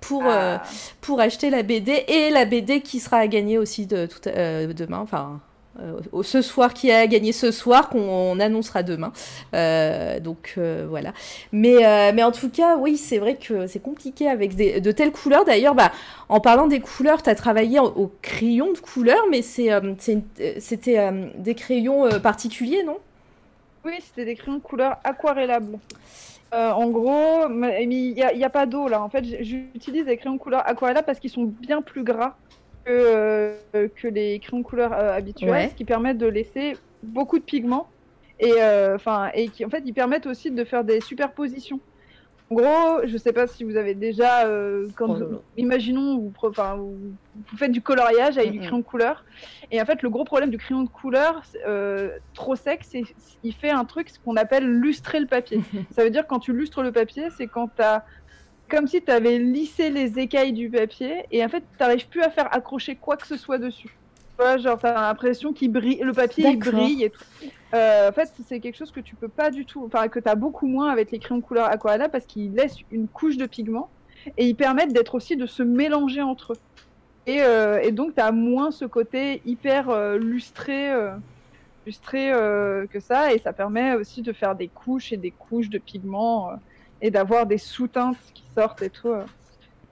[0.00, 0.62] pour, Ah.
[1.00, 4.98] pour acheter la BD et la BD qui sera à gagner aussi de, tout, demain.
[5.02, 5.40] Enfin.
[5.80, 9.12] Euh, au- ce soir qui a gagné ce soir qu'on on annoncera demain.
[9.54, 11.12] Euh, donc euh, voilà.
[11.52, 11.84] Mais
[12.22, 15.44] en tout cas oui c'est vrai que c'est compliqué avec de telles couleurs.
[15.44, 15.92] D'ailleurs bah
[16.28, 21.54] en parlant des couleurs, tu as travaillé en- au crayon de couleur, mais c'était des
[21.54, 22.98] crayons particuliers, non?
[23.84, 25.78] Oui, c'était des crayons de couleur aquarellables.
[26.52, 27.46] En gros,
[27.80, 29.02] il n'y a, a pas d'eau là.
[29.02, 32.34] En fait, j'utilise des crayons de couleur aquarellables parce qu'ils sont bien plus gras
[32.90, 35.68] que, euh, que les crayons de couleur euh, habituels, Ouais.
[35.68, 37.92] ce qui permet de laisser beaucoup de pigments
[38.38, 41.80] et euh, enfin et qui en fait ils permettent aussi de faire des superpositions.
[42.52, 47.16] En gros, je sais pas si vous avez déjà, euh, quand Oh imaginons vous,
[47.56, 48.64] faites du coloriage avec du Mhm.
[48.64, 49.24] crayon de couleur,
[49.70, 53.04] et en fait le gros problème du crayon de couleur euh, trop sec, c'est
[53.44, 55.58] il fait un truc ce qu'on appelle lustrer le papier.
[55.96, 58.02] Ça veut dire quand tu lustres le papier, c'est quand t'as
[58.70, 62.22] comme si tu avais lissé les écailles du papier et en fait tu n'arrives plus
[62.22, 63.96] à faire accrocher quoi que ce soit dessus.
[64.38, 67.22] Voilà, genre t'as l'impression qu'il brille, le papier il brille et tout.
[67.74, 70.28] Euh, en fait, c'est quelque chose que tu peux pas du tout, enfin que tu
[70.28, 73.90] as beaucoup moins avec les crayons couleur aquarella parce qu'ils laissent une couche de pigment
[74.38, 76.58] et ils permettent d'être aussi de se mélanger entre eux.
[77.26, 83.32] Et, euh, et donc tu as moins ce côté hyper euh, lustré, euh, que ça
[83.32, 86.52] et ça permet aussi de faire des couches et des couches de pigments
[87.00, 89.08] et d'avoir des sous-teintes qui sortent et tout.
[89.10, 89.26] euh.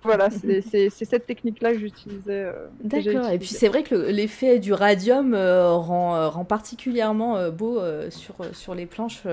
[0.05, 2.45] Voilà, c'est cette technique-là que j'utilisais.
[2.45, 3.29] euh, D'accord.
[3.31, 7.81] Et puis c'est vrai que le- l'effet du radium euh, rend, rend particulièrement euh, beau
[8.09, 9.25] sur, sur les planches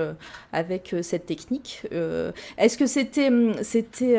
[0.52, 1.82] avec cette technique.
[2.58, 4.18] Est-ce que c'était hum, c'était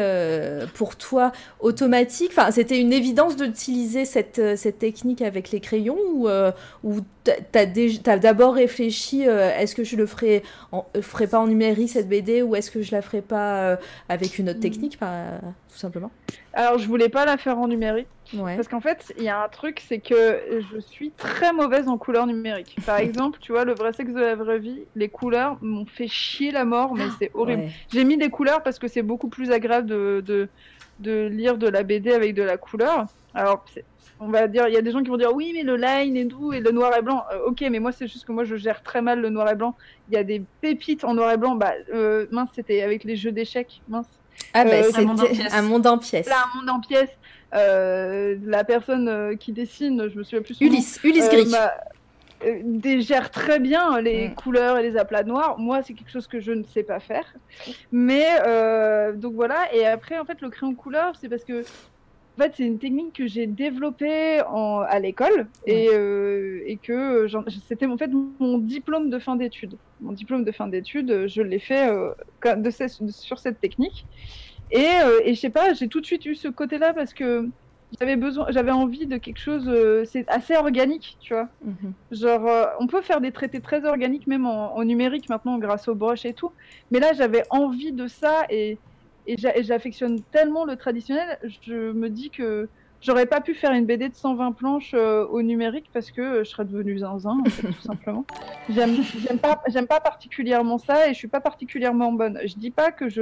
[0.74, 2.30] pour toi automatique?
[2.32, 6.30] Enfin, c'était une évidence d'utiliser cette, cette technique avec les crayons ou,
[6.86, 7.02] ou
[7.52, 7.66] t'as
[8.04, 12.08] t'as d'abord réfléchi euh, est-ce que je le ferais, en, euh, pas en numérique cette
[12.10, 13.76] BD ou est-ce que je la ferais pas euh,
[14.10, 14.62] avec une autre Mm.
[14.62, 16.12] technique par- tout tout simplement?
[16.54, 18.08] Alors, je voulais pas la faire en numérique.
[18.34, 18.56] Ouais.
[18.56, 20.42] Parce qu'en fait, il y a un truc, c'est que
[20.74, 22.76] je suis très mauvaise en couleurs numériques.
[22.86, 26.08] Par exemple, tu vois, le vrai sexe de la vraie vie, les couleurs m'ont fait
[26.08, 27.64] chier la mort, mais c'est horrible.
[27.64, 27.72] Ouais.
[27.94, 30.50] J'ai mis des couleurs parce que c'est beaucoup plus agréable de, de,
[31.00, 33.06] de lire de la BD avec de la couleur.
[33.36, 33.86] Alors, c'est-
[34.20, 36.16] on va dire, il y a des gens qui vont dire oui, mais le line
[36.18, 37.24] et tout, et le noir et blanc.
[37.32, 39.56] Euh, ok, mais moi, c'est juste que moi, je gère très mal le noir et
[39.56, 39.76] blanc.
[40.10, 41.56] Il y a des pépites en noir et blanc.
[41.56, 43.82] Bah, euh, mince, c'était avec les jeux d'échecs.
[43.88, 44.08] Mince.
[44.54, 45.54] Ah bah Euh, un monde en c'était pièces.
[45.54, 46.28] un monde en pièces.
[46.30, 47.10] Là, un monde en pièces.
[47.56, 51.54] Euh, la personne euh, qui dessine, je me souviens plus nom, Ulysse, Ulysse euh, Gris.
[52.46, 54.36] euh, dégère très bien les Mm.
[54.36, 55.58] couleurs et les aplats noirs.
[55.58, 57.26] Moi, c'est quelque chose que je ne sais pas faire.
[57.92, 59.74] Mais euh, donc voilà.
[59.74, 61.64] Et après, en fait, le crayon couleur, c'est parce que
[62.38, 67.26] en fait, c'est une technique que j'ai développée en, à l'école et, euh, et que
[67.28, 69.76] j'en- c'était en fait mon diplôme de fin d'études.
[70.02, 72.12] Mon diplôme de fin d'études, je l'ai fait euh,
[72.56, 72.70] de
[73.10, 74.06] sur cette technique.
[74.72, 77.48] Et, euh, et je sais pas, j'ai tout de suite eu ce côté-là parce que
[78.00, 81.48] j'avais besoin, j'avais envie de quelque chose, euh, c'est assez organique, tu vois.
[81.64, 81.94] Mhm.
[82.12, 85.88] Genre, euh, on peut faire des traités très organiques, même en, en numérique maintenant, grâce
[85.88, 86.52] aux broches et tout.
[86.92, 88.78] Mais là, j'avais envie de ça et,
[89.28, 91.38] et j'a- et j'affectionne tellement le traditionnel.
[91.62, 92.68] Je me dis que
[93.02, 96.44] j'aurais pas pu faire une BD de 120 planches euh, au numérique parce que euh,
[96.44, 98.26] je serais devenue zinzin, tout simplement.
[98.70, 98.98] J'aime
[99.88, 102.40] pas, particulièrement ça et je suis pas particulièrement bonne.
[102.46, 103.22] Je dis pas que je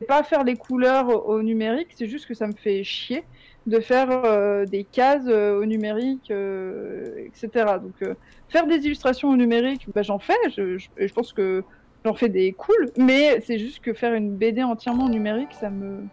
[0.00, 3.24] vais pas faire les couleurs au, numérique, c'est juste que ça me fait chier
[3.66, 7.48] de faire euh, des cases au numérique, etc.
[7.82, 8.16] Donc,
[8.48, 10.34] faire des illustrations au numérique, bah, j'en fais.
[10.56, 11.64] Je, je pense que
[12.06, 16.04] j'en fais des cool, mais c'est juste que faire une BD entièrement numérique, ça me.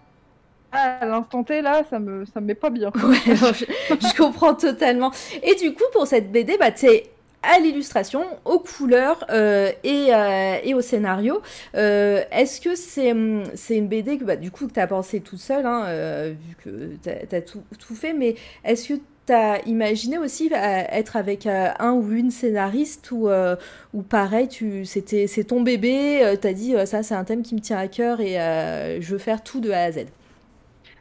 [0.72, 2.92] À l'instant T, là, ça me, ça me met pas bien.
[2.96, 5.12] Ouais, je, comprends totalement.
[5.44, 7.12] Et du coup, pour cette BD, bah, t'es
[7.44, 11.42] à l'illustration, aux couleurs euh, et, euh, et au scénario.
[11.76, 13.14] Euh, Est-ce que c'est
[13.54, 16.96] c'est une BD que bah, du coup que t'as pensé toute seule, hein, vu que
[17.04, 21.70] t'as as tout, tout fait, mais est-ce que t'as imaginé aussi euh, être avec euh,
[21.80, 23.56] un ou une scénariste ou, euh,
[23.94, 27.56] ou pareil, tu c'était c'est ton bébé, euh, t'as dit ça c'est un thème qui
[27.56, 30.06] me tient à cœur et euh, je veux faire tout de A à Z.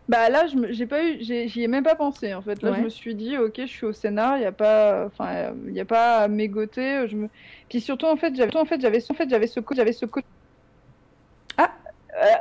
[0.08, 2.62] Bah là, j'ai pas eu, j'y ai même pas pensé en fait.
[2.62, 2.76] Là, Ouais.
[2.76, 5.74] je me suis dit, ok, je suis au scénar, il y a pas, enfin, il
[5.74, 7.06] y a pas à mégoter.
[7.08, 7.28] Je me,
[7.68, 10.06] puis surtout en fait, j'avais, en fait, j'avais, en fait, j'avais ce, j'avais ce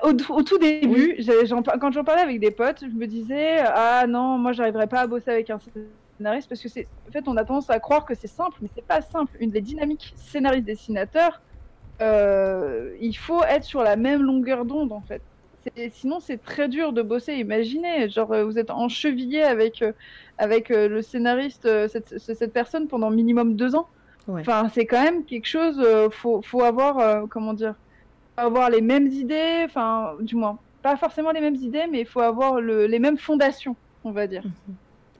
[0.04, 1.18] au, tout- au tout début,
[1.80, 5.08] quand j'en parlais avec des potes, je me disais, ah non, moi, j'arriverais pas à
[5.08, 5.60] bosser avec un
[6.18, 8.70] scénariste parce que c'est, en fait, on a tendance à croire que c'est simple, mais
[8.76, 9.32] c'est pas simple.
[9.40, 11.42] Une des dynamiques scénariste-dessinateur,
[12.02, 15.22] euh, il faut être sur la même longueur d'onde en fait.
[15.92, 17.34] Sinon, c'est très dur de bosser.
[17.36, 19.92] Imaginez, genre, euh, vous êtes enchevillé avec, euh,
[20.40, 23.88] avec euh, le scénariste, euh, cette, ce- cette personne pendant minimum deux ans.
[24.28, 24.42] Ouais.
[24.42, 25.80] Enfin, c'est quand même quelque chose.
[25.80, 27.76] euh, faut, faut avoir, euh, comment dire,
[28.42, 29.64] avoir les mêmes idées.
[29.66, 33.18] Enfin, du moins, pas forcément les mêmes idées, mais il faut avoir le- les mêmes
[33.18, 34.44] fondations, on va dire,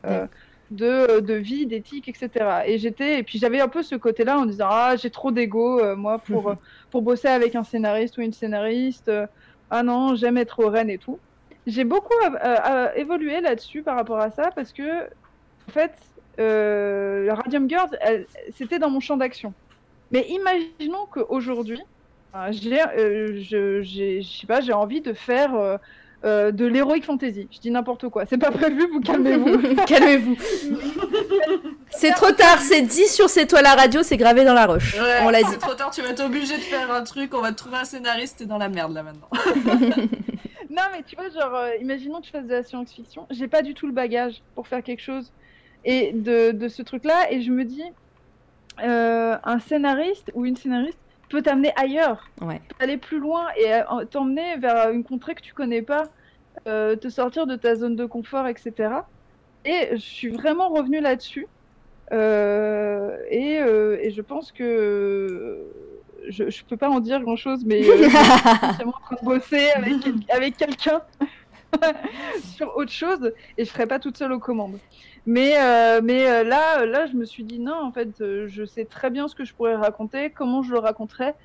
[0.06, 0.28] euh,
[0.72, 2.64] de, de vie, d'éthique, etc.
[2.68, 5.80] Et j'étais, et puis j'avais un peu ce côté-là en disant, ah, j'ai trop d'ego,
[5.80, 6.56] euh, moi, pour, euh,
[6.90, 9.10] pour bosser avec un scénariste ou une scénariste.
[9.10, 9.28] euh,
[9.70, 11.22] ah non, j'aime être au Rennes et tout.
[11.68, 12.14] J'ai beaucoup
[12.96, 15.06] évolué là-dessus par rapport à ça parce que,
[15.68, 15.94] en fait,
[16.38, 17.90] Radium Girls,
[18.54, 19.54] c'était dans mon champ d'action.
[20.12, 21.82] Mais imaginons qu'aujourd'hui,
[22.52, 25.78] j'ai, euh, je, j'ai- je sais pas, j'ai envie de faire euh,
[26.24, 27.48] euh, de l'heroic fantasy.
[27.52, 28.26] Je dis n'importe quoi.
[28.26, 29.76] C'est pas prévu, vous calmez-vous.
[29.88, 30.38] Calmez-vous.
[31.90, 34.96] c'est trop tard, c'est dit sur C'est toi la radio, c'est gravé dans la roche.
[35.00, 35.50] Ouais, On l'a dit.
[35.52, 37.78] C'est trop tard, tu vas être obligé de faire un truc, on va te trouver
[37.78, 39.30] un scénariste, t'es dans la merde là maintenant.
[40.74, 43.28] Non, mais tu vois, genre, euh, imaginons que je fasse de la science-fiction.
[43.30, 45.30] J'ai pas du tout le bagage pour faire quelque chose
[45.84, 47.30] et de, de ce truc-là.
[47.30, 47.84] Et je me dis,
[48.82, 50.98] euh, un scénariste ou une scénariste
[51.32, 52.62] peut t'amener ailleurs, Ouais.
[52.70, 56.04] peut aller plus loin et euh, t'emmener vers une contrée que tu connais pas,
[56.68, 58.74] euh, te sortir de ta zone de confort, etc.
[59.66, 61.48] Et je suis vraiment revenue là-dessus.
[62.12, 65.66] Euh, et, euh, et je pense que
[66.28, 68.10] je, je peux pas en dire grand chose, mais euh, je suis
[68.78, 69.94] vraiment en train de bosser avec,
[70.30, 71.02] avec quelqu'un
[72.56, 74.78] sur autre chose et je serai pas toute seule aux commandes.
[75.26, 78.66] Mais, euh, mais euh, là, là, je me suis dit non, en fait, euh, je
[78.66, 81.36] sais très bien ce que je pourrais raconter, comment je le raconterais.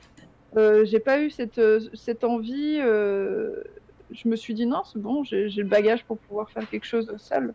[0.84, 1.60] J'ai pas eu cette,
[1.92, 2.78] cette envie.
[2.78, 7.14] je me suis dit non, c'est bon, j'ai le bagage pour pouvoir faire quelque chose
[7.18, 7.52] seul.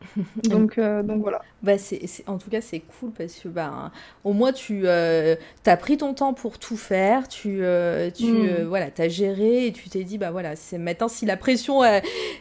[0.44, 1.40] Donc, euh, donc voilà.
[1.62, 3.90] Bah c'est, en tout cas, c'est cool parce que bah,
[4.24, 5.34] au moins tu euh,
[5.66, 8.46] as pris ton temps pour tout faire, tu, euh, tu Mm.
[8.48, 11.80] euh, voilà, as géré et tu t'es dit, bah voilà, c'est maintenant si la pression,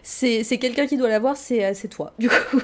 [0.03, 2.13] c'est, c'est quelqu'un qui doit l'avoir, c'est, c'est toi.
[2.19, 2.59] Du coup,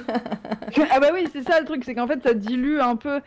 [0.90, 3.20] ah bah oui, c'est ça le truc, c'est qu'en fait ça dilue un peu.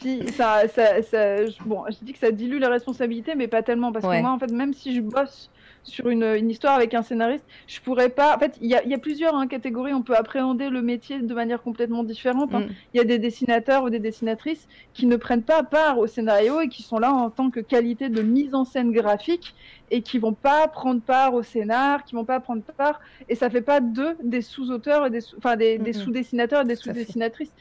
[0.00, 3.92] Puis ça, ça, ça- bon, je dis que ça dilue les responsabilités, mais pas tellement
[3.92, 4.16] parce Ouais.
[4.16, 5.50] que moi en fait, même si je bosse
[5.84, 8.34] sur une, une histoire avec un scénariste, je pourrais pas.
[8.34, 9.92] En fait, il y a, il y a plusieurs hein, catégories.
[9.94, 12.52] On peut appréhender le métier de manière complètement différente.
[12.54, 12.60] hein.
[12.60, 12.68] Mm.
[12.94, 16.60] Il y a des dessinateurs ou des dessinatrices qui ne prennent pas part au scénario
[16.60, 19.54] et qui sont là en tant que qualité de mise en scène graphique
[19.90, 23.00] et qui vont pas prendre part au scénar, qui vont pas prendre part.
[23.28, 25.98] Et ça fait pas d'eux des sous-auteurs, et des sous- enfin des, des Mhm.
[26.00, 26.82] sous-dessinateurs et des fait.
[26.82, 27.52] sous-dessinatrices.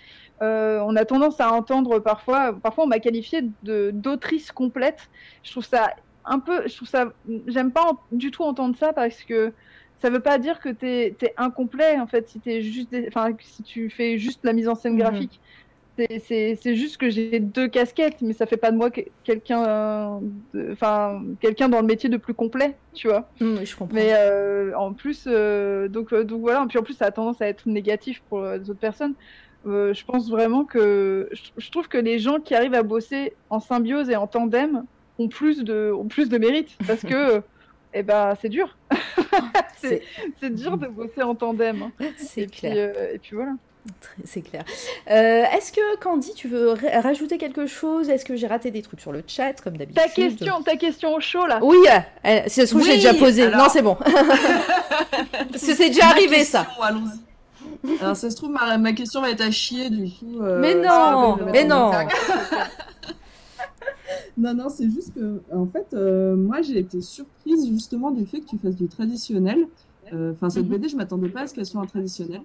[0.41, 5.09] Euh, on a tendance à entendre parfois, parfois on m'a qualifié de d'autrice complète.
[5.43, 5.91] Je trouve ça
[6.25, 7.13] un peu, je trouve ça,
[7.47, 9.53] j'aime pas en- du tout entendre ça parce que
[10.01, 13.63] ça veut pas dire que t'es es incomplet en fait si t'es juste, enfin si
[13.63, 14.99] tu fais juste la mise en scène Mhm.
[14.99, 15.41] graphique.
[16.25, 20.19] C'est- juste que j'ai deux casquettes, mais ça fait pas de moi que- quelqu'un,
[20.71, 23.29] enfin quelqu'un dans le métier de plus complet, tu vois.
[23.39, 23.93] Mm, je comprends.
[23.95, 27.41] Mais euh, en plus, euh, donc, euh, donc voilà, puis en plus ça a tendance
[27.41, 29.13] à être négatif pour les autres personnes.
[29.65, 33.59] Je pense vraiment que je, je trouve que les gens qui arrivent à bosser en
[33.59, 34.83] symbiose et en tandem
[35.19, 37.41] ont plus de, ont plus de mérite parce que
[37.93, 38.75] eh ben, c'est dur.
[40.39, 41.83] C'est dur de bosser en tandem.
[41.99, 42.05] hein.
[42.17, 42.73] c'est Et puis, clair.
[42.97, 43.51] euh, et puis voilà.
[44.23, 44.63] C'est clair.
[45.11, 48.09] Euh, Est-ce que Candy, tu veux ra- rajouter quelque chose?
[48.09, 50.01] Est-ce que j'ai raté des trucs sur le chat comme d'habitude?
[50.01, 51.59] Ta question, ta question au chaud là.
[51.61, 51.75] Oui,
[52.25, 53.43] euh, si ça se trouve, j'ai déjà posé.
[53.43, 53.95] alors- Non, c'est bon.
[55.51, 56.67] Parce que c'est déjà arrivé question, ça.
[56.81, 57.97] Allons-y.
[58.01, 60.41] Alors ça se trouve, ma, ma question va être à chier du coup.
[60.41, 61.91] euh, Mais non, mais non.
[64.37, 68.41] Non, non, c'est juste que, en fait, euh, moi, j'ai été surprise justement du fait
[68.41, 69.67] que tu fasses du traditionnel.
[70.11, 70.71] Euh, Enfin, cette Mhm.
[70.71, 72.41] BD, je m'attendais pas à ce qu'elle soit un traditionnel.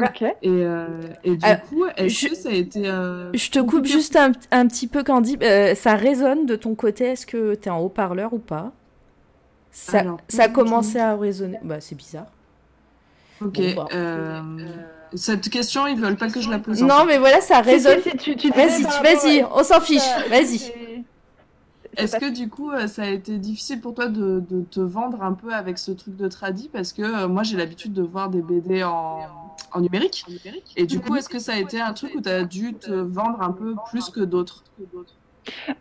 [0.00, 0.22] Ok.
[0.22, 0.86] Et, euh,
[1.22, 2.82] et du coup, est-ce je- que ça a été.
[2.82, 5.36] Je te coupe juste un, un petit peu, Candy.
[5.76, 7.04] Ça résonne de ton côté?
[7.04, 8.72] Est-ce que tu es en haut-parleur ou pas?
[9.70, 11.58] Ça, Alors, ça a commencé à résonner.
[11.62, 12.26] Bah, c'est bizarre.
[13.40, 13.60] Ok.
[13.74, 13.88] Bon, bah.
[15.14, 16.82] Cette question, ils veulent pas que je la pose.
[16.82, 18.00] en Non, mais voilà, ça résonne.
[18.00, 20.02] Vas-y, vas-y, on s'en fiche.
[20.28, 20.72] Vas-y.
[21.96, 25.22] Est-ce que du coup, euh, ça a été difficile pour toi de, de te vendre
[25.22, 28.30] un peu avec ce truc de tradi Parce que euh, moi, j'ai l'habitude de voir
[28.30, 29.20] des BD en,
[29.72, 30.24] en numérique.
[30.76, 32.90] Et du coup, est-ce que ça a été un truc où tu as dû te
[32.90, 34.64] vendre un peu plus que d'autres?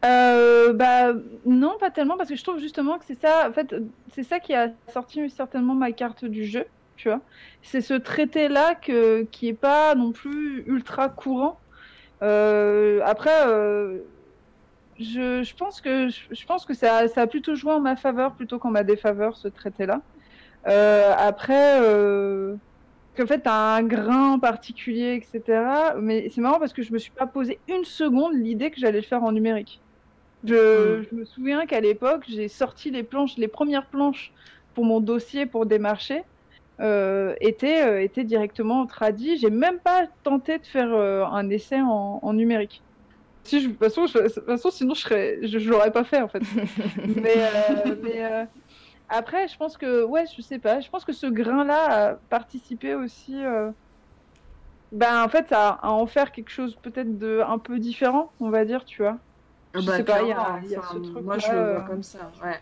[0.04, 1.14] Euh, bah
[1.46, 3.50] non, pas tellement parce que je trouve justement que c'est ça.
[3.50, 3.74] En fait,
[4.14, 6.66] c'est ça qui a sorti certainement ma carte du jeu.
[6.96, 7.22] Tu vois,
[7.62, 11.60] c'est ce traité-là que qui est pas non plus ultra courant.
[12.22, 14.00] Euh, après, euh,
[15.00, 17.96] je, je pense que je, je pense que ça, ça a plutôt joué en ma
[17.96, 20.02] faveur plutôt qu'en ma défaveur ce traité-là.
[20.68, 21.80] Euh, après.
[23.16, 25.94] Qu'en fait, t'as un grain particulier, etc.
[26.00, 29.02] Mais c'est marrant parce que je me suis pas posé une seconde l'idée que j'allais
[29.02, 29.82] le faire en numérique.
[30.44, 31.06] Je, Mm.
[31.12, 34.34] je me souviens qu'à l'époque, j'ai sorti les planches, les premières planches
[34.74, 36.24] pour mon dossier pour démarcher,
[36.82, 39.38] euh, étaient, euh, étaient directement tradies.
[39.38, 42.86] J'ai même pas tenté de faire euh, un essai en, en numérique.
[43.46, 45.92] Si je, de toute façon, je- de toute façon, sinon je serais, je, je l'aurais
[45.92, 46.44] pas fait en fait.
[47.06, 48.46] mais, euh, mais, euh,
[49.10, 52.96] après, je pense que, ouais, je sais pas, je pense que ce grain-là a participé
[52.96, 53.72] aussi, euh,
[54.92, 58.50] ben, en fait, à, à en faire quelque chose peut-être de un peu différent, on
[58.50, 59.20] va dire, tu vois.
[59.74, 61.58] Ah Je bah, sais pas, il y a- y a ce truc-là, Moi, je le
[61.60, 62.32] euh, vois comme ça.
[62.44, 62.60] Ouais.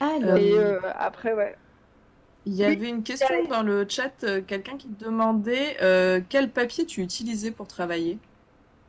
[0.00, 1.56] Alors, Et euh, après, ouais.
[2.46, 6.84] Il y avait une question dans le chat, euh, quelqu'un qui demandait euh, quel papier
[6.84, 8.18] tu utilisais pour travailler?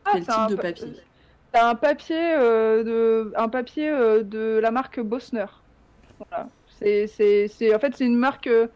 [0.04, 0.94] Ah, Quel type de pa- papier?
[1.52, 5.46] T'as un papier euh, de un papier euh, de la marque Bosner.
[6.30, 6.50] Voilà.
[6.80, 8.68] C'est c'est c'est en fait c'est une marque euh,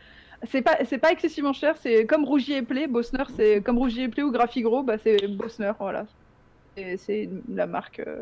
[0.49, 4.06] c'est pas c'est pas excessivement cher, c'est comme Rougier et Play, Bosner, c'est comme Rougier
[4.06, 6.06] et Play ou Graphigro, bah c'est Bosner, voilà.
[6.77, 8.22] Et c'est la marque euh,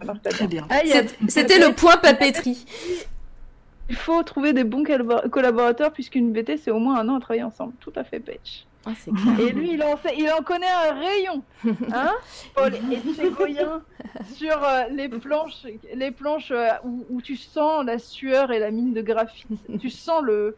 [0.00, 0.66] la marque Très bien.
[0.68, 0.80] Ah,
[1.28, 2.66] c'était le point papeterie.
[3.90, 7.20] Il faut trouver des bons collabor- collaborateurs puisqu'une BT c'est au moins un an à
[7.20, 7.74] travailler ensemble.
[7.80, 8.66] Tout à fait, Page.
[8.84, 8.90] Ah.
[9.40, 11.42] Et lui, il en, sait- il en connaît un rayon,
[11.92, 12.12] hein
[12.54, 13.82] Paul Etchegoyen,
[14.34, 18.70] sur euh, les planches, les planches euh, où, où tu sens la sueur et la
[18.72, 19.46] mine de graphite.
[19.80, 20.56] tu sens le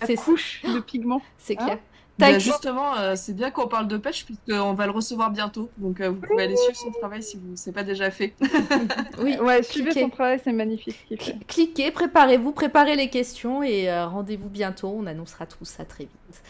[0.00, 1.20] la C'est- couche de pigment.
[1.36, 1.78] C'est Hein clair.
[2.20, 5.70] Bah, justement, euh, c'est bien qu'on parle de pêche puisqu'on va le recevoir bientôt.
[5.78, 8.34] Donc, euh, vous pouvez aller suivre son travail si vous c'est pas déjà fait.
[9.22, 9.36] Oui.
[9.40, 11.36] Ouais, suivez son travail, c'est magnifique ce fait.
[11.46, 14.94] Cliquez, préparez-vous, préparez les questions et euh, rendez-vous bientôt.
[14.96, 16.42] On annoncera tout ça très vite.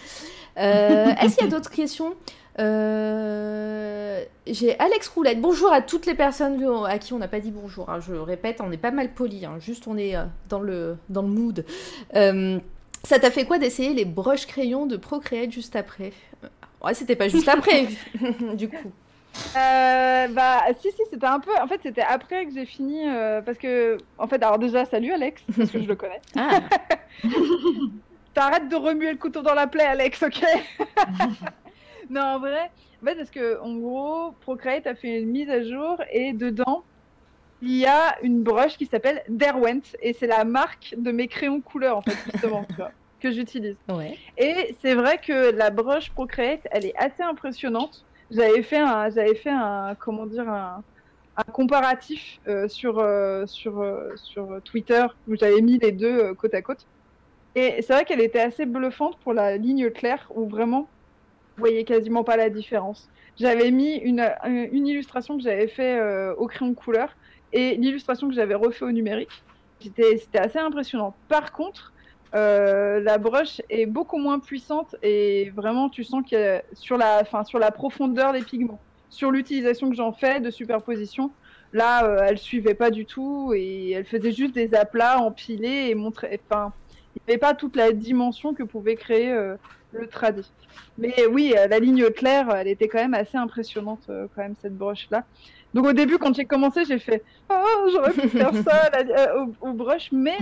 [0.58, 2.14] Euh, Est-ce qu'il y a d'autres questions?
[2.58, 5.40] Euh, J'ai Alex Roulette.
[5.40, 7.88] Bonjour à toutes les personnes à qui on n'a pas dit bonjour.
[7.90, 8.00] hein.
[8.00, 9.44] Je répète, on n'est pas mal poli.
[9.46, 9.56] hein.
[9.60, 10.14] Juste, on est
[10.48, 11.64] dans le, dans le mood.
[13.04, 16.12] Ça t'a fait quoi d'essayer les broches crayons de Procreate juste après
[16.44, 16.48] Euh,
[16.82, 17.88] Ouais, c'était pas juste après,
[18.54, 18.90] du coup.
[19.56, 21.50] Euh, bah, si, si, c'était un peu.
[21.60, 23.06] En fait, c'était après que j'ai fini.
[23.08, 26.20] euh, parce que, en fait, alors déjà, salut Alex, parce que je le connais.
[26.36, 26.60] Ah,
[28.34, 30.42] T'arrêtes de remuer le couteau dans la plaie, Alex, ok?
[32.08, 32.70] Non, en vrai,
[33.02, 36.84] en fait, parce que en gros, Procreate a fait une mise à jour et dedans,
[37.62, 41.60] il y a une broche qui s'appelle Derwent et c'est la marque de mes crayons
[41.60, 43.76] couleur en fait justement tu vois, que j'utilise.
[43.88, 44.16] Ouais.
[44.38, 48.04] Et c'est vrai que la broche Procreate, elle est assez impressionnante.
[48.30, 50.82] J'avais fait un, j'avais fait un, comment dire, un,
[51.36, 56.54] un comparatif euh, sur euh, sur euh, sur Twitter où j'avais mis les deux côte
[56.54, 56.86] à côte.
[57.56, 60.88] Et c'est vrai qu'elle était assez bluffante pour la ligne claire où vraiment
[61.56, 63.10] vous voyez quasiment pas la différence.
[63.36, 67.14] J'avais mis une, une illustration que j'avais fait euh, au crayon couleur
[67.52, 69.42] et l'illustration que j'avais refait au numérique.
[69.80, 71.14] C'était assez impressionnant.
[71.28, 71.92] Par contre,
[72.34, 77.44] euh, la broche est beaucoup moins puissante et vraiment tu sens que sur la, enfin,
[77.44, 81.32] sur la profondeur des pigments, sur l'utilisation que j'en fais de superposition,
[81.72, 85.94] là euh, elle suivait pas du tout et elle faisait juste des aplats empilés et
[85.94, 86.72] montrait, enfin,
[87.16, 89.56] il n'y avait pas toute la dimension que pouvait créer euh,
[89.92, 90.48] le tradi.
[90.98, 94.76] Mais oui, euh, la ligne claire, elle était quand même assez impressionnante quand même cette
[94.76, 95.24] broche là.
[95.74, 99.44] Donc au début, quand j'ai commencé, j'ai fait oh j'aurais pu faire ça la- euh,
[99.60, 100.36] au, au brush, mais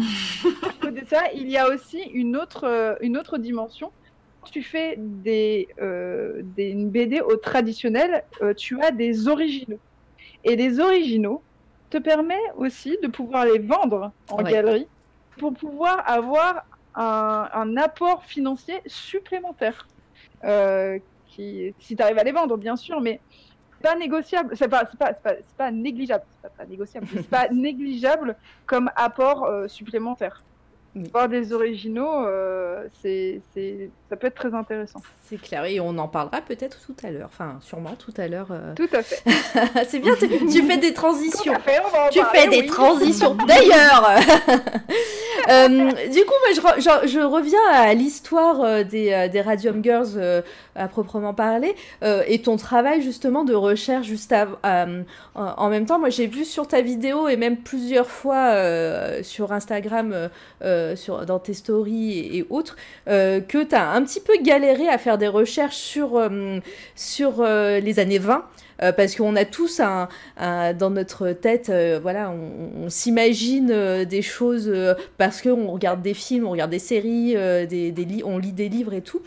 [0.63, 3.93] à côté de ça, il y a aussi une autre euh, une autre dimension.
[4.41, 9.81] Quand tu fais des, euh, des une BD au traditionnel, euh, tu as des originaux.
[10.45, 11.45] Et les originaux
[11.91, 14.53] te permet aussi de pouvoir les vendre en Ouais.
[14.53, 14.89] galerie
[15.39, 16.63] pour pouvoir avoir
[16.95, 19.89] un, un apport financier supplémentaire.
[20.45, 23.21] Euh, qui, si tu arrives à les vendre, bien sûr, mais
[23.83, 24.57] pas négociable.
[24.57, 26.25] C'est pas, c'est pas, c'est pas, c'est pas négligeable.
[26.31, 27.07] C'est pas, pas négociable.
[27.13, 28.37] c'est pas négligeable
[28.67, 30.43] comme apport euh, supplémentaire.
[31.05, 31.11] Oui.
[31.13, 35.01] Voir des originaux, euh, c'est, c'est, ça peut être très intéressant.
[35.29, 38.49] C'est clair, et on en parlera peut-être tout à l'heure, enfin sûrement tout à l'heure.
[38.51, 38.75] euh.
[38.75, 39.23] Tout à fait.
[39.89, 41.55] c'est bien, tu, tu fais des Tout transitions.
[41.55, 43.35] à fait, on va en Tu parler, fais des transitions.
[43.47, 44.11] D'ailleurs,
[45.51, 45.69] euh,
[46.11, 50.43] du coup, moi, je, je- je reviens à l'histoire des, des Radium Girls
[50.75, 51.75] à proprement parler
[52.27, 54.33] et ton travail justement de recherche juste
[54.65, 55.03] euh,
[55.35, 55.99] en même temps.
[55.99, 58.53] Moi, j'ai vu sur ta vidéo et même plusieurs fois
[59.23, 60.29] sur Instagram,
[60.63, 62.77] euh, euh, sur, dans tes stories et, autres,
[63.09, 66.59] euh, que tu as un petit peu galéré à faire des recherches sur, euh,
[66.95, 68.45] sur les années 20.
[68.83, 70.09] euh, parce qu'on a tous un,
[70.75, 74.73] dans notre tête, voilà, on, s'imagine des choses
[75.17, 77.35] parce qu'on regarde des films, on regarde des séries,
[77.67, 79.21] des, des on lit des livres et tout.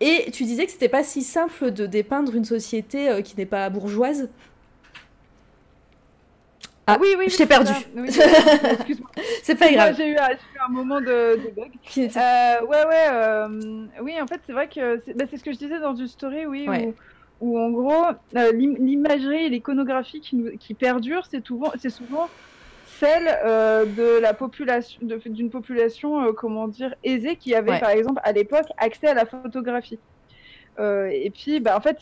[0.00, 3.68] Et tu disais que c'était pas si simple de dépeindre une société qui n'est pas
[3.68, 4.28] bourgeoise.
[6.90, 7.70] Ah, oui, oui, je t'ai perdu.
[7.94, 9.10] Oui, Excuse-moi.
[9.42, 9.94] C'est pas grave.
[9.96, 11.70] J'ai eu, un- j'ai eu un moment de, de bug.
[11.98, 15.52] Euh, ouais, ouais, euh, oui, en fait, c'est vrai que c'est bah, c'est ce que
[15.52, 16.94] je disais dans une story, oui, Ouais.
[17.40, 18.04] où, où en gros,
[18.36, 21.72] euh, l'im- l'imagerie et l'iconographie qui, nous- qui perdurent, c'est souvent,
[22.98, 23.26] celle
[23.96, 27.80] de la population, d'une population, comment dire, aisée, qui avait, Ouais.
[27.80, 29.98] par exemple, à l'époque, accès à la photographie.
[30.80, 31.98] Et puis, bah, en fait,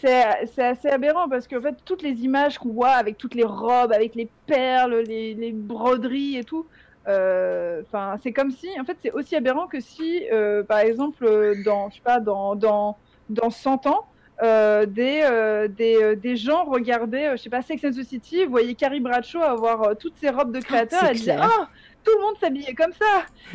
[0.00, 3.44] c'est assez aberrant parce que en fait, toutes les images qu'on voit avec toutes les
[3.44, 6.66] robes, avec les perles, les, les broderies et tout,
[7.08, 7.82] euh,
[8.22, 11.24] c'est comme si, en fait, c'est aussi aberrant que si, euh, par exemple,
[11.64, 12.96] dans, je sais pas, dans, dans,
[13.28, 14.06] dans 100 ans,
[14.42, 18.46] euh, des, euh, des, euh, des gens regardaient, je sais pas, Sex and the City,
[18.46, 21.68] voyez Carrie Bradshaw avoir toutes ses robes de créateur, elle disait, ah,
[22.04, 23.26] tout le monde s'habillait comme ça.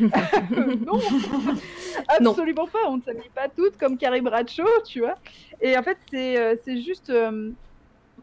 [0.86, 0.98] non,
[2.20, 2.30] Non.
[2.30, 2.78] absolument pas.
[2.88, 5.14] On ne s'habille pas toutes comme Carrie Bradshaw, tu vois.
[5.60, 7.50] Et en fait, c'est euh, c'est juste, euh,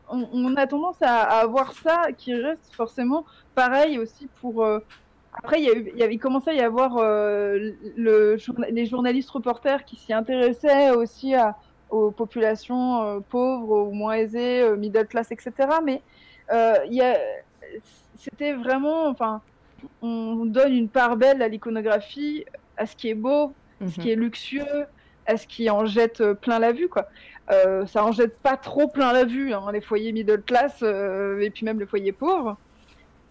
[0.10, 3.26] on, on a tendance à, à avoir ça qui reste forcément
[3.56, 4.64] pareil aussi pour.
[4.64, 4.80] euh,
[5.36, 8.38] après, il y, a eu, il y avait il commençait à y avoir euh, le,
[8.70, 11.56] les journalistes reporters qui s'y intéressaient aussi à,
[11.90, 15.52] aux populations pauvres ou moins aisées, middle class, etc.
[15.84, 16.02] Mais
[16.52, 17.18] il y a-
[18.20, 19.42] c'était vraiment, enfin,
[20.02, 22.46] on donne une part belle à l'iconographie,
[22.78, 23.92] à ce qui est beau, ce Mhm.
[23.92, 24.86] qui est luxueux,
[25.26, 27.08] à ce qui en jette euh, plein la vue, quoi.
[27.52, 31.40] Euh, ça en jette pas trop plein la vue, hein, les foyers middle class euh,
[31.40, 32.58] et puis même les foyers pauvres.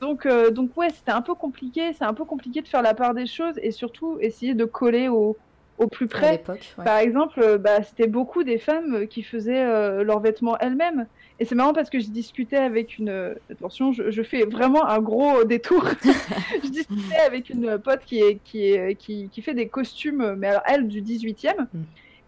[0.01, 1.93] Donc, euh, donc ouais, c'était un peu compliqué.
[1.93, 5.09] C'est un peu compliqué de faire la part des choses et surtout essayer de coller
[5.09, 5.37] au,
[5.79, 6.43] au plus près.
[6.49, 6.85] ouais.
[6.85, 11.07] Par exemple, euh, bah, c'était beaucoup des femmes euh, qui faisaient euh, leurs vêtements elles-mêmes.
[11.41, 13.35] Et c'est marrant parce que je discutais avec une...
[13.51, 15.85] Attention, je, je fais vraiment un gros détour.
[16.63, 20.49] je discutais avec une pote qui, est, qui, est, qui, qui fait des costumes, mais
[20.49, 21.67] alors elle, du 18e.
[21.73, 21.81] Mm.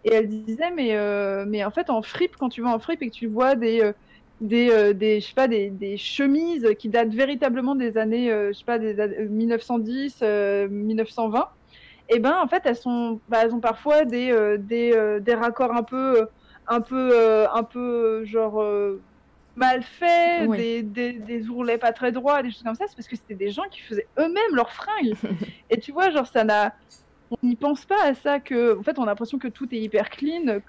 [0.05, 3.01] Et elle disait, mais, euh, mais en fait, en fripe, quand tu vas en fripe
[3.01, 3.91] et que tu vois des...
[4.41, 8.49] des, euh, des, je sais pas, des, des chemises qui datent véritablement des années, euh,
[8.49, 11.47] je sais pas, des années 1910, euh, 1920,
[12.09, 15.33] et ben en fait elles sont, bah, elles ont parfois des, euh, des, euh, des
[15.33, 16.25] raccords un peu, euh,
[16.67, 18.63] un peu, euh, un peu genre
[19.55, 22.85] mal faits, des, des, des ourlets pas très droits, des choses comme ça.
[22.87, 25.15] C'est parce que c'était des gens qui faisaient eux-mêmes leurs fringues.
[25.69, 26.75] et tu vois, genre ça n'a,
[27.31, 29.79] on n'y pense pas à ça que, en fait, on a l'impression que tout est
[29.79, 30.59] hyper clean,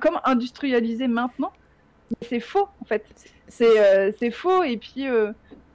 [0.00, 1.52] comme industrialisé maintenant.
[2.10, 3.04] Mais c'est faux, en fait.
[3.48, 5.06] C'est c'est faux, et puis,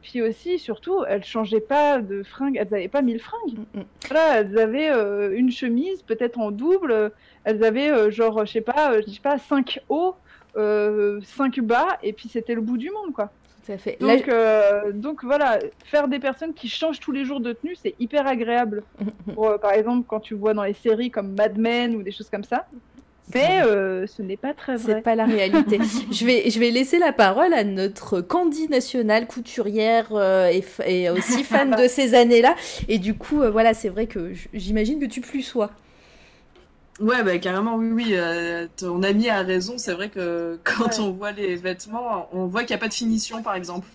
[0.10, 3.58] puis aussi, surtout, elles changeaient pas de fringues, elles n'avaient pas mille fringues.
[3.74, 3.84] Mm, mm.
[4.08, 7.12] Voilà, elles avaient euh, une chemise, peut-être en double,
[7.44, 10.16] elles avaient euh, genre, je sais pas, euh, je sais pas, 5 hauts,
[10.56, 13.32] 5 bas, et puis c'était le bout du monde, quoi.
[13.66, 13.98] Tout à fait.
[14.00, 14.32] Donc,
[14.94, 18.84] donc voilà, faire des personnes qui changent tous les jours de tenue, c'est hyper agréable.
[19.36, 22.30] Pour, par exemple, quand tu vois dans les séries comme Mad Men ou des choses
[22.30, 22.66] comme ça.
[23.36, 25.02] Mais euh, ce n'est pas très C'est vrai.
[25.02, 25.80] pas la réalité.
[26.12, 30.50] je, vais, je vais laisser la parole à notre Candy nationale, couturière euh,
[30.86, 32.56] et, aussi fan de ces années-là.
[32.88, 35.72] Et du coup, euh, voilà, c'est vrai que j'imagine que tu plus sois.
[37.00, 38.06] Ouais, bah carrément, oui, oui.
[38.14, 39.78] euh, ton ami a raison.
[39.78, 41.00] C'est vrai que quand Ouais.
[41.00, 43.88] on voit les vêtements, on voit qu'il n'y a pas de finition, par exemple.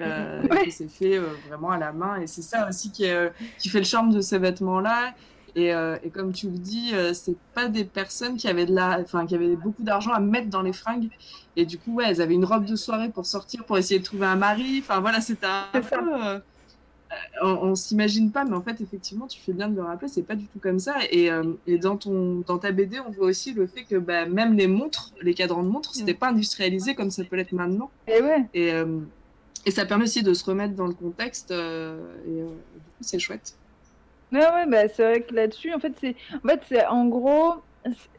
[0.00, 0.68] Euh, Ouais.
[0.70, 2.20] c'est fait euh, vraiment à la main.
[2.20, 5.12] Et c'est ça aussi qui, est, euh, qui fait le charme de ces vêtements-là.
[5.56, 8.74] Et, euh, et comme tu le dis, euh, c'est pas des personnes qui avaient de
[8.74, 11.08] la, enfin, qui avaient beaucoup d'argent à mettre dans les fringues.
[11.56, 14.04] Et du coup, ouais, elles avaient une robe de soirée pour sortir, pour essayer de
[14.04, 14.78] trouver un mari.
[14.82, 15.96] Enfin, voilà, c'était un, peu.
[16.24, 16.38] euh,
[17.42, 20.22] on, on s'imagine pas, mais en fait, effectivement, tu fais bien de le rappeler, c'est
[20.22, 20.94] pas du tout comme ça.
[21.10, 24.26] Et, euh, et dans, ton, dans ta BD, on voit aussi le fait que bah,
[24.26, 27.90] même les montres, les cadrans de montres, c'était pas industrialisé comme ça peut l'être maintenant.
[28.06, 28.46] Et ouais.
[28.54, 29.00] Et, euh,
[29.66, 31.50] et ça permet aussi de se remettre dans le contexte.
[31.50, 33.56] euh, et euh, du coup, c'est chouette.
[34.32, 37.64] Ouais, ouais, bah, c'est vrai que là-dessus, en fait, c'est, en fait, c'est en gros,
[37.84, 38.10] c'est-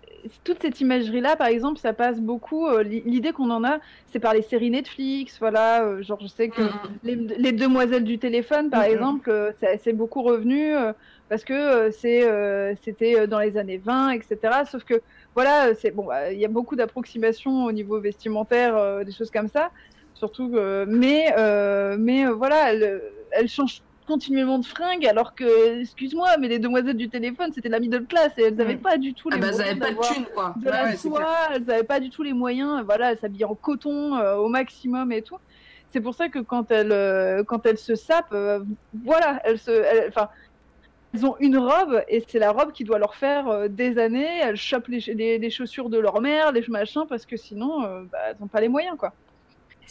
[0.44, 2.68] toute cette imagerie-là, par exemple, ça passe beaucoup.
[2.68, 5.84] euh, l'i- L'idée qu'on en a, c'est par les séries Netflix, voilà.
[5.86, 6.74] euh, genre, je sais que
[7.04, 8.88] les, les Demoiselles du téléphone, par Mhm.
[8.92, 10.92] exemple, euh, c'est c'est beaucoup revenu euh,
[11.30, 14.66] parce que euh, c'est, euh, c'était euh, dans les années 20, etc.
[14.66, 15.02] Sauf que,
[15.36, 19.14] voilà, euh, c'est bon, bah, il y a beaucoup d'approximations au niveau vestimentaire, euh, des
[19.14, 19.72] choses comme ça.
[20.14, 20.50] Surtout,
[20.88, 23.02] mais, euh, mais euh, voilà, elle,
[23.32, 23.82] elle change
[24.16, 28.32] continuellement de fringues, alors que, excuse-moi, mais les demoiselles du téléphone, c'était la middle class
[28.38, 28.80] et elles n'avaient Mm.
[28.92, 30.54] pas du tout Ah les bah, moyens avait pas de thunes, quoi.
[30.58, 33.56] de la ouais, soie, elles n'avaient pas du tout les moyens, voilà, elles s'habillaient en
[33.56, 35.38] coton euh, au maximum et tout.
[35.94, 38.60] C'est pour ça que quand elles, euh, quand elles se sapent, euh,
[39.06, 40.28] voilà, elles se, elles- enfin,
[41.14, 44.40] elles ont une robe et c'est la robe qui doit leur faire euh, des années.
[44.44, 48.04] Elles chopent les, les, les chaussures de leur mère, les machins, parce que sinon, euh,
[48.12, 49.14] bah, elles n'ont pas les moyens, quoi.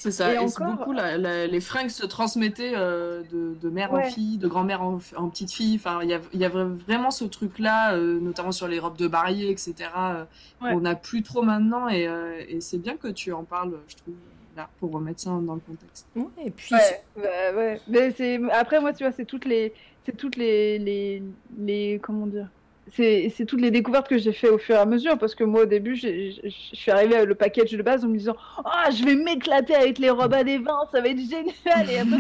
[0.00, 0.30] C'est ça.
[0.32, 3.92] Et Et, c'est encore- beaucoup, la- la- les fringues se transmettaient euh, de, de mère
[3.92, 4.06] Ouais.
[4.06, 5.76] en fille, de grand-mère en, en petite fille.
[5.76, 8.96] Enfin, il y a, il y a vraiment ce truc-là, euh, notamment sur les robes
[8.96, 9.74] de mariée, etc.
[9.96, 10.24] euh,
[10.62, 10.72] Ouais.
[10.72, 11.88] qu'on n'a plus trop maintenant.
[11.88, 14.14] Et, euh, et c'est bien que tu en parles, je trouve,
[14.56, 16.06] là, pour remettre ça dans le contexte.
[16.16, 17.80] Ouais, et puis, Ouais, ouais, ouais.
[17.86, 19.74] Mais c'est après moi tu vois c'est toutes les
[20.06, 21.22] c'est toutes les les
[21.58, 22.48] les comment dire
[22.94, 25.62] c'est toutes les découvertes que j'ai fait au fur et à mesure parce que moi
[25.62, 29.04] au début je suis arrivée avec le package de base en me disant ah je
[29.04, 32.18] vais m'éclater avec les robes à des vins ça va être génial et après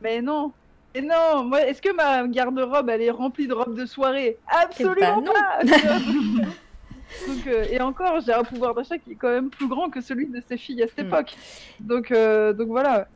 [0.00, 0.52] mais non
[0.94, 4.38] mais non moi est-ce que ma garde-robe elle est remplie de robes de soirée?
[4.46, 5.32] Absolument non.
[5.32, 5.60] pas
[7.28, 10.00] Donc, euh, et encore, j'ai un pouvoir d'achat qui est quand même plus grand que
[10.00, 11.08] celui de ces filles à cette Mm.
[11.08, 11.36] époque.
[11.80, 13.08] Donc, euh, donc voilà.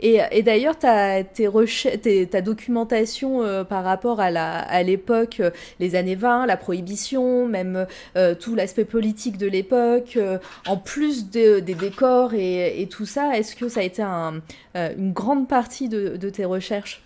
[0.00, 5.50] Et, d'ailleurs, ta, ta documentation euh, par rapport à l'époque, euh,
[5.80, 7.86] les années 20, la prohibition, même
[8.16, 10.18] euh, tout l'aspect politique de l'époque,
[10.66, 14.40] en plus de- des décors et, tout ça, est-ce que ça a été un-
[14.74, 17.05] une grande partie de tes recherches?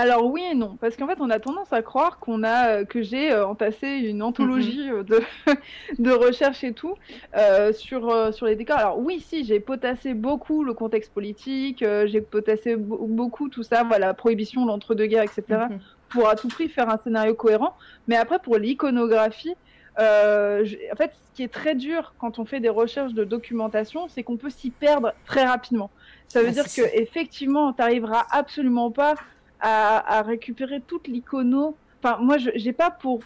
[0.00, 2.84] Alors oui et non, parce qu'en fait on a tendance à croire qu'on a euh,
[2.84, 5.20] que j'ai euh, entassé une anthologie euh, de,
[5.98, 6.94] de recherche et tout
[7.36, 8.78] euh, sur, sur les décors.
[8.78, 13.82] Alors oui, si, j'ai potassé beaucoup le contexte politique, j'ai potassé be- beaucoup tout ça,
[13.82, 15.42] voilà, prohibition, l'entre-deux-guerres, etc.
[15.70, 15.78] Mhm.
[16.10, 17.74] pour à tout prix faire un scénario cohérent.
[18.06, 19.54] Mais après, pour l'iconographie,
[19.98, 23.24] euh, je- en fait, ce qui est très dur quand on fait des recherches de
[23.24, 25.90] documentation, c'est qu'on peut s'y perdre très rapidement.
[26.28, 29.14] Ça veut Ah, dire que effectivement, tu n'arriveras absolument pas
[29.60, 31.76] à, à récupérer toute l'icono.
[32.02, 33.20] Enfin, moi, je j'ai pas pour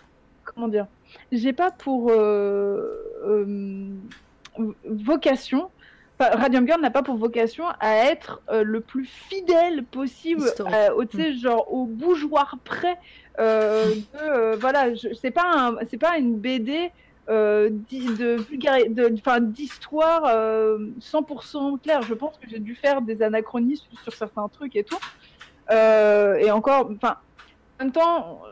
[0.44, 0.86] comment dire,
[1.30, 3.86] j'ai pas pour euh, euh,
[4.84, 5.70] vocation.
[6.18, 10.44] enfin, Radium Girl n'a pas pour vocation à être euh, le plus fidèle possible,
[10.96, 12.98] au, sais, genre au bougeoir près.
[13.38, 14.88] de, voilà,
[15.20, 16.90] c'est pas c'est pas une BD
[17.28, 22.02] euh, de d'histoire euh, 100% claire.
[22.02, 24.98] Je pense que j'ai dû faire des anachronismes sur certains trucs et tout.
[25.70, 27.16] Euh, et encore, enfin,
[27.78, 28.43] en même temps,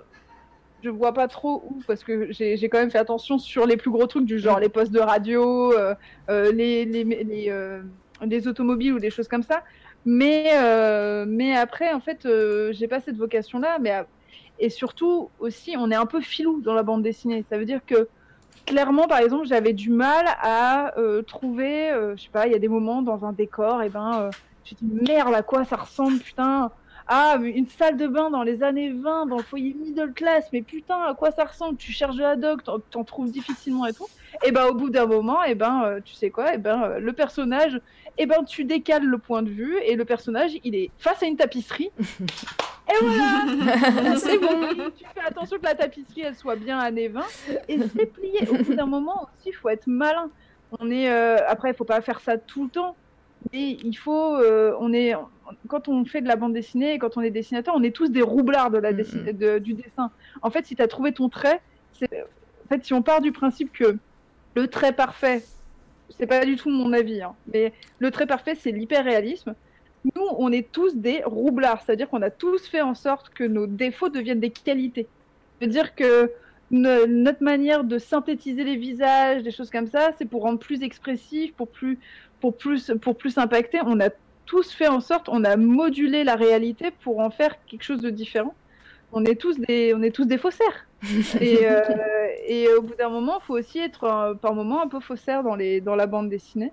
[0.83, 3.91] je vois pas trop où, parce que j'ai quand même fait attention sur les plus
[3.91, 5.95] gros trucs du genre les postes de radio, euh,
[6.31, 7.81] euh, les, les, les,
[8.23, 9.63] les automobiles ou des choses comme ça.
[10.07, 10.53] Mais,
[11.27, 12.27] mais après, en fait,
[12.73, 13.79] j'ai pas cette vocation-là.
[13.81, 13.93] Mais
[14.59, 17.45] Et surtout, aussi, on est un peu filou dans la bande dessinée.
[17.51, 18.09] Ça veut dire que,
[18.67, 22.55] clairement, par exemple, j'avais du mal à euh, trouver, euh, je sais pas, il y
[22.55, 24.31] a des moments dans un décor, et ben, euh,
[24.65, 26.71] tu te dis merde, à quoi ça ressemble, putain
[27.13, 30.49] ah, mais une salle de bain dans les années 20, dans le foyer middle class,
[30.53, 31.77] mais putain, à quoi ça ressemble?
[31.77, 34.07] Tu cherches de la doc, t'en trouves difficilement et tout.
[34.45, 36.55] Et ben, au bout d'un moment, et ben, euh, tu sais quoi?
[36.55, 37.81] Et ben, euh, le personnage,
[38.17, 41.27] et ben, tu décales le point de vue et le personnage, il est face à
[41.27, 41.91] une tapisserie.
[41.99, 44.61] et voilà C'est bon
[44.97, 47.23] Tu fais attention que la tapisserie, elle soit bien années 20
[47.67, 48.49] et c'est plié.
[48.49, 50.31] Au bout d'un moment aussi, il faut être malin.
[50.79, 52.95] On est, euh, après, il faut pas faire ça tout le temps.
[53.53, 54.37] Mais il faut,
[54.79, 55.15] on est,
[55.69, 58.23] quand on fait de la bande dessinée, quand on est dessinateur, on est tous des
[58.23, 59.59] roublards de la mm, mm.
[59.61, 60.11] du dessin.
[60.43, 61.61] En fait, si tu as trouvé ton trait,
[62.03, 63.97] en fait, si on part du principe que
[64.55, 65.43] le trait parfait,
[66.19, 69.55] c'est pas du tout mon avis, hein, mais le trait parfait, c'est l'hyper-réalisme.
[70.05, 73.67] Nous, on est tous des roublards, c'est-à-dire qu'on a tous fait en sorte que nos
[73.67, 75.07] défauts deviennent des qualités.
[75.59, 76.33] C'est-à-dire que
[76.71, 81.53] notre manière de synthétiser les visages, des choses comme ça, c'est pour rendre plus expressif,
[81.55, 81.99] pour plus,
[82.41, 83.81] pour plus, pour plus impacter.
[83.85, 84.09] On a
[84.51, 88.11] tous fait en sorte, on a modulé la réalité pour en faire quelque chose de
[88.11, 88.53] différent.
[89.13, 90.89] On est tous des, on est tous des faussaires.
[91.41, 91.81] et, euh,
[92.49, 95.55] et, au bout d'un moment, il faut aussi être par moment un peu faussaire dans,
[95.55, 96.73] les, dans la bande dessinée.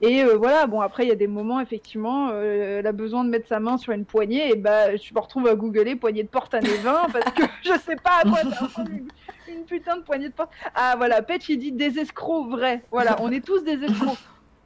[0.00, 3.24] Et euh, voilà, bon, après, il y a des moments, effectivement, euh, elle a besoin
[3.24, 6.22] de mettre sa main sur une poignée, et bah, je me retrouve à googler poignée
[6.22, 9.06] de porte années 20, parce que je sais pas à quoi une,
[9.54, 10.50] une putain de poignée de porte.
[10.74, 12.82] Ah, voilà, Petch, il dit des escrocs, vrai.
[12.90, 14.16] Voilà, on est tous des escrocs.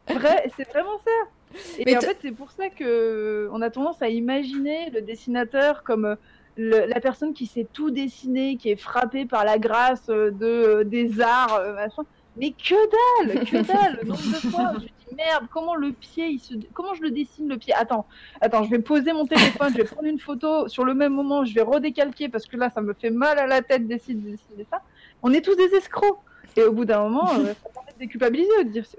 [0.08, 1.10] Vrai, c'est vraiment ça.
[1.78, 6.16] Et en fait, c'est pour ça que on a tendance à imaginer le dessinateur comme
[6.58, 10.46] euh, la personne qui sait tout dessiner, qui est frappée par la grâce euh, de,
[10.46, 12.02] euh, des arts, machin.
[12.36, 12.74] Mais que
[13.24, 16.54] dalle, que dalle, le nombre de fois je dis merde, comment le pied, il se...
[16.74, 17.74] comment je le dessine le pied?
[17.74, 18.06] Attends,
[18.40, 21.44] attends, je vais poser mon téléphone, je vais prendre une photo, sur le même moment,
[21.44, 24.30] je vais redécalquer parce que là, ça me fait mal à la tête d'essayer de
[24.30, 24.82] dessiner ça.
[25.22, 26.18] On est tous des escrocs.
[26.56, 28.50] Et au bout d'un moment, euh, ça permet de déculpabiliser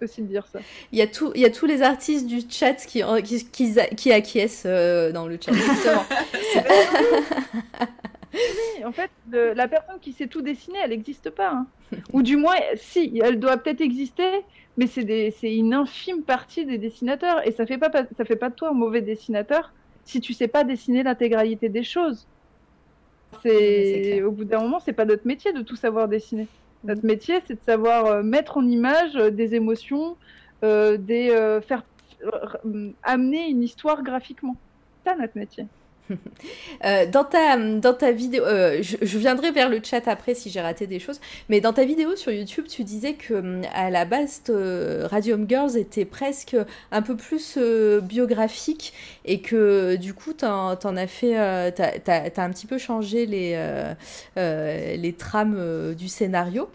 [0.01, 0.59] aussi de dire ça.
[0.91, 3.75] Il y, a tout, il y a tous les artistes du chat qui, qui, qui,
[3.95, 6.05] qui acquiescent euh, dans le chat, justement.
[8.33, 11.51] oui, en fait, la personne qui sait tout dessiner, elle n'existe pas.
[11.51, 11.67] Hein.
[12.13, 14.29] Ou du moins, si, elle doit peut-être exister,
[14.77, 17.45] mais c'est une infime partie des dessinateurs.
[17.47, 19.73] Et ça fait pas, ça fait pas de toi un mauvais dessinateur
[20.05, 22.27] si tu sais pas dessiner l'intégralité des choses.
[23.43, 26.47] C'est au bout d'un moment, c'est pas notre métier de tout savoir dessiner.
[26.83, 30.15] Notre métier, c'est de savoir euh, mettre en image euh, des émotions,
[30.63, 31.29] euh, des,
[31.67, 31.83] faire
[33.03, 34.55] amener une histoire graphiquement.
[35.03, 35.67] C'est ça notre métier.
[36.85, 40.61] Euh, dans, ta, dans ta vidéo, euh, je, viendrai vers le chat après si j'ai
[40.61, 41.19] raté des choses,
[41.49, 45.49] mais dans ta vidéo sur YouTube, tu disais que hum, à la base, euh, Radium
[45.49, 46.55] Girls était presque
[46.91, 47.57] un peu plus
[48.03, 48.93] biographique
[49.25, 51.33] et que du coup, t'en, en as fait,
[51.73, 53.57] t'as, as, un petit peu changé les,
[54.35, 56.69] les trames du scénario.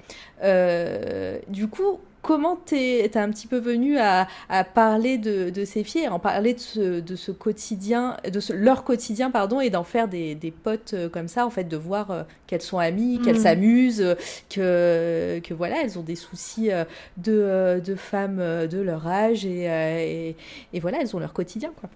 [1.49, 4.27] du coup, comment t'es un petit peu venu à,
[4.75, 9.61] parler de, ces filles, en parler de ce, de ce quotidien, de leur quotidien, pardon,
[9.61, 12.79] et d'en faire des, potes euh, comme ça, en fait, de voir euh, qu'elles sont
[12.79, 13.43] amies, qu'elles mm.
[13.43, 14.17] s'amusent,
[14.49, 16.85] que, que voilà, elles ont des soucis euh,
[17.17, 20.37] de, femmes de leur âge, et,
[20.73, 21.91] et voilà, elles ont leur quotidien, quoi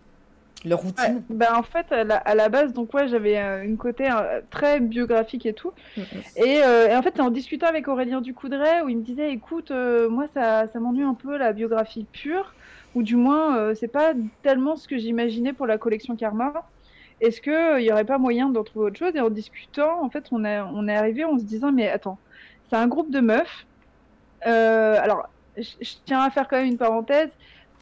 [0.65, 4.41] leur routine ben En fait, à la, base, donc ouais, j'avais euh, une côté euh,
[4.51, 5.73] très biographique et tout.
[5.97, 6.05] Mm, mm.
[6.39, 9.71] Euh, et, en fait, c'est en discutant avec Aurélien Ducoudray où il me disait, écoute,
[9.71, 12.55] moi, ça, ça m'ennuie un peu la biographie pure,
[12.95, 14.13] ou du moins, c'est pas
[14.43, 16.53] tellement ce que j'imaginais pour la collection Karma.
[17.21, 19.13] Est-ce qu'il n'y aurait pas moyen d'en trouver autre chose?
[19.15, 22.19] Et en discutant, en fait, on, a, on est arrivé en se disant, mais attends,
[22.69, 23.67] c'est un groupe de meufs.
[24.43, 27.31] alors, je tiens à faire quand même une parenthèse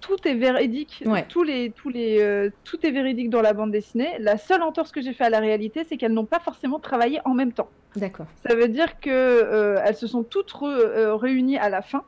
[0.04, 1.02] tout est véridique.
[1.30, 4.10] Tous les, tous les, euh, tout est véridique dans la bande dessinée.
[4.18, 7.20] La seule entorse que j'ai fait à la réalité, c'est qu'elles n'ont pas forcément travaillé
[7.24, 7.70] en même temps.
[7.96, 8.26] D'accord.
[8.46, 12.02] Ça veut dire que euh, elles se sont toutes euh, réunies à la fin.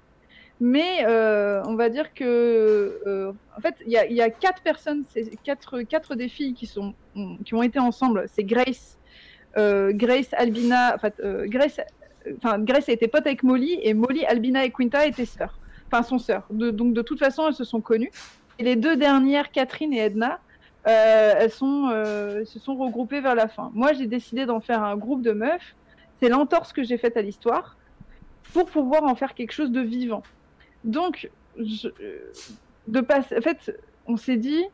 [0.61, 5.05] Mais on va dire que, en fait, il y, y, a quatre personnes,
[5.45, 6.95] quatre, quatre des filles qui, sont,
[7.45, 8.25] qui ont été ensemble.
[8.27, 8.99] C'est Grace,
[9.55, 11.11] Grace, Albina, enfin,
[11.45, 11.79] Grace,
[12.39, 16.03] enfin, Grace a été pote avec Molly, et Molly, Albina et Quinta étaient sœurs enfin
[16.03, 16.45] son sœur.
[16.51, 18.11] donc de toute façon, elles se sont connues.
[18.59, 20.41] Et les deux dernières, Catherine et Edna,
[20.87, 23.71] euh, elles euh, se sont regroupées vers la fin.
[23.75, 25.75] Moi, j'ai décidé d'en faire un groupe de meufs.
[26.21, 27.77] C'est l'entorse que j'ai faite à l'histoire
[28.53, 30.23] pour pouvoir en faire quelque chose de vivant.
[30.85, 31.91] Donc, euh,
[32.87, 33.77] de en fait,
[34.07, 34.65] on s'est dit,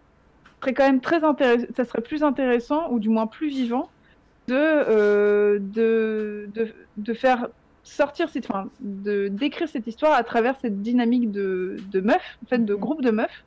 [0.60, 3.88] serait quand même très intéressant, ça serait plus intéressant ou du moins plus vivant
[4.48, 6.48] de, de,
[6.96, 7.48] de, faire
[7.82, 12.48] sortir cette, fin, de décrire cette histoire à travers cette dynamique de, de meufs, en
[12.48, 12.80] fait, de mhm.
[12.80, 13.44] groupes de meufs,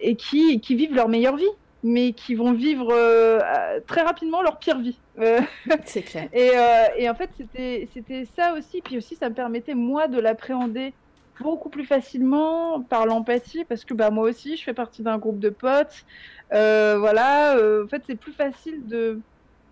[0.00, 1.44] et qui, qui vivent leur meilleure vie,
[1.82, 3.40] mais qui vont vivre euh,
[3.86, 4.98] très rapidement leur pire vie.
[5.18, 5.40] Euh,
[5.84, 6.28] C'est clair.
[6.32, 10.18] Et, euh, et, en fait, c'était ça aussi, puis aussi, ça me permettait, moi, de
[10.18, 10.94] l'appréhender
[11.40, 15.38] beaucoup plus facilement par l'empathie parce que bah moi aussi je fais partie d'un groupe
[15.38, 16.04] de potes.
[16.52, 19.20] Euh, voilà, euh, en fait c'est plus facile de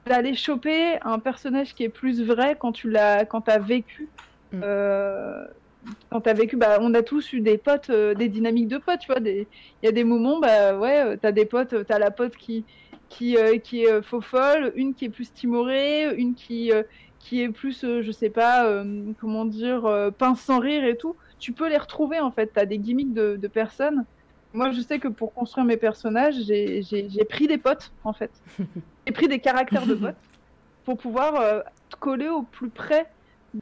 [0.07, 4.09] d'aller choper un personnage qui est plus vrai quand tu l'as quand t'as vécu.
[4.53, 4.61] Mm.
[4.65, 5.45] Euh,
[6.11, 9.13] quand t'as vécu, bah, on a tous eu des potes, des dynamiques de potes, tu
[9.13, 9.21] vois.
[9.21, 9.47] Il
[9.83, 12.65] y a des moments, bah ouais, t'as des potes, t'as la pote qui,
[13.09, 16.71] qui, qui est faux folle, une qui est plus timorée, une qui,
[17.19, 18.85] qui est plus, je sais pas,
[19.21, 22.53] comment dire, pince sans rire et tout tu peux les retrouver en fait.
[22.55, 24.05] Tu as des gimmicks de, personnes.
[24.55, 28.31] Moi, je sais que pour construire mes personnages, j'ai pris des potes en fait.
[29.07, 30.15] J'ai pris des caractères de potes
[30.85, 31.61] pour pouvoir euh,
[31.99, 33.07] coller au plus près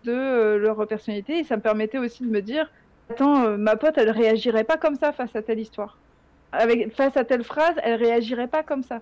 [0.04, 1.38] de euh, leur personnalité.
[1.38, 2.70] Et ça me permettait aussi de me dire
[3.10, 5.98] Attends, euh, ma pote, elle réagirait pas comme ça face à telle histoire.
[6.52, 9.00] Avec, face à telle phrase, elle réagirait pas comme ça.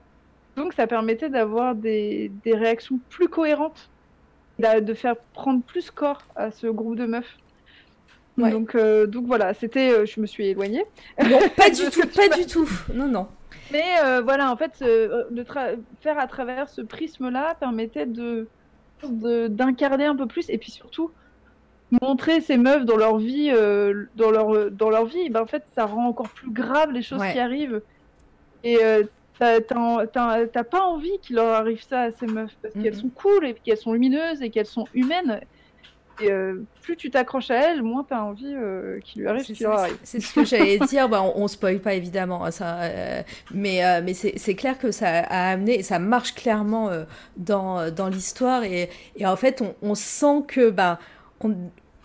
[0.56, 3.90] Donc, ça permettait d'avoir des, des, réactions plus cohérentes,
[4.58, 7.38] de faire prendre plus corps à ce groupe de meufs.
[8.38, 10.84] Donc, euh, donc voilà, c'était, euh, je me suis éloignée.
[11.22, 12.68] Non, pas du tout, pas du tout.
[12.94, 13.28] Non, non.
[13.72, 15.44] Mais euh, voilà, en fait, de
[16.00, 18.46] faire à travers ce prisme-là permettait de
[19.48, 21.12] d'incarner un peu plus et puis surtout
[22.02, 23.52] montrer ces meufs dans leur vie,
[24.16, 25.30] dans leur dans leur vie.
[25.30, 27.80] Ben, en fait, ça rend encore plus grave les choses qui arrivent.
[28.64, 28.78] Et
[29.38, 33.54] t'as pas envie qu'il leur arrive ça à ces meufs parce qu'elles sont cool et
[33.54, 35.40] qu'elles sont lumineuses et qu'elles sont humaines.
[36.20, 39.44] Et euh, plus tu t'accroches à elle, moins tu as envie euh, qu'il lui arrive
[39.44, 39.96] ce qui leur arrive.
[40.02, 41.08] C'est ce que j'allais dire.
[41.08, 43.22] Bah, on, ne spoil pas évidemment hein, ça, euh,
[43.52, 46.90] mais mais c'est clair que ça a amené, ça marche clairement
[47.36, 50.98] dans, dans l'histoire et, et, en fait on, on sent que bah
[51.40, 51.54] on,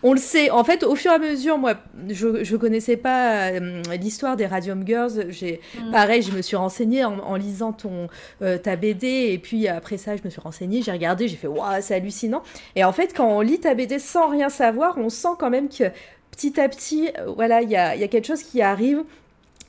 [0.03, 0.49] on le sait.
[0.49, 1.75] En fait, au fur et à mesure, moi,
[2.09, 5.25] je ne connaissais pas euh, l'histoire des Radium Girls.
[5.29, 5.91] J'ai, mm.
[5.91, 8.07] Pareil, je me suis renseignée en, lisant ton,
[8.41, 9.07] euh, ta BD.
[9.31, 12.43] Et puis après ça, je me suis renseignée, j'ai regardé, j'ai fait Waouh, c'est hallucinant.
[12.75, 15.69] Et en fait, quand on lit ta BD sans rien savoir, on sent quand même
[15.69, 15.85] que
[16.31, 19.03] petit à petit, euh, voilà, il y a, y a quelque chose qui arrive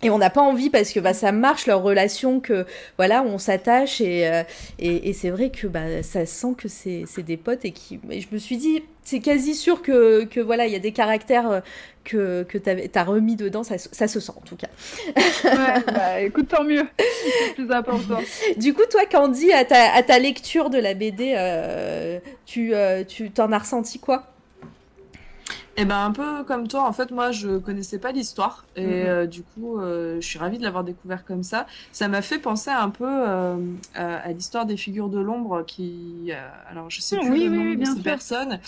[0.04, 2.66] et on n'a pas envie parce que bah, ça marche leur relation que
[2.96, 4.44] voilà on s'attache et,
[4.78, 8.28] et, c'est vrai que bah, ça sent que c'est des potes et qui et je
[8.30, 11.60] me suis dit c'est quasi sûr que, que voilà, il y a des caractères euh,
[12.04, 14.68] que, que tu as, remis dedans, ça, ça, se sent en tout cas.
[15.44, 18.20] ouais, bah, écoute, tant mieux, c'est plus important.
[18.56, 23.04] Du coup, toi, Candy, à ta, à ta lecture de la BD, euh, tu euh,
[23.04, 24.33] tu t'en as ressenti quoi?
[25.76, 28.92] Eh ben un peu comme toi, en fait, moi je connaissais pas l'histoire et mhm.
[28.92, 31.66] euh, du coup je suis ravie de l'avoir découvert comme ça.
[31.92, 33.08] Ça m'a fait penser un peu
[33.94, 36.30] à, l'histoire des figures de l'ombre qui,
[36.68, 38.58] alors je sais plus le nom de ces personnes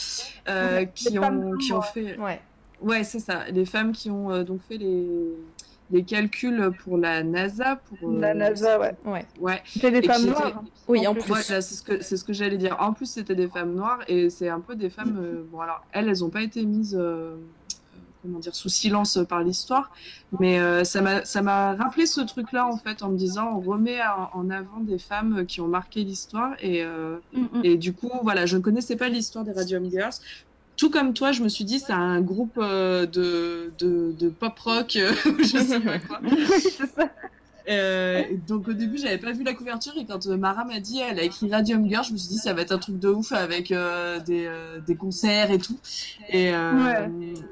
[0.94, 2.40] qui ont qui ont fait, ouais,
[2.80, 5.06] ouais c'est ça, les femmes qui ont donc fait les
[5.90, 7.76] des calculs pour la NASA.
[7.76, 8.94] Pour, la euh, NASA, ouais.
[9.04, 9.26] ouais.
[9.40, 9.62] ouais.
[9.64, 10.62] C'était des femmes noires.
[10.62, 10.64] Hein.
[10.88, 11.34] Oui, en plus.
[11.42, 12.76] c'est ce que, ce que j'allais dire.
[12.80, 15.18] En plus, c'était des femmes noires et c'est un peu des femmes.
[15.20, 16.96] Euh, bon, alors, elles, elles n'ont pas été mises.
[16.98, 17.36] Euh,
[18.22, 19.92] comment dire, sous silence par l'histoire,
[20.40, 24.00] mais ça m'a rappelé ce truc-là en fait en me disant on remet
[24.32, 27.60] en, avant des femmes qui ont marqué l'histoire et, mm, mm.
[27.62, 30.14] et du coup voilà je ne connaissais pas l'histoire des Radium Girls
[30.76, 34.96] tout comme toi, je me suis dit, c'est un groupe euh, de, de, pop rock,
[34.96, 36.20] euh, je sais pas quoi.
[37.68, 41.18] Euh, donc au début, j'avais pas vu la couverture et quand Mara m'a dit, elle
[41.18, 43.32] a écrit Radium Girl, je me suis dit, ça va être un truc de ouf
[43.32, 43.74] avec
[44.24, 44.48] des,
[44.86, 45.76] des, concerts et tout.
[46.28, 46.52] Et,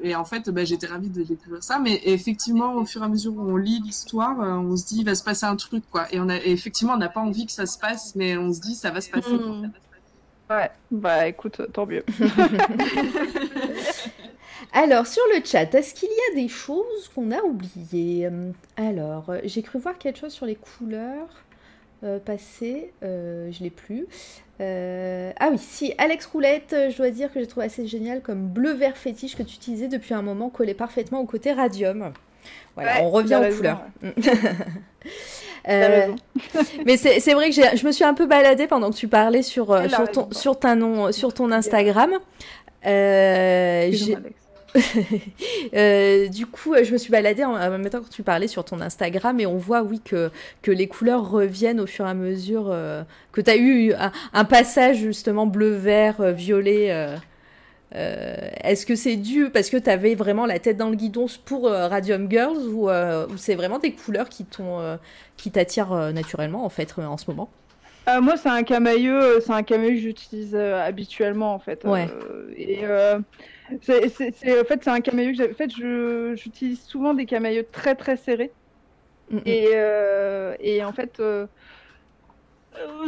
[0.04, 1.80] et en fait, bah, j'étais ravie de découvrir ça.
[1.80, 5.04] Mais effectivement, au fur et à mesure où on lit l'histoire, on se dit, il
[5.04, 6.06] va se passer un truc, quoi.
[6.14, 8.60] Et, on a, effectivement, on n'a pas envie que ça se passe, mais on se
[8.60, 9.32] dit, ça va se passer.
[9.32, 9.72] Mm.
[10.50, 12.04] Ouais, bah écoute, tant mieux.
[14.72, 18.28] Alors, sur le chat, est-ce qu'il y a des choses qu'on a oubliées?
[18.76, 21.44] Alors, j'ai cru voir quelque chose sur les couleurs
[22.04, 24.06] euh, passées, euh, je l'ai plus.
[24.60, 28.46] Euh, ah oui, si, Alex Roulette, je dois dire que j'ai trouvé assez génial comme
[28.46, 32.12] bleu-vert fétiche que tu utilisais depuis un moment, collé parfaitement au côté radium.
[32.74, 33.84] Voilà, on revient aux couleurs.
[35.68, 36.08] Euh,
[36.86, 39.72] mais c'est vrai que je me suis un peu baladée pendant que tu parlais sur,
[39.72, 42.12] euh, sur, ton, sur, ta nom, sur ton Instagram.
[42.86, 43.90] Euh,
[45.74, 48.80] euh, du coup, je me suis baladée en, même temps que tu parlais sur ton
[48.80, 50.30] Instagram et on voit, oui, que,
[50.62, 52.74] que les couleurs reviennent au fur et à mesure
[53.32, 53.94] que tu as eu
[54.32, 57.16] un, passage justement bleu-vert, violet.
[57.94, 61.70] Est-ce que c'est dû parce que tu avais vraiment la tête dans le guidon pour
[61.70, 64.98] Radium Girls ou, ou c'est vraiment des couleurs qui t'ont
[65.36, 67.48] qui t'attire euh, naturellement en fait euh, en ce moment?
[68.08, 71.84] Euh, moi, c'est un camailleux, c'est un camailleux que j'utilise habituellement en fait.
[71.84, 72.06] Ouais.
[72.56, 72.80] et
[73.80, 75.70] c'est, en fait, c'est un camailleux que En fait,
[76.36, 78.52] j'utilise souvent des camailleux très très serrés.
[79.30, 79.38] Mm.
[79.46, 79.70] Et,
[80.60, 81.46] et en fait, Euh,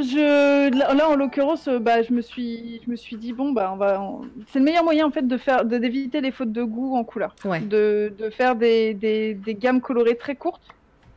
[0.01, 3.71] je là en l'occurrence euh, bah je me suis je me suis dit bon bah
[3.73, 4.23] on va on-
[4.53, 7.35] c'est le meilleur moyen en fait de faire d'éviter les fautes de goût en couleur
[7.45, 7.61] Ouais.
[7.61, 10.63] de, de faire des, des, des gammes colorées très courtes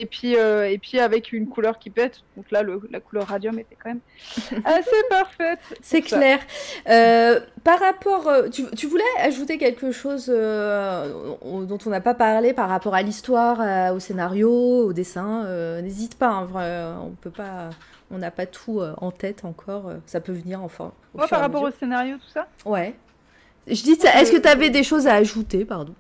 [0.02, 3.28] et puis euh, et puis avec une couleur qui pète donc là le, la couleur
[3.28, 4.00] radium était quand même
[4.66, 6.40] assez parfaite C'est clair.
[6.90, 11.12] Euh, par rapport, euh, tu, tu voulais ajouter quelque chose euh,
[11.42, 14.50] on- dont on n'a pas parlé par rapport à l'histoire, au scénario,
[14.88, 15.44] au dessin.
[15.46, 17.70] euh, N'hésite pas, hein, on peut pas,
[18.12, 19.88] on n'a pas tout euh, en tête encore.
[19.90, 20.92] euh, Ça peut venir enfin.
[21.14, 22.48] au moi par rapport au scénario tout ça?
[22.66, 22.96] Ouais.
[23.68, 25.94] Je dis, ça- est-ce que tu avais des choses à ajouter, pardon?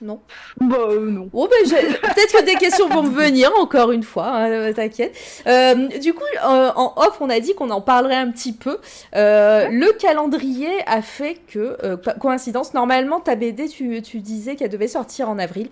[0.00, 0.20] Non.
[0.60, 4.28] bah euh, non Bon, ben, peut-être que des questions vont me venir, encore une fois,
[4.28, 5.16] hein, t'inquiète.
[5.48, 8.78] Euh, du coup, euh, en off, on a dit qu'on en parlerait un petit peu.
[9.12, 14.88] Le calendrier a fait que, co- coïncidence, normalement, ta BD, tu, tu disais qu'elle devait
[14.88, 15.68] sortir en avril.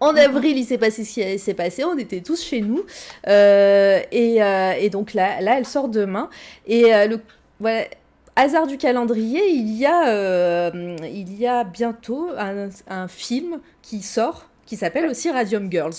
[0.00, 2.84] En avril, il s'est passé ce qui s'est passé, on était tous chez nous.
[3.28, 6.28] Euh, et, euh, et donc là, là, elle sort demain.
[6.66, 7.20] Et euh, le
[7.60, 7.84] voilà,
[8.36, 14.46] hasard du calendrier, il y a, il y a bientôt un, un film qui sort
[14.66, 15.94] qui s'appelle aussi Radium Girls.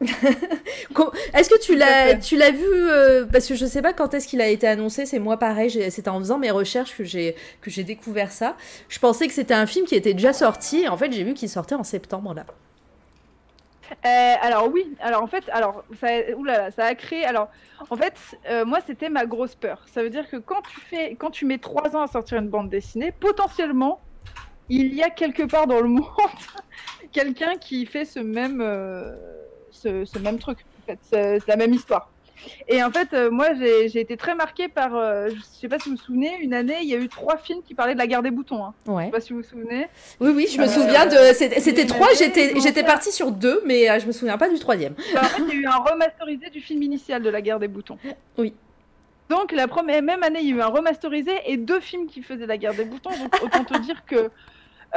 [0.00, 2.18] Est-ce que tu l'as fait.
[2.18, 5.06] tu l'as vu euh, parce que je sais pas quand est-ce qu'il a été annoncé
[5.06, 8.56] c'est moi pareil c'était en faisant mes recherches que j'ai que j'ai découvert ça
[8.88, 11.32] je pensais que c'était un film qui était déjà sorti et en fait j'ai vu
[11.32, 12.44] qu'il sortait en septembre là
[14.04, 17.24] Euh, alors oui, alors en fait, alors ça, oulala, ça a créé.
[17.24, 17.48] Alors
[17.90, 18.14] en fait,
[18.48, 19.84] euh, moi c'était ma grosse peur.
[19.86, 22.48] Ça veut dire que quand tu fais, quand tu mets trois ans à sortir une
[22.48, 24.00] bande dessinée, potentiellement,
[24.68, 26.08] il y a quelque part dans le monde
[27.12, 29.16] quelqu'un qui fait ce même, euh,
[29.70, 30.58] ce, même truc.
[30.82, 32.10] En fait, c'est la même histoire.
[32.68, 35.88] Et en fait, euh, moi j'ai été très marquée par, euh, je sais pas si
[35.90, 38.06] vous vous souvenez, une année il y a eu trois films qui parlaient de la
[38.06, 38.64] guerre des boutons.
[38.64, 38.74] Hein.
[38.86, 39.86] Je ouais sais pas si vous vous souvenez.
[40.20, 44.06] oui oui je me Euh, souviens de c'était trois j'étais partie sur deux mais je
[44.06, 46.60] me souviens pas du troisième Bah, en fait, il y a eu un remasterisé du
[46.60, 47.98] film initial de la guerre des boutons.
[48.38, 48.54] Oui.
[49.30, 52.22] Donc la première même année, il y a eu un remasterisé et deux films qui
[52.22, 53.10] faisaient la guerre des boutons.
[53.10, 54.30] Donc autant te dire que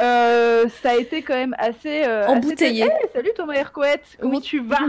[0.00, 2.86] euh, ça a été quand même assez euh, assez- Embouteillé.
[3.04, 4.40] Eh, salut Thomas Hercouet, comment Oui.
[4.42, 4.78] tu vas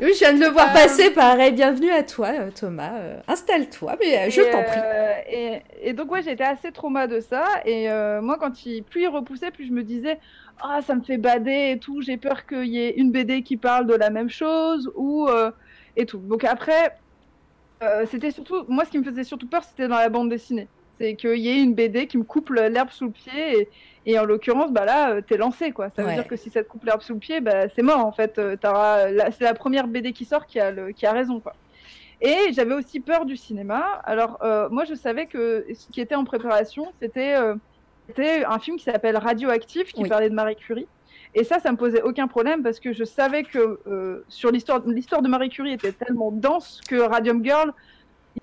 [0.00, 2.92] oui je viens de le voir Euh, passer pareil bienvenue à toi Thomas
[3.28, 4.80] installe-toi mais je t'en prie
[5.30, 7.44] et, et donc ouais, j'étais assez trauma de ça.
[7.64, 7.88] Et
[8.20, 10.18] moi, quand il, plus il repoussait, plus je me disais,
[10.62, 12.00] ah, ça me fait bader et tout.
[12.02, 15.28] J'ai peur qu'il y ait une BD qui parle de la même chose ou
[15.96, 16.18] et tout.
[16.18, 16.96] Donc après,
[17.82, 20.68] euh, c'était surtout, moi, ce qui me faisait surtout peur, c'était dans la bande dessinée.
[21.00, 23.58] C'est qu'il y ait une BD qui me coupe l'herbe sous le pied.
[23.60, 23.68] Et,
[24.06, 25.88] et en l'occurrence, bah là, euh, t'es lancé, quoi.
[25.90, 26.14] Ça veut Ouais.
[26.14, 28.38] dire que si ça te coupe l'herbe sous le pied, bah, c'est mort, en fait.
[28.38, 28.56] Euh,
[29.32, 31.54] C'est la première BD qui sort qui a, le, qui a raison, quoi.
[32.20, 33.80] Et j'avais aussi peur du cinéma.
[34.04, 37.54] Alors, euh, moi, je savais que ce qui était en préparation, c'était euh,
[38.46, 40.08] un film qui s'appelle Radioactif, qui Oui.
[40.10, 40.86] parlait de Marie Curie.
[41.34, 44.82] Et ça, ça me posait aucun problème parce que je savais que euh, sur l'histoire,
[44.86, 47.72] l'histoire de Marie Curie était tellement dense que Radium Girl,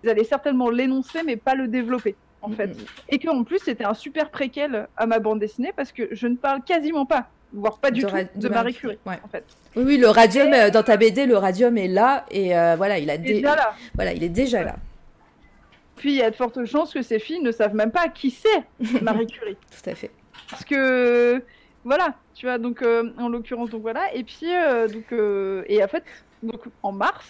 [0.02, 2.68] ils allaient certainement l'énoncer, mais pas le développer, en fait.
[2.68, 6.27] Mm, Et qu'en plus, c'était un super préquel à ma bande dessinée parce que je
[6.27, 9.19] ne parle quasiment pas, voire pas du De tout, de, Marie Curie, ouais.
[9.23, 9.43] en fait.
[9.76, 12.99] oui oui le radium euh, dans ta BD le radium est là et euh, voilà
[12.99, 13.73] il a dé- déjà là.
[13.95, 14.76] voilà il est déjà là
[15.95, 18.30] Puis il y a de fortes chances que ces filles ne savent même pas qui
[18.31, 18.64] c'est
[19.01, 19.55] Marie Curie.
[19.55, 20.11] tout à fait
[20.49, 21.41] Parce que
[21.84, 24.14] voilà, tu vois, donc euh, en l'occurrence, donc voilà.
[24.14, 25.05] Et puis, euh, donc,
[25.69, 26.03] et en fait,
[26.43, 27.26] donc en mars,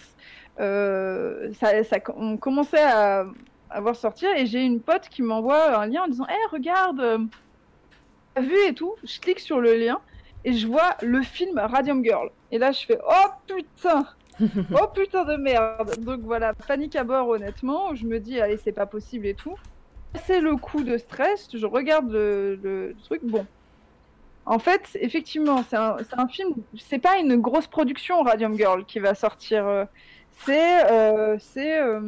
[0.58, 3.24] ça, ça, on commençait à,
[3.70, 7.00] à voir sortir et j'ai une pote qui m'envoie un lien en disant Hé, regarde,
[7.00, 7.18] euh,
[8.34, 10.00] t'as vu et tout Je clique sur le lien
[10.44, 12.30] et je vois le film Radium Girl.
[12.50, 14.06] Et là, je fais Oh putain
[14.72, 17.94] Oh putain de merde Donc voilà, panique à bord, honnêtement.
[17.94, 19.56] Je me dis Allez, c'est pas possible et tout.
[20.24, 21.48] C'est le coup de stress.
[21.54, 23.20] Je regarde le, le truc.
[23.24, 23.46] Bon.
[24.46, 26.54] En fait, effectivement, c'est un, c'est un film.
[26.78, 29.66] C'est pas une grosse production Radium Girl qui va sortir.
[29.66, 29.84] euh,
[30.30, 32.00] C'est euh, c'est euh,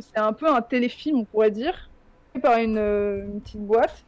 [0.00, 1.90] c'est un peu un téléfilm, on pourrait dire,
[2.42, 4.04] par une, euh, une petite boîte.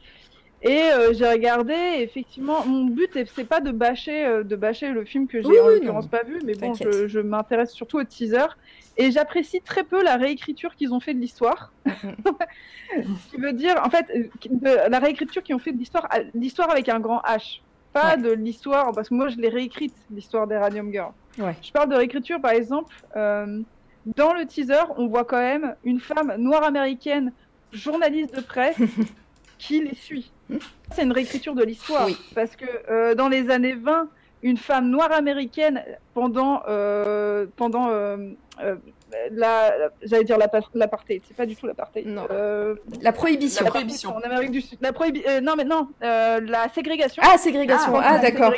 [0.64, 4.90] Et euh, j'ai regardé, effectivement, mon but, est- c'est pas de bâcher, euh, de bâcher
[4.90, 7.98] le film que j'ai Oui, en l'occurrence pas vu, mais bon, je, je m'intéresse surtout
[7.98, 8.46] au teaser.
[8.96, 11.72] Et j'apprécie très peu la réécriture qu'ils ont fait de l'histoire.
[11.86, 11.90] Ce
[13.34, 14.06] qui veut dire, en fait,
[14.48, 17.60] de- la réécriture qu'ils ont fait de l'histoire, l'histoire avec un grand H.
[17.92, 18.22] Pas Ouais.
[18.22, 21.12] de l'histoire, parce que moi je l'ai réécrite, l'histoire des Radium Girls.
[21.38, 21.54] Ouais.
[21.60, 23.60] Je parle de réécriture, par exemple, euh,
[24.06, 27.32] dans le teaser, on voit quand même une femme noire américaine,
[27.72, 28.76] journaliste de presse,
[29.58, 30.30] qui les suit.
[30.92, 32.06] C'est une réécriture de l'histoire.
[32.06, 32.16] Oui.
[32.34, 34.08] Parce que euh, dans les années 20,
[34.42, 35.82] une femme noire américaine,
[36.14, 38.16] pendant, euh, pendant euh,
[38.60, 38.74] euh,
[39.30, 42.06] la, la- j'allais dire l'apa- l'apartheid, c'est pas du tout l'apartheid.
[42.08, 42.26] Non.
[42.30, 44.16] Euh, la prohibition La prohibition.
[44.16, 44.78] En Amérique du Sud.
[44.82, 47.22] La prohibi- euh, non, mais non, euh, la ségrégation.
[47.24, 48.52] ah ségrégation Ah, ah, la d'accord.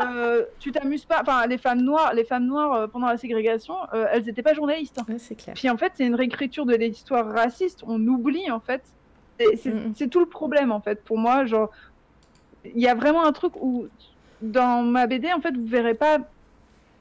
[0.00, 1.20] Euh, tu t'amuses pas.
[1.22, 4.54] Enfin, les femmes noires, les femmes noires euh, pendant la ségrégation, euh, elles n'étaient pas
[4.54, 4.98] journalistes.
[5.00, 5.04] hein.
[5.08, 5.54] Ouais, c'est clair.
[5.54, 7.82] Puis en fait, c'est une réécriture de l'histoire raciste.
[7.86, 8.82] On oublie en fait.
[9.56, 11.44] C'est- C'est tout le problème en fait pour moi.
[11.46, 11.70] Genre,
[12.64, 13.86] il y a vraiment un truc où
[14.40, 16.18] dans ma BD en fait, vous verrez pas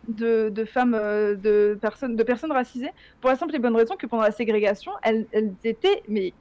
[0.07, 4.07] de, de femmes, de personnes, de personnes racisées pour la simple et bonne raison que
[4.07, 6.33] pendant la ségrégation, elles, elles étaient, mais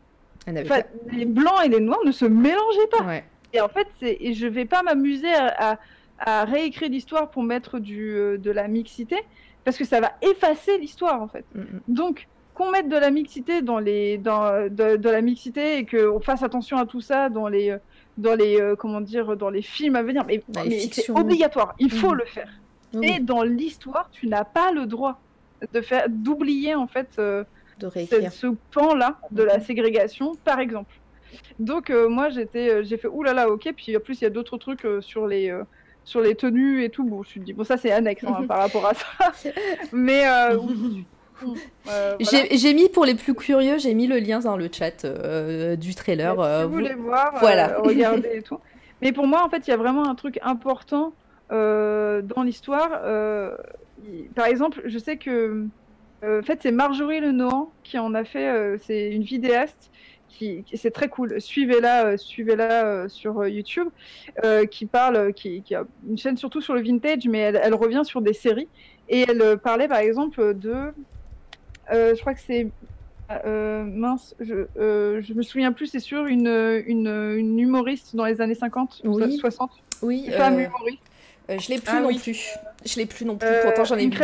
[1.13, 3.05] les blancs et les noirs ne se mélangeaient pas.
[3.05, 3.25] Ouais.
[3.53, 5.79] Et en fait, et je vais pas m'amuser à, à-
[6.21, 9.17] à réécrire l'histoire pour mettre du, euh, de la mixité,
[9.65, 11.45] parce que ça va effacer l'histoire en fait.
[11.55, 11.81] Mm, mm.
[11.89, 16.21] Donc, qu'on mette de la mixité dans les, dans, de, de la mixité et qu'on
[16.21, 17.79] fasse attention à tout ça dans les, euh,
[18.19, 21.91] dans les, euh, comment dire, dans les films à venir, mais, mais c'est obligatoire, il
[21.91, 22.19] faut Mhm.
[22.19, 22.49] le faire.
[22.93, 25.21] Oui, Et dans l'histoire, tu n'as pas le droit
[25.73, 27.45] de faire, d'oublier en fait euh,
[27.79, 30.93] de ce, ce pan-là de la ségrégation, par exemple.
[31.61, 34.59] Donc euh, moi j'étais, j'ai fait oulala ok, puis en plus il y a d'autres
[34.59, 35.55] trucs euh, sur les
[36.11, 37.05] sur les tenues et tout.
[37.05, 39.07] Bon, je me suis dit bon ça c'est annexe hein, par rapport à ça,
[39.93, 41.05] mais euh, oui,
[41.43, 41.47] euh,
[41.87, 42.17] voilà.
[42.21, 45.77] J'ai j'ai mis pour les plus curieux, j'ai mis le lien dans le chat euh,
[45.77, 46.35] du trailer.
[46.35, 47.67] si euh, vous voulez voir, voilà.
[47.79, 48.59] euh, regardez et tout.
[49.03, 51.15] Mais pour moi, en fait, il y a vraiment un truc important
[51.53, 52.91] euh, dans l'histoire.
[53.05, 53.57] euh,
[54.35, 55.67] par exemple, je sais que
[56.25, 58.49] euh, en fait, c'est Marjorie Le Nohan qui en a fait.
[58.49, 59.91] euh, c'est une vidéaste
[60.39, 61.41] qui, qui- c'est très cool.
[61.41, 63.89] Suivez-la, euh, suivez-la euh, sur euh, YouTube,
[64.45, 67.75] euh, qui parle, qui, qui a une chaîne surtout sur le vintage, mais elle, elle
[67.75, 68.69] revient sur des séries
[69.09, 70.75] et elle euh, parlait par exemple de,
[71.93, 72.69] euh, je crois que c'est
[73.45, 76.49] euh, mince, je, euh, je me souviens plus, c'est sûr, une,
[76.87, 79.37] une, une humoriste dans les années 50, Oui.
[79.39, 79.71] 60,
[80.03, 80.99] Oui, femme euh, humoriste.
[81.51, 82.19] euh, je l'ai plus Ah non oui.
[82.19, 82.49] plus.
[82.85, 83.49] Je l'ai plus non plus.
[83.63, 84.17] Pourtant j'en ai une vu.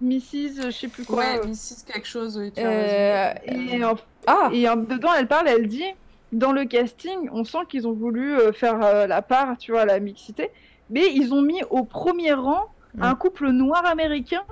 [0.00, 0.66] Mrs.
[0.66, 1.18] je sais plus quoi.
[1.18, 1.84] Ouais, euh, Mrs.
[1.86, 2.60] quelque chose, oui, tu.
[2.64, 3.94] Euh, et en,
[4.26, 5.84] Ah, et en- dedans, elle parle, elle dit,
[6.32, 9.82] dans le casting, on sent qu'ils ont voulu euh, faire euh, la part, tu vois,
[9.82, 10.50] à la mixité,
[10.90, 13.02] mais ils ont mis au premier rang Mm.
[13.04, 14.42] un couple noir américain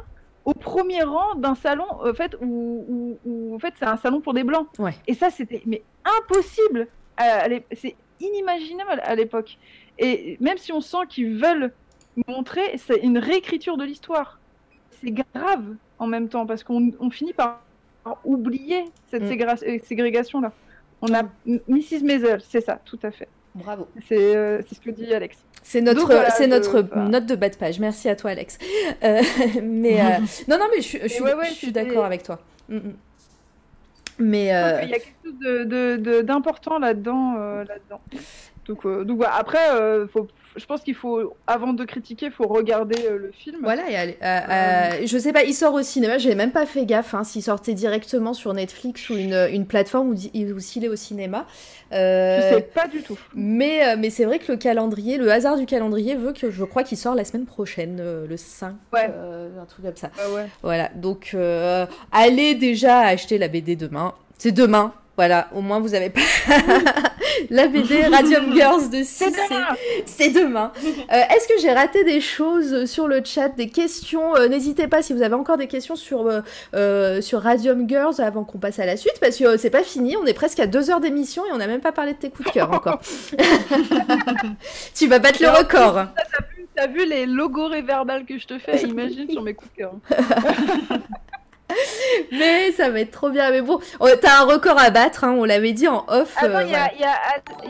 [0.47, 4.23] au premier rang d'un salon en fait où, où- où, en fait c'est un salon
[4.23, 4.95] pour des blancs Ouais.
[5.07, 5.83] et ça c'était mais
[6.23, 6.89] impossible
[7.77, 9.59] c'est inimaginable à l'époque
[9.99, 11.71] et même si on sent qu'ils veulent
[12.27, 14.40] montrer c'est une réécriture de l'histoire
[15.03, 15.65] c'est grave
[15.99, 17.61] en même temps parce qu'on on finit par
[18.25, 19.79] oublier cette Mm.
[19.85, 20.53] ségrégation là
[21.03, 21.23] on a
[21.69, 23.87] Mrs Maisel c'est ça tout à fait bravo.
[24.09, 27.79] c'est euh, ce que dit Alex C'est notre, voilà, c'est note de bas de page.
[27.81, 28.57] Merci à toi, Alex.
[29.05, 29.21] Euh,
[29.63, 30.19] mais euh,
[30.49, 32.39] non, non, mais je, suis- je suis, ouais, ouais, je suis c'était- d'accord avec toi.
[32.71, 32.95] Mm, mm.
[34.21, 37.35] Mais euh, qu'il y a quelque chose de- de- de- d'important là-dedans.
[37.39, 38.01] euh, là-dedans.
[38.67, 42.47] Donc, euh, donc après, euh, faut, je pense qu'il faut, avant de critiquer, il faut
[42.47, 43.59] regarder euh, le film.
[43.63, 46.19] voilà, et allez, euh, euh, je sais pas, il sort au cinéma.
[46.19, 50.11] J'ai même pas fait gaffe hein, s'il sortait directement sur Netflix ou une, une plateforme
[50.11, 51.47] ou, s'il est au cinéma.
[51.93, 53.19] Euh, Je sais pas du tout.
[53.35, 56.83] Mais, mais c'est vrai que le calendrier, le hasard du calendrier veut que je crois
[56.85, 57.97] qu'il sort la semaine prochaine,
[58.29, 59.11] le 5, Ouais.
[59.61, 60.11] un truc comme ça.
[60.29, 60.47] Ouais, ouais.
[60.63, 61.35] Voilà, donc
[62.13, 64.15] allez déjà acheter la BD demain.
[64.39, 66.23] C'est demain, voilà, au moins vous avez pas
[67.51, 69.05] la BD Radium Girls de 6.
[69.07, 69.67] C'est demain
[70.07, 70.73] C'est demain.
[71.13, 75.03] Euh, Est-ce que j'ai raté des choses sur le chat, des questions Euh, N'hésitez pas
[75.03, 76.27] si vous avez encore des questions sur,
[76.75, 80.17] euh, sur Radium Girls avant qu'on passe à la suite, parce que c'est pas fini,
[80.17, 82.31] on est presque à deux heures d'émission et on n'a même pas parlé de tes
[82.31, 83.01] coups de cœur encore.
[84.95, 86.07] tu vas battre le record.
[86.75, 89.93] T'as vu les logos réverbales que je te fais Imagine sur mes coups de cœur.
[92.33, 93.51] Mais ça va être trop bien.
[93.51, 96.35] Mais bon, oh, t'as un record à battre, hein, on l'avait dit en off.
[96.37, 96.93] Attends, euh, il y, a-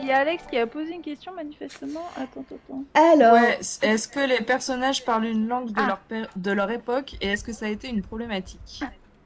[0.03, 2.07] y, y Alex qui a posé une question manifestement.
[2.15, 2.83] Attends, attends.
[2.93, 5.97] Alors, Ouais, est-ce que les personnages parlent une langue de, Ah.
[6.09, 8.83] leur, de leur époque et est-ce que ça a été une problématique?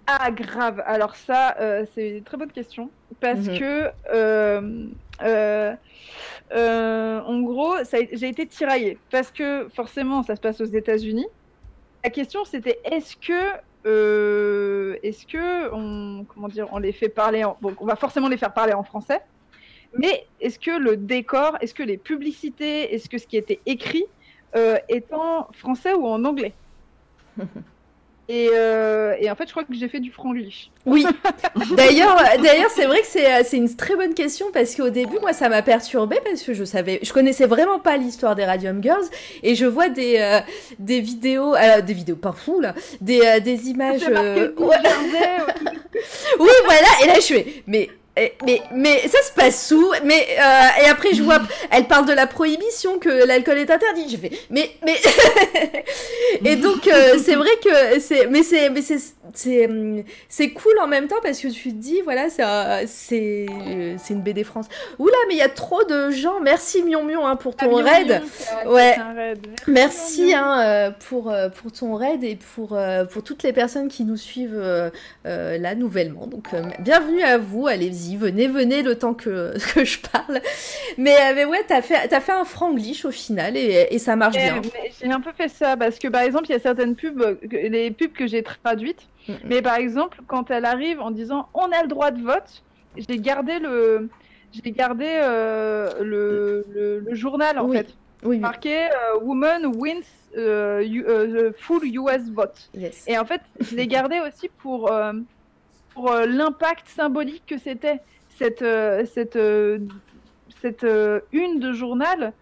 [0.07, 0.83] Ah, grave.
[0.85, 2.89] Alors ça, euh, c'est une très bonne question.
[3.19, 3.59] Parce Mhm.
[3.59, 4.85] que, euh,
[5.23, 5.73] euh,
[6.53, 7.75] euh, en gros,
[8.11, 8.97] j'ai été tiraillée.
[9.09, 11.25] Parce que, forcément, ça se passe aux États-Unis.
[12.03, 13.49] La question, c'était est-ce que...
[13.85, 17.57] euh, est-ce que on les fait parler en...
[17.61, 19.21] on va forcément les faire parler en français
[19.97, 24.05] mais est-ce que le décor est-ce que les publicités est-ce que ce qui était écrit
[24.55, 26.53] euh, est en français ou en anglais?
[28.27, 31.05] et, euh, et en fait je crois que j'ai fait du franglish oui.
[31.75, 35.17] D'ailleurs, d'ailleurs, c'est vrai que c'est euh, c'est une très bonne question parce qu'au début,
[35.19, 38.83] moi, ça m'a perturbée parce que je savais, je connaissais vraiment pas l'histoire des Radium
[38.83, 39.05] Girls
[39.41, 40.39] et je vois des euh,
[40.77, 44.07] des vidéos, euh, des vidéos pas fou là, des euh, des images.
[44.07, 44.51] Ouais.
[46.39, 46.87] Oui, voilà.
[47.03, 47.89] Et là, je fais, mais.
[48.45, 51.39] Mais, mais ça se passe où Mais euh, et après je vois,
[51.69, 54.07] elle parle de la prohibition que l'alcool est interdit.
[54.07, 54.97] J'ai fait, mais mais
[56.45, 58.99] et donc euh, c'est vrai que c'est, mais c'est mais c'est
[59.33, 62.43] c'est hum, c'est cool en même temps parce que tu te dis voilà c'est
[63.49, 64.67] euh, une BD France.
[64.99, 66.39] Oula mais il y a trop de gens.
[66.41, 68.21] Merci Mion Mion hein, pour ton Ah, raid.
[68.65, 68.95] Mion, Ouais.
[69.15, 69.47] raid.
[69.67, 73.87] Merci hein, euh, pour, euh, pour ton raid et pour, euh, pour toutes les personnes
[73.87, 74.61] qui nous suivent
[75.23, 76.27] là nouvellement.
[76.27, 76.47] Donc
[76.79, 80.41] bienvenue à vous, allez-y, venez, venez le temps que, que je parle.
[80.97, 84.35] Mais, mais ouais, t'as fait, t'as fait un franglish au final et, et ça marche
[84.37, 84.61] Eh, bien.
[85.01, 87.91] J'ai un peu fait ça parce que par exemple, il y a certaines pubs, les
[87.91, 89.01] pubs que j'ai traduites,
[89.43, 92.63] Mais par exemple, quand elle arrive en disant on a le droit de vote,
[92.95, 94.09] j'ai gardé le,
[94.51, 97.77] j'ai gardé euh, le, le, le journal en Oui.
[97.77, 97.87] fait,
[98.23, 100.01] Oui, oui, marqué euh, Woman wins
[100.37, 102.69] euh, you- euh, the full US vote.
[102.73, 103.03] yes.
[103.07, 104.91] Et en fait, je l'ai gardé aussi pour,
[105.93, 107.99] pour l'impact symbolique que c'était.
[108.37, 108.65] Cette,
[109.13, 109.39] cette,
[110.61, 110.85] cette
[111.31, 112.33] une de journal,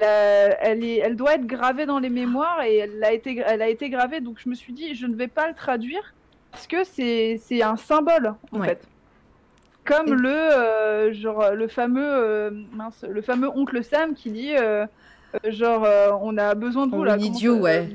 [0.00, 3.62] euh, elle, est, elle doit être gravée dans les mémoires et elle a, été, elle
[3.62, 4.20] a été gravée.
[4.20, 6.14] Donc je me suis dit, je ne vais pas le traduire
[6.50, 8.68] parce que c'est c'est un symbole en Ouais.
[8.68, 8.82] fait.
[9.84, 14.54] Comme Et- le, euh, genre, le, fameux, euh, mince, le fameux oncle Sam qui dit
[14.56, 14.86] euh,
[15.44, 17.16] euh, genre euh, on a besoin de vous On là.
[17.16, 17.88] need you, ouais.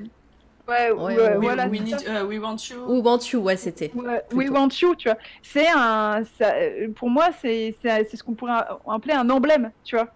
[0.68, 1.68] Ouais, Ouais, ouais, ouais, voilà.
[1.70, 2.84] we, need, uh, we want you.
[2.90, 3.90] Ou Bantu, ouais, c'était.
[3.96, 4.50] Ouais, We.
[4.50, 5.18] Want You, tu vois.
[5.42, 6.56] C'est un, ça-
[6.94, 8.52] pour moi, c'est c'est c'est ce qu'on pourrait
[8.86, 10.10] appeler un emblème, tu vois.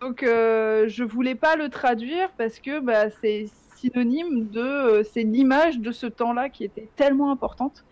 [0.00, 3.46] Donc, euh, je voulais pas le traduire parce que bah, c'est
[3.76, 7.84] synonyme de, euh, c'est l'image de ce temps-là qui était tellement importante.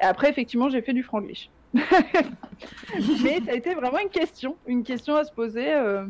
[0.00, 1.50] Et après, effectivement, j'ai fait du franglish.
[1.74, 5.72] Mais ça a été vraiment une question, une question à se poser.
[5.72, 6.04] euh.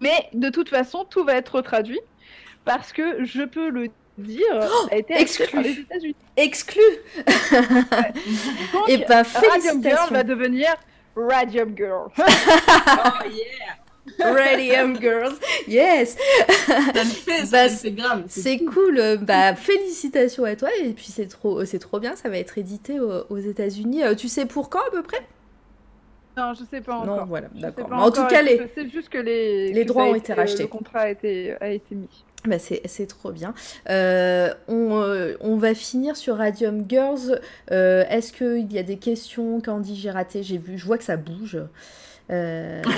[0.00, 2.00] Mais de toute façon, tout va être traduit
[2.64, 3.88] parce que je peux le
[4.18, 5.60] dire, ça a été les exclu.
[5.60, 6.16] États-Unis.
[6.36, 6.82] Exclu
[8.72, 10.68] Donc, Et ben, Radium Girl va devenir
[11.16, 12.08] Radium Girl.
[12.18, 13.76] Oh yeah,
[14.18, 15.34] Radium Girls
[15.68, 16.16] Yes
[16.66, 17.94] ça le fait, Bah, c'est.
[18.28, 22.28] C'est cool, euh, bah félicitations à toi et puis c'est trop, c'est trop bien, ça
[22.28, 24.02] va être édité aux, aux États-Unis.
[24.04, 25.20] Euh, tu sais pour quand à peu près?
[26.36, 27.18] Non, je sais pas encore.
[27.18, 27.88] Non, voilà, d'accord.
[27.90, 30.32] Mais En tout cas, je les, sais juste que les, les que droits ont été
[30.32, 30.62] rachetés.
[30.62, 32.08] Le contrat a été, a été mis.
[32.46, 33.52] bah, c'est, c'est trop bien.
[33.90, 37.38] Euh, on, euh, on va finir sur Radium Girls.
[37.70, 41.04] Euh, est-ce qu'il y a des questions Candy j'ai raté J'ai vu, je vois que
[41.04, 41.58] ça bouge.
[42.32, 42.82] Euh,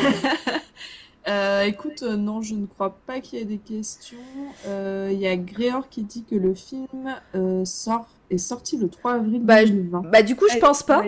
[1.27, 4.19] Euh, écoute, euh, non, je ne crois pas qu'il y ait des questions.
[4.67, 8.91] Euh, Il y a Gréor qui dit que le film euh, sort, est sorti le
[8.91, 10.03] 3 avril Bah, je- 2020.
[10.13, 11.03] bah du coup je pense pas.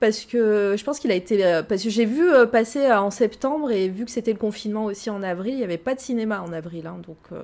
[0.00, 3.00] Parce que je pense qu'il a été euh, parce que j'ai vu euh, passer euh,
[3.00, 5.94] en septembre et vu que c'était le confinement aussi en avril, il n'y avait pas
[5.94, 7.42] de cinéma en avril, hein, donc euh,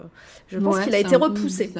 [0.48, 1.72] je pense Ouais, qu'il a été repoussé.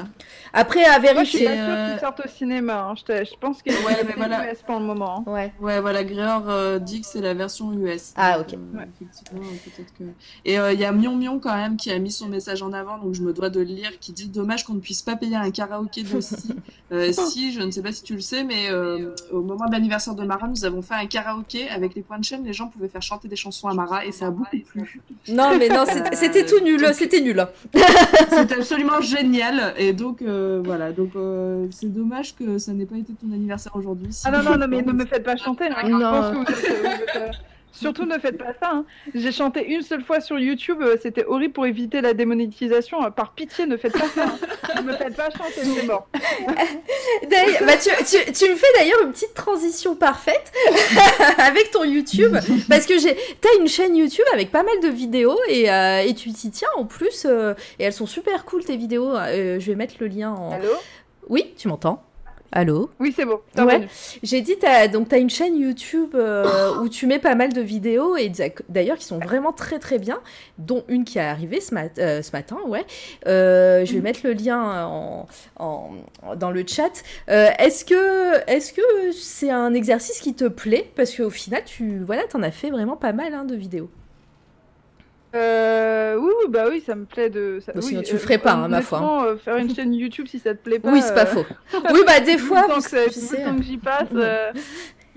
[0.53, 1.47] Après à Moi, je suis vérifier.
[1.47, 2.89] pas sûre qu'il sorte au cinéma.
[2.91, 2.95] hein.
[2.97, 4.53] Je, je pense qu'il Ouais, mais est voilà.
[4.53, 5.25] US pour le moment.
[5.27, 5.33] hein.
[5.33, 5.53] Ouais.
[5.61, 8.13] Ouais, voilà, Gréor euh, dit que c'est la version US.
[8.17, 8.55] Ah, Donc, ok.
[8.55, 8.89] euh, Ouais.
[9.01, 10.05] Effectivement, peut-être que.
[10.45, 12.73] Et euh, il y a Mion Mion quand même qui a mis son message en
[12.73, 15.17] avant, donc je me dois de le lire, qui dit dommage qu'on ne puisse pas
[15.17, 16.35] payer un karaoké de si.
[16.93, 19.73] Euh, si, je ne sais pas si tu le sais, mais euh, au moment de
[19.73, 22.45] l'anniversaire de Mara, nous avons fait un karaoké avec les points de chaîne.
[22.45, 25.01] Les gens pouvaient faire chanter des chansons à Mara et ça a beaucoup plu.
[25.29, 27.47] Non mais non, c'était Euh, c'était tout nul, c'était nul.
[28.31, 29.75] C'était absolument génial.
[29.77, 30.93] Et donc, euh, voilà.
[30.93, 34.09] Donc, euh, c'est dommage que ça n'ait pas été ton anniversaire aujourd'hui.
[34.25, 35.67] Ah non, non, non, mais ne me faites pas chanter.
[35.67, 35.89] hein.
[35.89, 35.99] Non.
[35.99, 37.29] Je pense que vous êtes- vous êtes, euh,
[37.73, 38.71] Surtout ne faites pas ça.
[38.73, 38.85] hein.
[39.17, 42.99] J'ai chanté une seule fois sur YouTube, euh, c'était horrible pour éviter la démonétisation.
[43.11, 44.27] Par pitié, ne faites pas ça.
[44.27, 44.81] hein.
[44.81, 46.07] ne me faites pas chanter, c'est mort.
[47.35, 50.53] D'ailleurs, bah, tu, tu- tu me fais d'ailleurs une petite transition parfaite
[51.39, 52.37] avec ton YouTube
[52.69, 56.15] parce que j'ai t'as une chaîne YouTube avec pas mal de vidéos et, euh, et
[56.15, 59.15] tu t'y tiens en plus euh, et elles sont super cool tes vidéos.
[59.17, 60.53] Euh, je vais mettre le lien en.
[60.53, 60.69] Allô?
[61.29, 62.03] Oui, tu m'entends?
[62.57, 63.41] Allô Oui, c'est bon.
[63.53, 63.89] c'est Ouais.
[64.23, 64.55] J'ai dit,
[64.93, 68.31] donc tu as une chaîne YouTube euh, où tu mets pas mal de vidéos, et
[68.69, 70.21] d'ailleurs qui sont vraiment très très bien,
[70.59, 72.85] dont une qui est arrivée ce, mat- euh, ce matin, ouais.
[73.27, 75.27] Euh, je vais mettre le lien en,
[75.59, 75.91] en-
[76.37, 77.03] dans le chat.
[77.27, 78.83] Est-ce que est-ce que
[79.13, 80.89] c'est un exercice qui te plaît?
[80.95, 83.91] Parce qu'au final, tu voilà, t'en as fait vraiment pas mal hein, de vidéos.
[85.35, 87.59] Euh, oui, oui, bah oui, ça me plaît de.
[87.65, 89.57] Ça, Bon, oui, sinon, tu euh, le ferais pas, hein, ma foi, honnêtement, euh, faire
[89.57, 90.91] une chaîne YouTube si ça te plaît pas.
[90.93, 91.45] oui, c'est pas euh, faux.
[91.93, 94.09] Oui, bah des fois, vous- que, que j'y passe,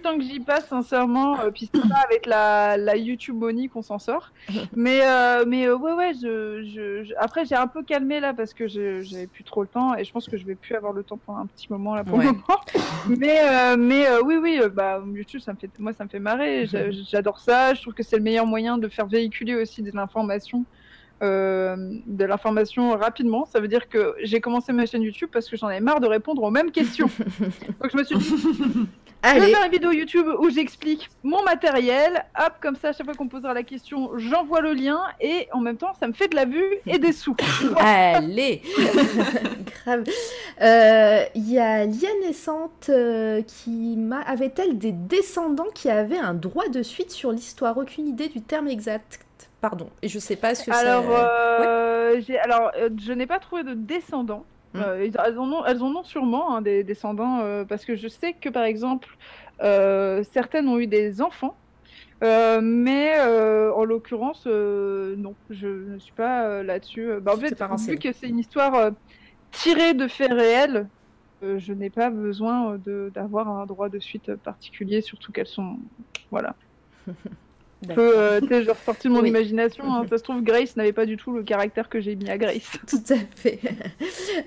[0.07, 3.81] Temps que j'y passe, sincèrement, euh, puis c'est pas avec la, la YouTube Money qu'on
[3.81, 4.31] s'en sort.
[4.75, 8.33] Mais, euh, mais euh, ouais, ouais, je, je, je- après j'ai un peu calmé là
[8.33, 10.93] parce que j'avais plus trop le temps et je pense que je vais plus avoir
[10.93, 12.25] le temps pendant un petit moment là pour Ouais.
[12.25, 12.43] le moment.
[13.09, 16.65] Mais, euh, mais oui, oui, bah, YouTube, ça me fait, moi ça me fait marrer,
[16.67, 19.91] J'a- j'adore ça, je trouve que c'est le meilleur moyen de faire véhiculer aussi de
[19.93, 20.63] l'information.
[21.23, 21.75] Euh,
[22.05, 25.69] de l'information rapidement, ça veut dire que j'ai commencé ma chaîne YouTube parce que j'en
[25.69, 27.09] ai marre de répondre aux mêmes questions.
[27.81, 28.87] Donc je me suis dit, je vais
[29.23, 32.23] Allez, faire une vidéo YouTube où j'explique mon matériel.
[32.39, 35.59] Hop, comme ça, à chaque fois qu'on posera la question, j'envoie le lien et en
[35.59, 37.35] même temps, ça me fait de la vue et des sous.
[37.77, 38.61] Allez
[39.85, 40.03] Grave.
[41.35, 42.91] Il y a Lia Naissante
[43.47, 44.21] qui m'a.
[44.21, 47.75] Avait-elle des descendants qui avaient un droit de suite sur l'histoire?
[47.77, 49.19] Aucune idée du terme exact.
[49.61, 49.89] Pardon.
[50.01, 50.71] Et je sais pas ce que.
[50.71, 51.05] Alors,
[52.43, 54.45] alors je n'ai pas trouvé de descendants.
[54.73, 54.81] Mm.
[55.25, 58.49] elles, en ont, elles en ont sûrement hein, des descendants, parce que je sais que
[58.49, 59.09] par exemple,
[59.59, 61.55] certaines ont eu des enfants
[62.23, 67.09] euh, mais euh, en l'occurrence, euh, non, je ne suis pas là-dessus.
[67.21, 68.91] Bah, en fait, vu que c'est une histoire
[69.51, 70.87] tirée de faits réels,
[71.41, 72.79] je n'ai pas besoin
[73.13, 75.77] d'avoir un droit de suite particulier, surtout qu'elles sont.
[76.31, 76.55] Voilà.
[77.85, 79.83] peu, euh, tu sais, sorti de mon imagination.
[79.93, 80.05] Hein.
[80.09, 82.77] Ça se trouve, Grace n'avait pas du tout le caractère que j'ai mis à Grace.
[82.87, 83.59] Tout à fait.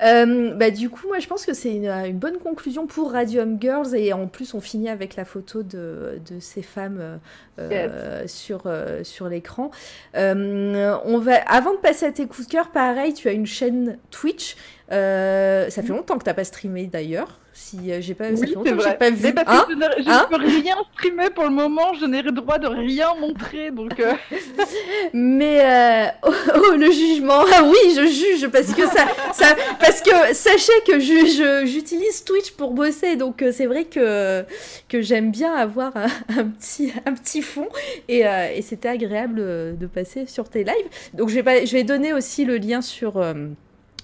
[0.03, 3.95] Euh, bah, du coup, moi, je pense que c'est une, bonne conclusion pour Radium Girls.
[3.95, 7.21] Et en plus, on finit avec la photo de, de ces femmes
[7.59, 8.63] euh, sur,
[9.03, 9.71] sur l'écran.
[10.15, 13.99] on va, avant de passer à tes coups de cœur, pareil, tu as une chaîne
[14.11, 14.57] Twitch.
[14.89, 17.40] ça fait longtemps que tu n'as pas streamé d'ailleurs.
[17.71, 18.55] Si euh, j'ai pas, oui, j'ai
[18.95, 19.33] pas vu.
[19.33, 22.59] Mais hein je ne hein peux rien streamer pour le moment, je n'ai le droit
[22.59, 24.01] de rien montrer, donc.
[24.01, 24.13] Euh.
[25.13, 30.01] Mais euh, oh, oh, le jugement, ah oui, je juge parce que ça, ça parce
[30.01, 34.45] que sachez que j'utilise Twitch pour bosser, donc c'est vrai que
[34.89, 37.69] que j'aime bien avoir un, petit un petit fond
[38.09, 39.37] et, et c'était agréable
[39.79, 40.89] de passer sur tes lives.
[41.15, 43.23] Donc je vais pas, je vais donner aussi le lien sur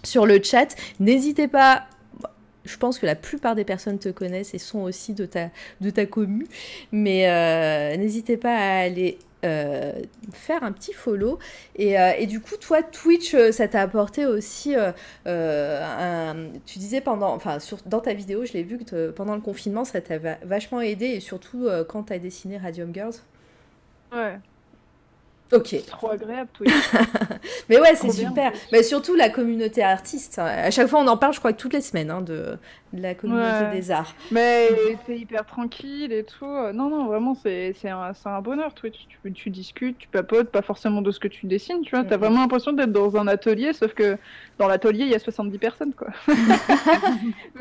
[0.04, 0.76] sur le chat.
[1.00, 1.86] N'hésitez pas
[2.66, 5.90] je pense que la plupart des personnes te connaissent et sont aussi de ta, de
[5.90, 6.46] ta commu.
[6.92, 9.92] Mais euh, n'hésitez pas à aller euh,
[10.32, 11.38] faire un petit follow.
[11.76, 14.74] Et, euh, et, du coup, toi, Twitch, ça t'a apporté aussi.
[15.24, 17.34] Tu disais pendant...
[17.34, 21.06] Enfin, dans ta vidéo, je l'ai vu que pendant le confinement, ça t'a vachement aidé.
[21.06, 23.14] Et surtout quand tu as dessiné Radium Girls.
[24.12, 24.38] Ouais.
[25.52, 25.76] Ok.
[25.86, 26.72] Trop agréable, Twitch.
[27.68, 28.52] mais ouais, c'est super.
[28.72, 30.38] Mais surtout la communauté artiste.
[30.38, 32.58] À chaque fois, on en parle, je crois, toutes les semaines, hein, de,
[32.92, 34.14] la communauté des arts.
[34.30, 34.68] Mais
[35.06, 36.46] c'est hyper tranquille et tout.
[36.46, 39.06] Non, non, vraiment, c'est un, un, bonheur, Twitch.
[39.08, 42.04] Tu, tu, discutes, tu papotes, pas forcément de ce que tu dessines, tu vois.
[42.04, 44.18] T'as vraiment l'impression d'être dans un atelier, sauf que
[44.58, 46.08] dans l'atelier, il y a 70 personnes, quoi.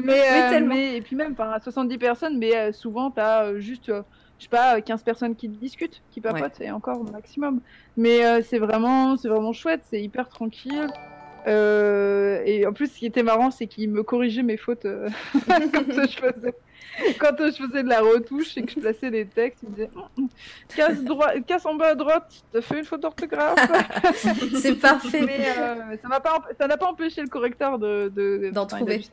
[0.03, 3.91] mais, euh, mais, et puis même, enfin, 70 personnes, mais euh, souvent, t'as euh, juste
[4.37, 7.61] je sais pas, 15 personnes qui discutent, qui papotent, et encore au maximum.
[7.97, 10.87] Mais euh, c'est vraiment, c'est vraiment chouette, c'est hyper tranquille.
[11.47, 15.09] Euh, et en plus, ce qui était marrant, c'est qu'il me corrigeait mes fautes euh,
[15.47, 16.55] quand, je faisais,
[17.19, 19.63] quand je faisais de la retouche et que je plaçais des textes.
[19.63, 19.89] Il me disait
[20.75, 23.59] casse, droit, casse en bas à droite, t'as fait une faute d'orthographe.
[24.55, 25.21] c'est parfait.
[25.21, 29.03] Mais ça n'a pas, pas empêché le correcteur de, d'en trouver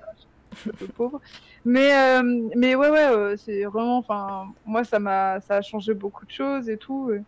[0.81, 1.21] le pauvre.
[1.65, 5.95] Mais, euh, mais ouais, ouais, euh, c'est vraiment, enfin, moi, ça m'a, ça a changé
[5.95, 7.13] beaucoup de choses et tout.
[7.13, 7.23] Et,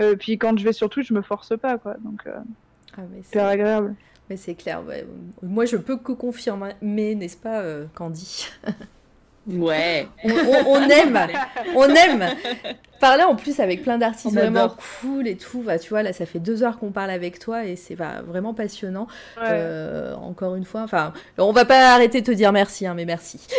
[0.00, 1.94] euh, puis quand je vais sur Twitch, je me force pas, quoi.
[2.00, 2.26] Donc,
[2.96, 3.94] ah, c'est agréable.
[4.30, 4.82] Mais c'est clair,
[5.42, 7.62] moi, je peux que confirmer, mais n'est-ce pas,
[7.94, 8.48] Candy?
[9.46, 10.08] Ouais.
[10.24, 11.18] On, aime,
[11.74, 12.34] on aime
[13.04, 15.60] parler en plus avec plein d'artistes vraiment cool et tout.
[15.60, 18.22] Bah, tu vois, là, ça fait deux heures qu'on parle avec toi et c'est bah,
[18.26, 19.06] vraiment passionnant.
[19.42, 23.04] Euh, encore une fois, enfin, on va pas arrêter de te dire merci, hein, mais
[23.04, 23.46] merci.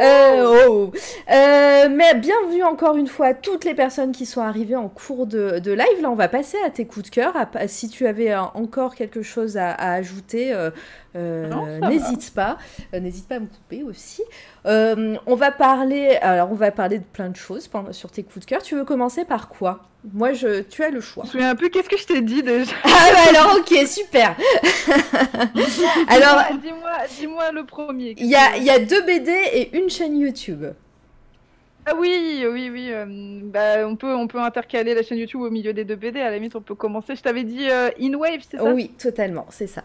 [0.00, 0.92] Euh, oh.
[1.30, 5.26] Euh, mais bienvenue encore une fois à toutes les personnes qui sont arrivées en cours
[5.26, 6.00] de, live.
[6.00, 7.34] Là, on va passer à tes coups de cœur.
[7.66, 10.54] si tu avais encore quelque chose à, ajouter,
[11.14, 12.58] n'hésite pas.
[12.92, 14.22] n'hésite pas à me couper aussi.
[14.64, 16.16] on va parler.
[16.22, 18.62] Alors, on va parler de plein de choses sur tes coups de cœur.
[18.62, 19.80] Tu veux commencer par quoi?
[20.12, 21.22] Moi, je, tu as le choix.
[21.24, 21.68] Je me souviens un peu.
[21.68, 22.72] Qu'est-ce que je t'ai dit déjà?
[22.82, 24.36] Ah bah alors, ok, super.
[26.08, 28.14] alors, dis-moi, dis-moi le premier.
[28.18, 30.64] Il y a, y a deux BD et une chaîne YouTube.
[31.86, 32.88] Ah oui, oui, oui.
[32.92, 36.20] Euh, bah, on, peut, on peut intercaler la chaîne YouTube au milieu des deux BD.
[36.20, 37.14] À la limite, on peut commencer.
[37.14, 38.72] Je t'avais dit euh, In Waves, c'est ça?
[38.72, 39.84] Oui, totalement, c'est ça.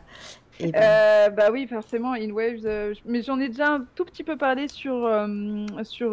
[0.60, 0.72] Ben.
[0.76, 2.96] Euh, bah oui, forcément, In Waves.
[3.06, 5.10] mais j'en ai déjà un tout petit peu parlé sur,
[5.84, 6.12] sur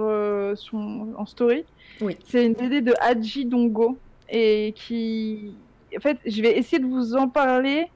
[0.56, 1.64] son, en story.
[2.00, 2.16] Oui.
[2.26, 3.96] C'est une BD de Haji Dongo.
[4.28, 5.54] Et qui.
[5.96, 7.88] En fait, je vais essayer de vous en parler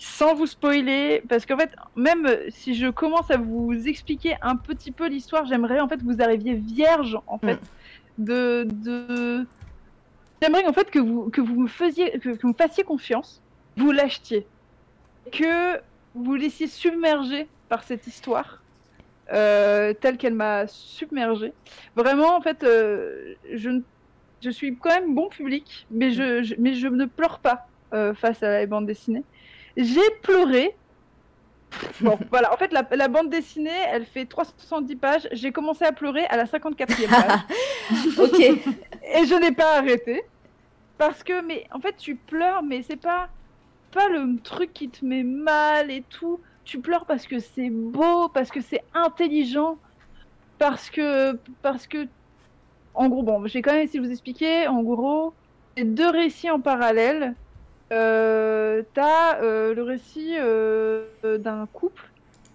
[0.00, 4.92] sans vous spoiler, parce qu'en fait, même si je commence à vous expliquer un petit
[4.92, 7.60] peu l'histoire, j'aimerais en fait que vous arriviez vierge en fait
[8.18, 8.24] mm.
[8.24, 9.46] de, de...
[10.40, 13.42] j'aimerais en fait que vous que vous me faisiez que, vous me fassiez confiance,
[13.76, 14.46] vous l'achetiez,
[15.32, 15.78] que
[16.14, 18.62] vous laissiez submerger par cette histoire.
[19.32, 21.52] Euh, telle qu'elle m'a submergée.
[21.94, 23.80] Vraiment, en fait, euh, je,
[24.42, 28.42] je suis quand même bon public, mais je, mais je ne pleure pas euh, face
[28.42, 29.24] à la bande dessinée.
[29.76, 30.74] J'ai pleuré.
[32.00, 32.52] Bon, voilà.
[32.52, 35.28] En fait, la, bande dessinée, elle fait 370 pages.
[35.30, 38.18] J'ai commencé à pleurer à la 54e page.
[38.18, 38.40] ok.
[38.40, 40.24] Et je n'ai pas arrêté.
[40.98, 43.28] Parce que, mais en fait, tu pleures, mais c'est pas,
[43.92, 46.40] pas le truc qui te met mal et tout.
[46.64, 49.76] tu pleures parce que c'est beau, parce que c'est intelligent,
[50.58, 52.06] parce que, parce que,
[52.94, 54.68] en gros, bon, je vais quand même essayer de vous expliquer.
[54.68, 55.32] En gros,
[55.76, 57.34] c'est deux récits en parallèle.
[57.92, 61.06] Euh, T'as euh, le récit euh,
[61.38, 62.08] d'un couple,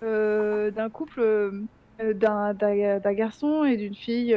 [0.04, 1.52] euh, d'un couple,
[2.00, 4.34] d'un d'un- d'un garçon et d'une fille,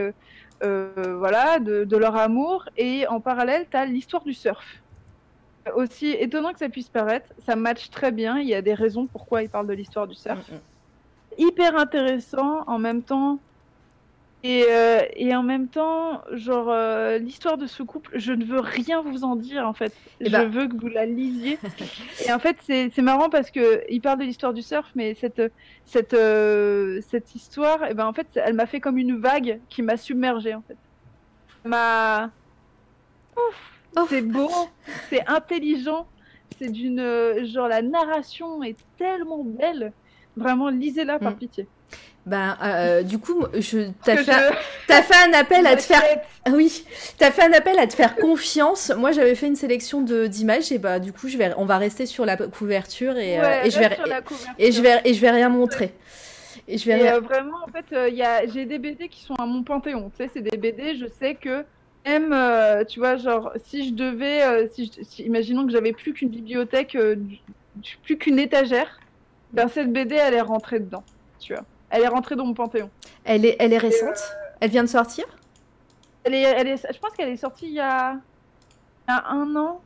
[0.60, 4.82] voilà, de, de leur amour, et en parallèle, t'as l'histoire du surf.
[5.74, 8.38] Aussi étonnant que ça puisse paraître, ça match très bien.
[8.38, 10.60] Il y a des raisons pourquoi il parle de l'histoire du surf Mm, mm.
[11.38, 13.38] hyper intéressant en même temps.
[14.44, 18.60] Et, euh, et en même temps, genre, euh, l'histoire de ce couple, je ne veux
[18.60, 19.92] rien vous en dire en fait.
[20.20, 20.48] Eh je ben.
[20.48, 21.58] veux que vous la lisiez.
[22.26, 25.42] et en fait, c'est marrant parce que il parle de l'histoire du surf, mais cette,
[25.84, 29.82] cette, euh, cette histoire, et ben, en fait, elle m'a fait comme une vague qui
[29.82, 30.76] m'a submergée en fait.
[31.64, 32.30] M'a.
[33.36, 34.06] Ouf, Oh.
[34.08, 34.50] C'est beau,
[35.10, 36.06] c'est intelligent,
[36.58, 37.44] c'est d'une.
[37.46, 39.92] Genre, la narration est tellement belle.
[40.36, 41.36] Vraiment, lisez-la par Mm.
[41.36, 41.66] pitié.
[42.26, 44.32] Ben, euh, du coup, je t'as fait,
[44.88, 46.02] je- fait un appel à te faire.
[46.44, 46.84] Ah Oui,
[47.16, 48.92] t'as fait un appel à te faire confiance.
[48.96, 51.78] Moi, j'avais fait une sélection de d'images et bah du coup, je vais, on va
[51.78, 53.96] rester sur la couverture et, euh, et je vais
[54.58, 55.94] et je vais et je vais rien montrer.
[56.70, 57.86] Et je vais rien- euh, vraiment, en fait,
[58.52, 60.10] j'ai des BD qui sont à mon panthéon.
[60.10, 61.64] Tu sais, c'est des BD, je sais que
[62.08, 65.92] même, euh, tu vois, genre, si je devais, euh, si, je- si- imaginons que j'avais
[65.92, 68.98] plus qu'une bibliothèque, euh, du- plus qu'une étagère,
[69.52, 71.04] ben cette BD, elle est rentrée dedans,
[71.40, 71.64] tu vois.
[71.90, 72.90] Elle est rentrée dans mon panthéon.
[73.24, 74.18] Elle est elle est récente?
[74.60, 75.24] Elle vient de sortir?
[76.24, 78.12] Elle est, elle est, je pense qu'elle est sortie il y a,
[79.08, 79.80] il y a un an.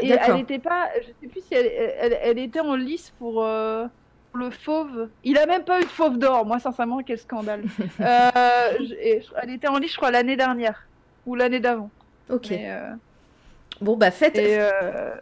[0.00, 3.42] Et elle n'était pas, je sais plus si elle, elle, elle était en lice pour,
[4.32, 5.10] le fauve.
[5.24, 6.46] Il a même pas eu de fauve d'or.
[6.46, 7.62] Moi, sincèrement, quel scandale.
[8.00, 8.30] Euh,
[8.80, 10.89] je- elle était en lice, je crois, l'année dernière
[11.30, 11.90] ou l'année d'avant.
[12.28, 12.48] Ok.
[12.50, 12.92] Mais, euh,
[13.80, 14.36] Bon bah faites.
[14.36, 15.14] et euh,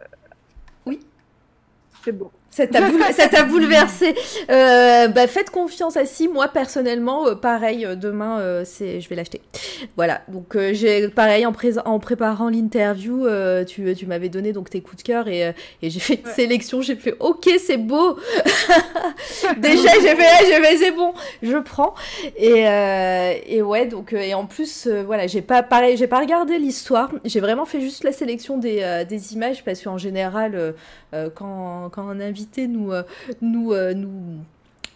[0.85, 0.99] Oui.
[2.03, 2.31] C'est beau.
[2.51, 4.15] Ça t'a bouleversé.
[4.49, 6.27] Euh, bah, faites confiance à Si.
[6.27, 9.41] Moi, personnellement, euh, pareil, euh, demain, euh, c'est, je vais l'acheter.
[9.95, 10.21] Voilà.
[10.27, 13.27] Donc, euh, j'ai pareil en, pré- en préparant l'interview,
[13.67, 16.33] tu, tu m'avais donné donc tes coups de cœur et, et j'ai fait une Ouais.
[16.33, 16.81] sélection.
[16.81, 18.17] J'ai fait OK, c'est beau.
[19.57, 21.13] Déjà, j'ai fait, ah, j'ai fait, c'est bon,
[21.43, 21.93] je prends.
[22.37, 22.65] Et,
[23.55, 27.11] et ouais, donc, et en plus, voilà, j'ai pas, pareil, j'ai pas regardé l'histoire.
[27.25, 30.73] J'ai vraiment fait juste la sélection des, des images parce qu'en général,
[31.13, 33.03] quand, quand un invité nous, euh,
[33.41, 34.37] nous, euh, nous,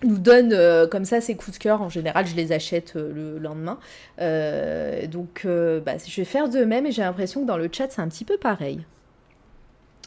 [0.04, 3.12] nous donne euh, comme ça ses coups de cœur, en général, je les achète euh,
[3.14, 3.80] le lendemain.
[4.20, 7.70] Euh, donc, euh, bah, je vais faire de même et j'ai l'impression que dans le
[7.72, 8.82] chat, c'est un petit peu pareil.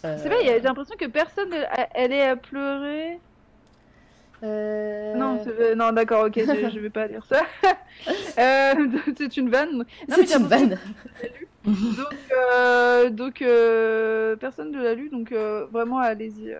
[0.04, 1.52] Euh, C'est vrai, j'ai l'impression que personne,
[1.94, 3.18] elle est à pleurer.
[4.42, 5.40] Euh, Non,
[5.76, 7.42] non, d'accord, ok, je, je vais pas dire ça.
[8.38, 8.74] Euh,
[9.16, 9.84] c'est une vanne.
[10.08, 10.78] C'est une vanne.
[11.64, 13.42] Donc, euh, donc
[14.38, 15.32] personne ne l'a lu, donc
[15.72, 16.54] vraiment allez-y.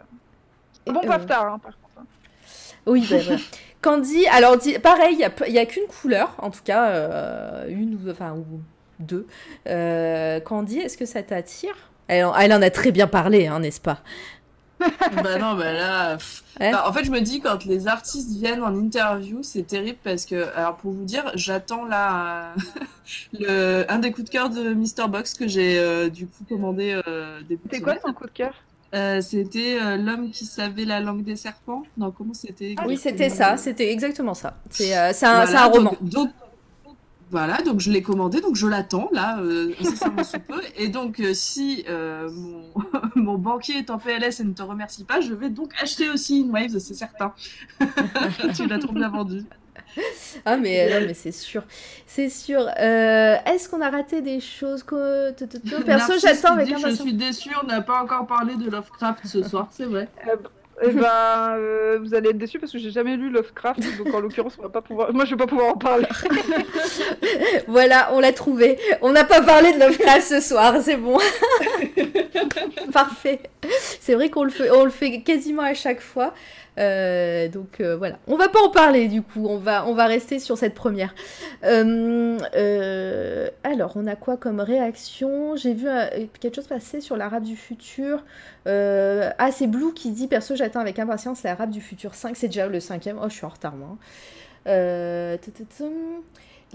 [0.86, 2.01] Bon Euh, paf tard, hein, par contre.
[2.01, 2.05] hein.
[2.86, 3.39] Oui, bah, voilà.
[3.82, 8.61] Candy, alors pareil, il n'y a, qu'une couleur, en tout cas, une ou, enfin, ou
[8.98, 9.27] deux.
[10.44, 11.77] Candy, est-ce que ça t'attire?
[12.09, 13.98] Elle, en- elle en a très bien parlé, hein, n'est-ce pas?
[15.23, 16.19] bah non, bah là.
[16.61, 16.70] Ouais.
[16.73, 20.27] Bah, en fait, je me dis quand les artistes viennent en interview, c'est terrible parce
[20.27, 22.53] que, alors pour vous dire, j'attends là
[23.40, 26.44] euh, le un des coups de cœur de Mr Box que j'ai euh, du coup
[26.48, 28.55] commandé euh, début de C'est quoi ton coup de cœur?
[28.94, 31.82] Euh, C'était euh, l'homme qui savait la langue des serpents.
[31.97, 32.97] Non, comment c'était Oui, exactement?
[32.98, 34.55] C'était ça, c'était exactement ça.
[34.70, 35.97] C'est euh, c'est un, Voilà, un donc- roman.
[36.03, 36.31] donc-
[37.31, 40.61] voilà, donc je l'ai commandé, donc je l'attends là, euh, incessamment sous peu.
[40.77, 42.62] Et donc, euh, si euh, mon,
[43.16, 46.40] mon banquier est en PLS et ne te remercie pas, je vais donc acheter aussi
[46.40, 47.35] une Waves, c'est certain.
[48.57, 49.44] tu l'as trop bien vendu.
[50.44, 51.62] Ah, mais, non, mais c'est sûr.
[52.07, 52.61] C'est sûr.
[52.61, 55.32] Euh, Est-ce qu'on a raté des choses que...
[55.82, 57.01] Perso, j'attends avec dit, Je impatience.
[57.01, 60.09] suis déçue, on n'a pas encore parlé de Lovecraft ce soir, c'est vrai.
[60.82, 64.20] Eh ben, euh, vous allez être déçus parce que j'ai jamais lu Lovecraft, donc en
[64.20, 65.12] l'occurrence, on va pas pouvoir.
[65.12, 66.07] Moi, je vais pas pouvoir en parler.
[67.69, 68.78] Voilà, on l'a trouvé.
[69.01, 71.19] On n'a pas parlé de Lovecraft ce soir, c'est bon.
[72.93, 73.40] Parfait.
[74.01, 76.32] C'est vrai qu'on le fait, on le fait quasiment à chaque fois.
[76.78, 80.07] Euh, donc euh, voilà, on va pas en parler du coup, on va, on va
[80.07, 81.15] rester sur cette première.
[81.65, 85.57] Euh, alors, on a quoi comme réaction?
[85.57, 85.89] J'ai vu
[86.40, 88.24] quelque chose passer sur l'arabe du futur.
[88.66, 92.36] Ah, c'est Blue qui dit Perso, j'attends avec impatience l'arabe du futur 5.
[92.36, 93.19] C'est déjà le cinquième.
[93.23, 93.97] Oh, je suis en retard moi.
[94.65, 95.93] Tatatam.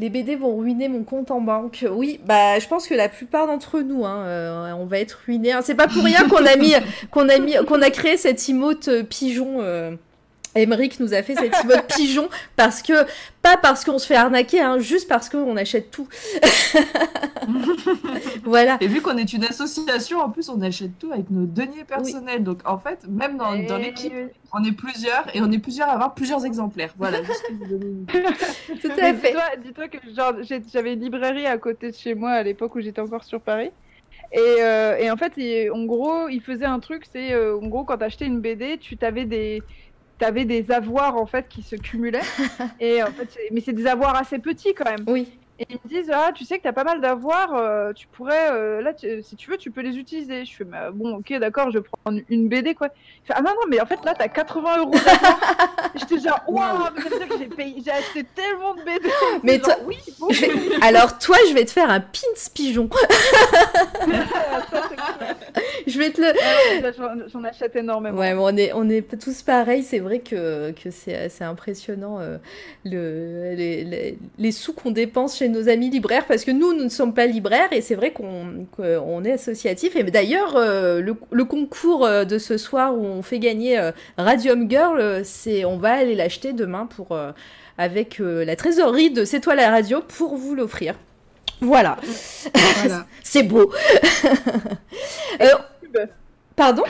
[0.02, 1.86] Les BD vont ruiner mon compte en banque.
[1.90, 5.52] Oui, bah je pense que la plupart d'entre nous, hein, euh, on va être ruinés.
[5.54, 5.62] hein.
[5.64, 6.74] C'est pas pour rien qu'on a mis,
[7.12, 9.58] qu'on a mis, qu'on a créé cet emote euh, pigeon.
[9.62, 9.92] euh,
[10.56, 13.06] Emmerich nous a fait cette emote pigeon parce que,
[13.42, 16.08] pas parce qu'on se fait arnaquer, hein, juste parce qu'on achète tout.
[18.44, 18.78] voilà.
[18.82, 22.44] Et vu qu'on est une association, en plus, on achète tout avec nos deniers personnels.
[22.44, 24.14] Donc, en fait, même dans, dans l'équipe,
[24.54, 26.94] on est plusieurs et on est plusieurs à avoir plusieurs exemplaires.
[26.98, 28.24] Voilà, juste vous donner une idée.
[28.82, 29.36] Tout à fait.
[29.64, 30.34] Dis-toi que genre,
[30.72, 33.72] j'avais une librairie à côté de chez moi à l'époque où j'étais encore sur Paris.
[34.34, 37.68] Et, euh, et en fait, il- en gros, il faisait un truc, c'est euh, en
[37.68, 39.62] gros quand t'achetais une BD, tu t'avais des
[40.22, 42.22] t'avais des avoirs en fait qui se cumulaient.
[42.80, 45.04] et en fait, mais c'est des avoirs assez petits quand même.
[45.08, 45.28] Oui.
[45.62, 48.52] Et ils me disent ah tu sais que t'as pas mal d'avoirs, euh, tu pourrais
[48.52, 50.44] euh, là tu- si tu veux tu peux les utiliser.
[50.44, 52.88] Je fais euh, bon ok d'accord je vais prendre une BD quoi.
[53.24, 54.94] Il fait, ah non non mais en fait là t'as 80 euros.
[55.96, 56.86] J'étais genre waouh
[57.86, 59.10] j'ai acheté tellement de BD.
[59.44, 60.52] Mais Genre, toi- oui bon, vais-
[60.82, 62.90] Alors, toi, je vais te faire un pins pigeon.
[62.92, 62.98] ça,
[64.02, 65.28] cool.
[65.88, 66.28] Je vais te le.
[66.28, 68.18] Ouais, ouais, j'en- achète énormément.
[68.18, 69.84] Ouais, bon, on est, on est tous pareils.
[69.84, 72.38] C'est vrai que, que c'est c'est impressionnant euh,
[72.86, 76.84] le, les, les, les sous qu'on dépense chez nos amis libraires parce que nous, nous
[76.84, 79.96] ne sommes pas libraires et c'est vrai qu'on est associatif.
[79.96, 83.92] Et d'ailleurs, euh, le, le concours euh, de ce soir où on fait gagner euh,
[84.18, 87.18] Radium Girl, c'est on va aller l'acheter demain pour,
[87.78, 90.96] avec la trésorerie de C'est toi la radio pour vous l'offrir.
[91.62, 91.98] Voilà,
[92.80, 93.06] Voilà.
[93.24, 93.72] c'est beau.
[95.40, 96.06] Euh,
[96.56, 96.84] pardon?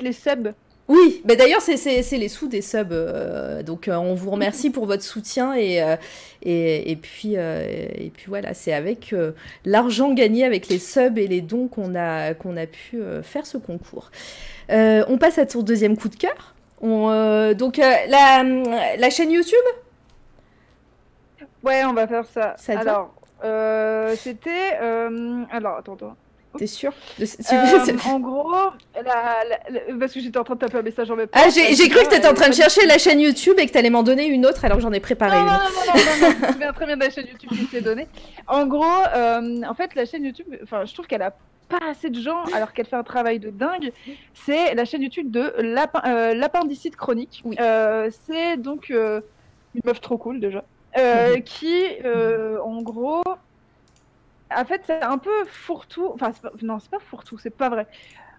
[0.00, 0.52] Les subs.
[0.88, 2.92] Oui, bah d'ailleurs, c'est- les sous des subs.
[2.92, 5.52] euh, donc, euh, on vous remercie pour votre soutien.
[5.52, 5.96] Et, euh,
[6.42, 9.14] et, et, puis, et puis, voilà, c'est avec
[9.66, 13.58] l'argent gagné avec les subs et les dons qu'on a, qu'on a pu faire ce
[13.58, 14.10] concours.
[14.70, 16.54] On passe à ton deuxième coup de cœur.
[16.80, 18.42] On, donc, la,
[18.96, 19.58] la chaîne YouTube?
[21.62, 22.54] Ouais, on va faire ça.
[22.56, 23.12] Ça alors,
[24.16, 24.76] c'était.
[25.50, 26.16] alors, attends, attends.
[26.56, 28.52] T'es sûr de- Euh, en gros,
[28.94, 31.38] la, la- la- parce que j'étais en train de taper un message en même temps.
[31.42, 33.90] Ah, j'ai cru que t'étais en train de chercher la chaîne YouTube et que t'allais
[33.90, 35.46] m'en donner une autre alors que j'en ai préparé Non, une.
[35.46, 37.66] non, non, non, non, non, je me souviens très bien de la chaîne YouTube qui
[37.66, 38.08] t'est donnée.
[38.46, 38.84] En gros,
[39.14, 41.34] euh, en fait, la chaîne YouTube, enfin, je trouve qu'elle a
[41.68, 43.92] pas assez de gens alors qu'elle fait un travail de dingue.
[44.32, 47.42] C'est la chaîne YouTube de Lapin, euh, l'appendicite chronique.
[47.44, 47.56] Oui.
[47.60, 49.20] Euh, c'est donc euh,
[49.74, 50.64] une meuf trop cool déjà,
[50.96, 51.84] euh, qui,
[52.64, 53.22] en gros,
[54.56, 56.10] en fait, c'est un peu fourre-tout.
[56.14, 57.86] Enfin, pas- non, c'est pas fourre-tout, c'est pas vrai.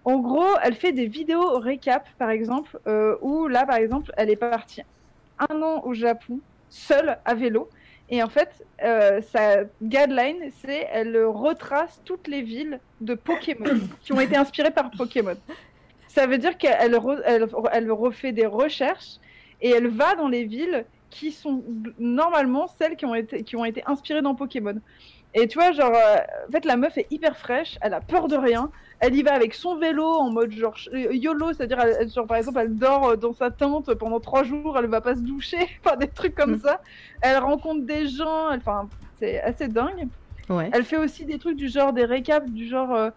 [0.04, 4.30] En gros, elle fait des vidéos récap, par exemple, euh, où là, par exemple, elle
[4.30, 4.82] est partie
[5.50, 7.70] un an au Japon, seule, à vélo.
[8.08, 13.66] Et en fait, euh, sa guideline, c'est elle retrace toutes les villes de Pokémon
[14.02, 15.36] qui ont été inspirées par Pokémon.
[16.08, 19.18] Ça veut dire qu'elle re- elle, elle refait des recherches
[19.60, 21.64] et elle va dans les villes qui sont
[21.98, 24.80] normalement celles qui ont été, qui ont été inspirées dans Pokémon.
[25.34, 26.16] Et tu vois, genre, euh,
[26.48, 28.70] en fait, la meuf est hyper fraîche, elle a peur de rien.
[28.98, 32.26] Elle y va avec son vélo en mode genre euh, YOLO, c'est-à-dire, elle- elle- genre,
[32.26, 35.20] par exemple, elle dort euh, dans sa tente pendant trois jours, elle va pas se
[35.20, 36.60] doucher, enfin des trucs comme Mm.
[36.60, 36.80] ça.
[37.22, 38.88] Elle rencontre des gens, enfin,
[39.18, 40.08] c'est assez dingue.
[40.48, 40.68] Ouais.
[40.72, 43.10] Elle fait aussi des trucs du genre, des récaps du genre, euh,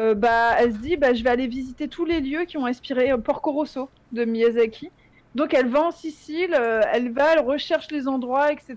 [0.00, 2.66] euh, bah, elle se dit, bah, je vais aller visiter tous les lieux qui ont
[2.66, 4.90] inspiré Porco Rosso de Miyazaki.
[5.36, 6.54] Donc elle va en Sicile,
[6.92, 8.76] elle va, elle recherche les endroits, etc.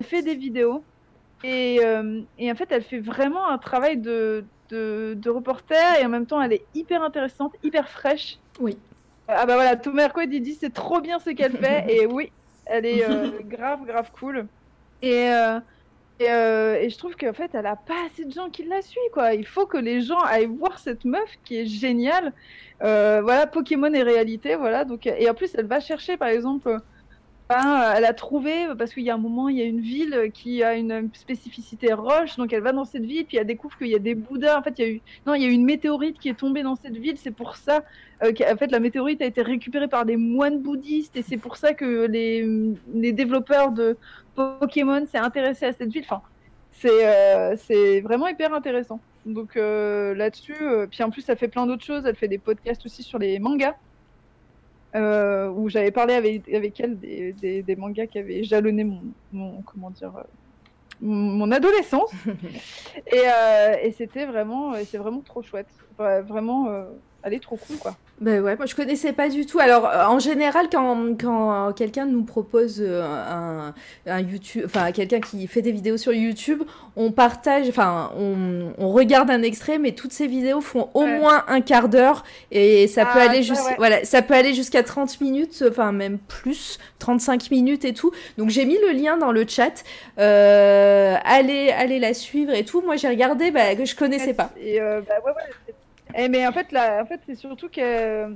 [0.00, 0.82] Elle fait des vidéos.
[1.44, 6.04] Et, euh, et en fait, elle fait vraiment un travail de, de, de reporter et
[6.04, 8.38] en même temps, elle est hyper intéressante, hyper fraîche.
[8.60, 8.78] Oui.
[9.28, 11.84] Ah bah voilà, Thomas Hercouet, il dit c'est trop bien ce qu'elle fait.
[11.88, 12.30] et oui,
[12.66, 14.46] elle est euh, grave, grave cool.
[15.00, 15.58] Et, euh,
[16.20, 18.82] et, euh, et je trouve qu'en fait, elle a pas assez de gens qui la
[18.82, 19.34] suivent, quoi.
[19.34, 22.32] Il faut que les gens aillent voir cette meuf qui est géniale.
[22.82, 24.84] Euh, voilà, Pokémon est réalité, voilà.
[24.84, 26.78] Donc, et en plus, elle va chercher, par exemple,
[27.52, 30.30] ben, elle a trouvé, parce qu'il y a un moment, il y a une ville
[30.32, 33.88] qui a une spécificité roche, donc elle va dans cette ville, puis elle découvre qu'il
[33.88, 34.58] y a des bouddhas.
[34.58, 36.38] En fait, il y a eu, non, il y a eu une météorite qui est
[36.38, 37.82] tombée dans cette ville, c'est pour ça
[38.22, 41.56] euh, qu'en fait, la météorite a été récupérée par des moines bouddhistes, et c'est pour
[41.56, 42.46] ça que les,
[42.94, 43.96] les développeurs de
[44.34, 46.04] Pokémon s'est intéressé à cette ville.
[46.04, 46.22] Enfin,
[46.72, 49.00] c'est euh, vraiment hyper intéressant.
[49.26, 52.04] Donc euh, là-dessus, euh, puis en plus, elle fait plein d'autres choses.
[52.06, 53.74] Elle fait des podcasts aussi sur les mangas.
[54.94, 59.02] Euh, où j'avais parlé avec, avec elle des, des, des mangas qui avaient jalonné mon,
[59.32, 60.22] mon comment dire euh,
[61.00, 62.12] mon, adolescence.
[63.06, 65.68] Et, euh, et c'était vraiment c'est vraiment trop chouette.
[65.98, 66.68] Vra- vraiment
[67.22, 69.58] elle est trop cool quoi Ben ouais, moi je connaissais pas du tout.
[69.58, 73.74] Alors euh, en général, quand, quand quelqu'un nous propose euh, un,
[74.06, 76.62] un YouTube, enfin quelqu'un qui fait des vidéos sur YouTube,
[76.94, 81.18] on partage, enfin on, on regarde un extrait, mais toutes ces vidéos font au Ouais.
[81.18, 82.22] moins un quart d'heure
[82.52, 83.74] et ça peut Ah, aller jusqu'à ouais.
[83.76, 88.12] voilà, ça peut aller jusqu'à 30 minutes, enfin même plus, 35 minutes et tout.
[88.38, 89.82] Donc j'ai mis le lien dans le chat.
[90.20, 92.82] Euh, allez, allez la suivre et tout.
[92.82, 94.50] Moi j'ai regardé, bah, que je connaissais pas.
[94.60, 95.42] et euh, bah, ouais, ouais,
[96.14, 98.28] Eh, mais en fait là en fait c'est surtout que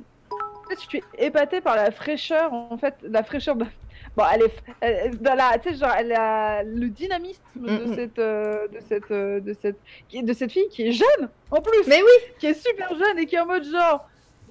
[0.68, 3.64] fait, je suis épatée par la fraîcheur, en fait, la fraîcheur de...
[4.16, 4.54] Bon, elle est...
[4.80, 9.40] Elle, la, tu sais, genre, elle a le dynamisme de, cette, euh, de, cette, euh,
[9.40, 9.76] de, cette,
[10.12, 11.86] de cette fille qui est jeune, en plus.
[11.86, 14.08] Mais oui, Qui est super jeune et qui est en mode genre...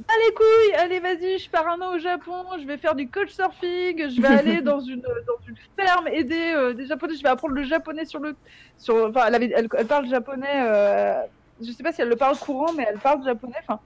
[0.10, 4.10] Allez couilles, allez vas-y, je pars un an au Japon, je vais faire du couchsurfing,
[4.10, 7.53] je vais aller dans une dans une ferme aider euh, des japonais, je vais apprendre
[7.53, 8.35] le japonais sur le
[8.77, 11.22] sur enfin elle, avait- elle, elle parle japonais euh,
[11.61, 13.80] je sais pas si elle le parle courant mais elle parle japonais enfin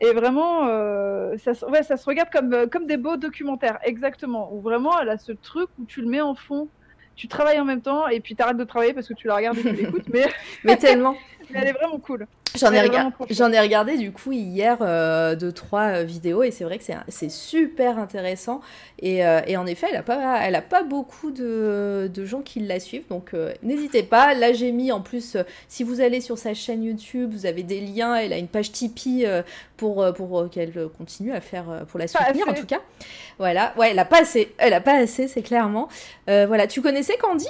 [0.00, 3.78] et vraiment euh, ça se- ouais ça se regarde comme euh, comme des beaux documentaires
[3.82, 6.68] exactement où vraiment elle a ce truc où tu le mets en fond
[7.16, 9.58] tu travailles en même temps et puis t'arrêtes de travailler parce que tu la regardes
[9.58, 10.26] et tu l'écoutes mais,
[10.64, 11.16] mais tellement.
[11.50, 12.26] Mais elle est vraiment cool.
[12.58, 13.12] J'en ai, rega-
[13.60, 17.98] regardé du coup hier euh, deux trois euh, vidéos et c'est vrai que c'est, super
[17.98, 18.62] intéressant.
[19.00, 22.40] Et, euh, et en effet elle a pas elle a pas beaucoup de, de gens
[22.40, 24.32] qui la suivent donc euh, n'hésitez pas.
[24.34, 27.62] Là j'ai mis en plus euh, si vous allez sur sa chaîne YouTube vous avez
[27.62, 29.42] des liens elle a une page Tipeee euh,
[29.76, 32.80] pour pour qu'elle continue à faire pour la soutenir en tout cas.
[33.38, 33.74] Voilà.
[33.76, 35.88] Ouais elle a pas assez elle a pas assez c'est clairement.
[36.30, 36.66] Euh, voilà.
[36.66, 37.48] Tu connaissais Candy?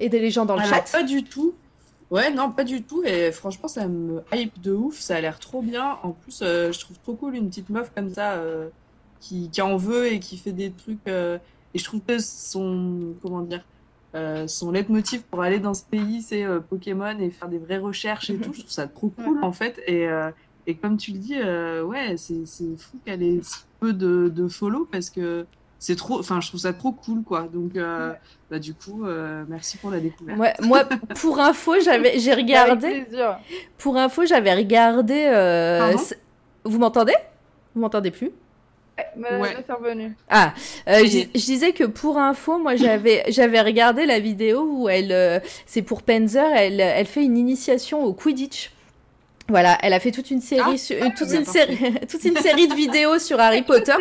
[0.00, 0.92] Et des gens dans le Alors, chat?
[0.92, 1.54] Pas du tout.
[2.10, 3.02] Ouais, non, pas du tout.
[3.04, 4.98] Et franchement, ça me hype de ouf.
[4.98, 5.98] Ça a l'air trop bien.
[6.02, 8.68] En plus, euh, je trouve trop cool une petite meuf comme ça euh,
[9.20, 11.06] qui, qui en veut et qui fait des trucs.
[11.08, 11.38] euh,
[11.74, 13.14] Et je trouve que son.
[13.22, 13.64] Comment dire
[14.14, 17.76] euh, son leitmotiv pour aller dans ce pays, c'est euh, Pokémon et faire des vraies
[17.76, 18.54] recherches et tout.
[18.54, 19.78] Je trouve ça trop cool en fait.
[19.86, 20.30] Et, euh,
[20.66, 24.32] et comme tu le dis, euh, ouais, c'est c'est fou qu'elle ait si peu de,
[24.34, 25.46] de follow parce que
[25.78, 26.18] c'est trop.
[26.18, 27.48] Enfin, je trouve ça trop cool quoi.
[27.52, 28.12] Donc, euh,
[28.50, 30.38] bah, du coup, euh, merci pour la découverte.
[30.38, 30.84] Ouais, moi
[31.20, 33.04] pour info j'avais j'ai regardé
[33.78, 35.24] Pour info, j'avais regardé.
[35.26, 35.94] euh,
[36.64, 37.14] vous m'entendez?
[37.74, 38.32] Vous m'entendez plus?
[39.38, 39.54] Ouais.
[40.28, 40.54] Ah,
[40.88, 45.38] euh, je, disais que pour info, moi j'avais j'avais regardé la vidéo où elle, euh,
[45.66, 48.72] c'est pour Panzer, elle elle fait une initiation au Quidditch.
[49.48, 51.78] Voilà, elle a fait toute une série, Ah, sur- ah, toute une série,
[52.10, 53.94] toute une série de vidéos sur Harry Potter.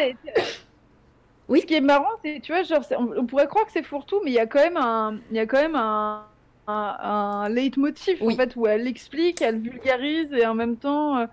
[1.47, 1.61] Oui.
[1.61, 4.21] Ce qui est marrant, c'est, tu vois, genre, on, on pourrait croire que c'est fourre-tout,
[4.23, 6.25] mais il y a quand même un, il y a quand même un,
[6.67, 8.33] un, un leitmotiv, Oui.
[8.33, 11.25] en fait, où elle explique, elle vulgarise, et en même temps, euh,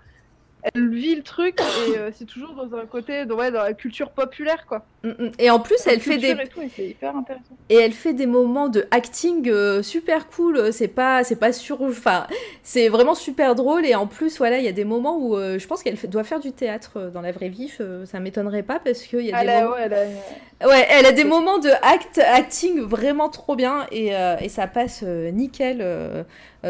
[0.73, 3.73] elle vit le truc, et euh, c'est toujours dans un côté, dans, ouais, dans la
[3.73, 4.85] culture populaire, quoi.
[5.03, 5.31] Mm, mm.
[5.39, 7.55] Et en plus, elle fait des Et, tout, et c'est hyper intéressant.
[7.69, 10.73] et elle fait des moments de acting euh, super cool.
[10.73, 12.25] C'est pas, c'est pas sur, enfin,
[12.63, 13.85] c'est vraiment super drôle.
[13.85, 16.23] Et en plus, voilà, il y a des moments où euh, je pense qu'elle doit
[16.23, 17.71] faire du théâtre dans la vraie vie.
[18.05, 19.75] ça m'étonnerait pas parce qu'il y a Elle des a- moments.
[19.75, 24.13] ouais, elle a- Ouais, elle a des moments de act, acting vraiment trop bien et,
[24.39, 26.25] et ça passe nickel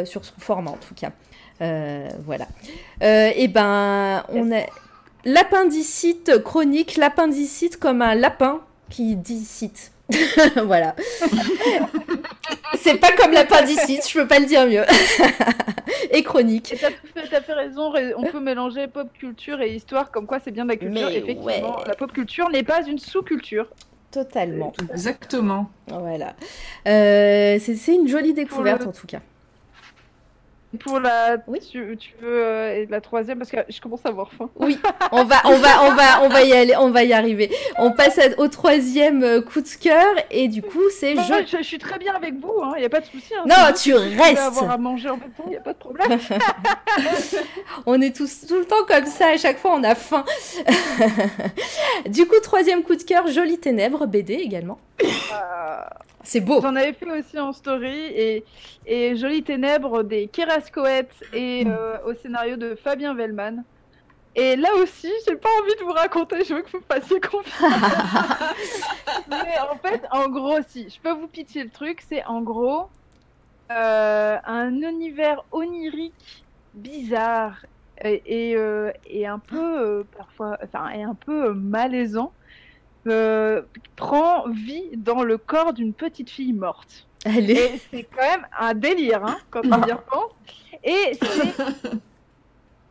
[0.06, 1.12] sur son format en tout cas.
[1.62, 2.48] Euh, voilà.
[3.04, 4.62] Euh, et ben, on a
[5.24, 9.92] l'appendicite chronique, l'appendicite comme un lapin qui dicite.
[10.66, 10.96] voilà.
[12.78, 14.84] C'est pas comme l'appendicite, je peux pas le dire mieux.
[16.12, 16.74] et chronique.
[16.74, 20.52] Et t'as fait, fait raison, on peut mélanger pop culture et histoire, comme quoi c'est
[20.52, 21.08] bien de la culture.
[21.10, 21.88] Mais Effectivement, ouais.
[21.88, 23.68] la pop culture n'est pas une sous-culture.
[24.12, 24.72] Totalement.
[24.92, 25.70] Exactement.
[25.88, 26.36] Voilà.
[26.88, 29.20] Euh, c'est c'est une jolie découverte le- en tout cas.
[30.80, 31.60] Pour la, Oui.
[31.62, 34.50] tu, tu veux euh, la troisième parce que je commence à avoir faim.
[34.58, 34.78] Oui,
[35.14, 37.50] on va, on va, on va, on va y aller, on va y arriver.
[37.78, 41.46] On passe à- au troisième euh, coup de cœur et du coup c'est je.
[41.48, 43.34] je, je suis très bien avec vous, il n'y a pas de souci.
[43.40, 43.46] hein.
[43.48, 44.38] Non, tu restes.
[44.38, 46.20] avoir à manger en même temps, il n'y a pas de problème.
[47.86, 49.28] On est tous tout le temps comme ça.
[49.30, 50.24] À chaque fois, on a faim.
[52.08, 54.80] du coup, troisième coup de cœur, Jolie Ténèbres, BD également.
[55.04, 55.06] Euh,
[56.26, 56.60] C'est beau.
[56.62, 58.44] J'en avais fait aussi en story et,
[58.86, 63.64] et Jolie Ténèbres des Kerascoët et euh, au scénario de Fabien Vellman.
[64.36, 67.22] Et là aussi, j'ai pas envie de vous raconter, je veux que vous me fassiez
[67.22, 67.72] confiance.
[69.30, 72.90] Mais en fait, en gros, si, je peux vous pitcher le truc, c'est en gros
[73.72, 76.44] euh, un univers onirique
[76.74, 77.66] bizarre
[78.04, 82.34] et, et, euh, et un peu parfois, enfin, et un peu malaisant.
[83.08, 83.62] Euh,
[83.96, 87.08] prend vie dans le corps d'une petite fille morte.
[87.92, 90.32] C'est quand même un délire, hein, quand on y repense.
[90.84, 91.92] Et c'est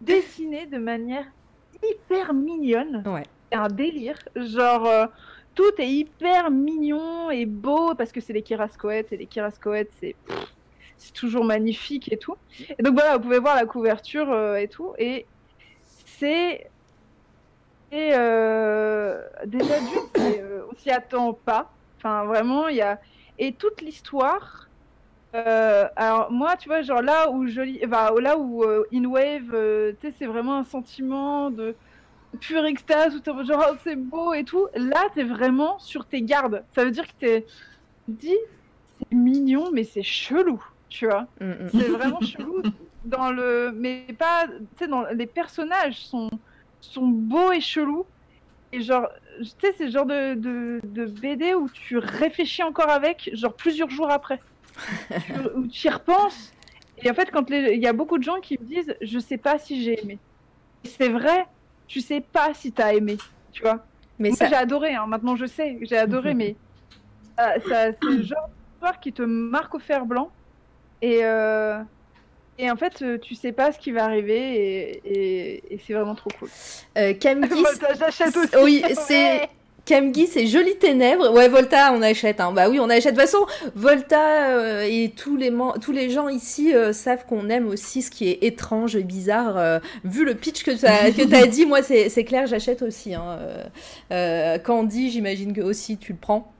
[0.01, 1.27] dessiné de manière
[1.83, 3.03] hyper mignonne.
[3.07, 3.23] Ouais.
[3.51, 4.19] C'est un délire.
[4.35, 5.07] Genre, euh,
[5.55, 10.17] tout est hyper mignon et beau parce que c'est les Kirascoët et les Kirascoët, c'est
[11.13, 12.37] toujours magnifique et tout.
[12.79, 14.95] Et donc voilà, vous pouvez voir la couverture euh, et tout.
[14.99, 15.27] Et
[16.07, 16.69] c'est.
[17.93, 20.19] Et euh, des adultes,
[20.71, 21.71] on s'y attend pas.
[21.99, 23.01] Enfin, vraiment, il y a.
[23.39, 24.69] Et toute l'histoire.
[25.35, 29.51] euh, alors moi, tu vois, genre là où joli, enfin, là où euh, In Wave,
[30.01, 31.75] tu sais, c'est vraiment un sentiment de
[32.41, 34.69] pure extase où t'es genre oh, c'est beau et tout.
[34.75, 36.65] Là, t'es vraiment sur tes gardes.
[36.75, 37.47] Ça veut dire que t'es
[38.09, 38.37] dit
[38.99, 41.27] c'est mignon, mais c'est chelou, tu vois.
[41.41, 41.69] Mm, mm.
[41.73, 42.63] C'est vraiment chelou
[43.05, 46.31] dans le, mais pas, tu sais, dans les personnages sont
[46.85, 48.07] sont beaux et chelous
[48.73, 49.09] Et genre,
[49.39, 53.55] tu sais, c'est le genre de, de, de BD où tu réfléchis encore avec, genre
[53.55, 54.41] plusieurs jours après.
[55.57, 56.53] où tu y repenses.
[56.99, 59.39] Et en fait, quand il y a beaucoup de gens qui me disent, je sais
[59.39, 60.19] pas si j'ai aimé.
[60.85, 61.47] Et c'est vrai,
[61.87, 63.19] tu sais pas si t'as aimé,
[63.53, 63.85] tu vois.
[64.19, 64.49] Mais Moi, ça...
[64.49, 65.07] j'ai adoré, hein.
[65.07, 66.57] maintenant je sais, j'ai adoré, mais
[67.41, 70.31] euh, ça, c'est le genre d'histoire qui te marque au fer blanc.
[71.03, 71.83] Et, euh,
[72.59, 75.93] et en fait, euh, tu sais pas ce qui va arriver, et, et, et c'est
[75.95, 76.49] vraiment trop cool.
[76.99, 77.63] Euh, Camgis,
[78.63, 79.49] oui, c'est
[79.87, 81.31] Camgis, c'est Jolie Ténèbres.
[81.35, 82.41] Ouais, Volta, on achète.
[82.41, 82.53] Hein.
[82.53, 83.15] Bah oui, on achète.
[83.15, 83.45] De toute façon,
[83.75, 88.01] Volta euh, et tous les, mem- tous les gens ici euh, savent qu'on aime aussi
[88.01, 89.59] ce qui est étrange et bizarre.
[89.59, 93.15] euh, vu le pitch que tu as, dit, moi, c'est clair, j'achète aussi.
[93.15, 93.39] Hein.
[94.65, 96.54] Candy, j'imagine que aussi tu le prends.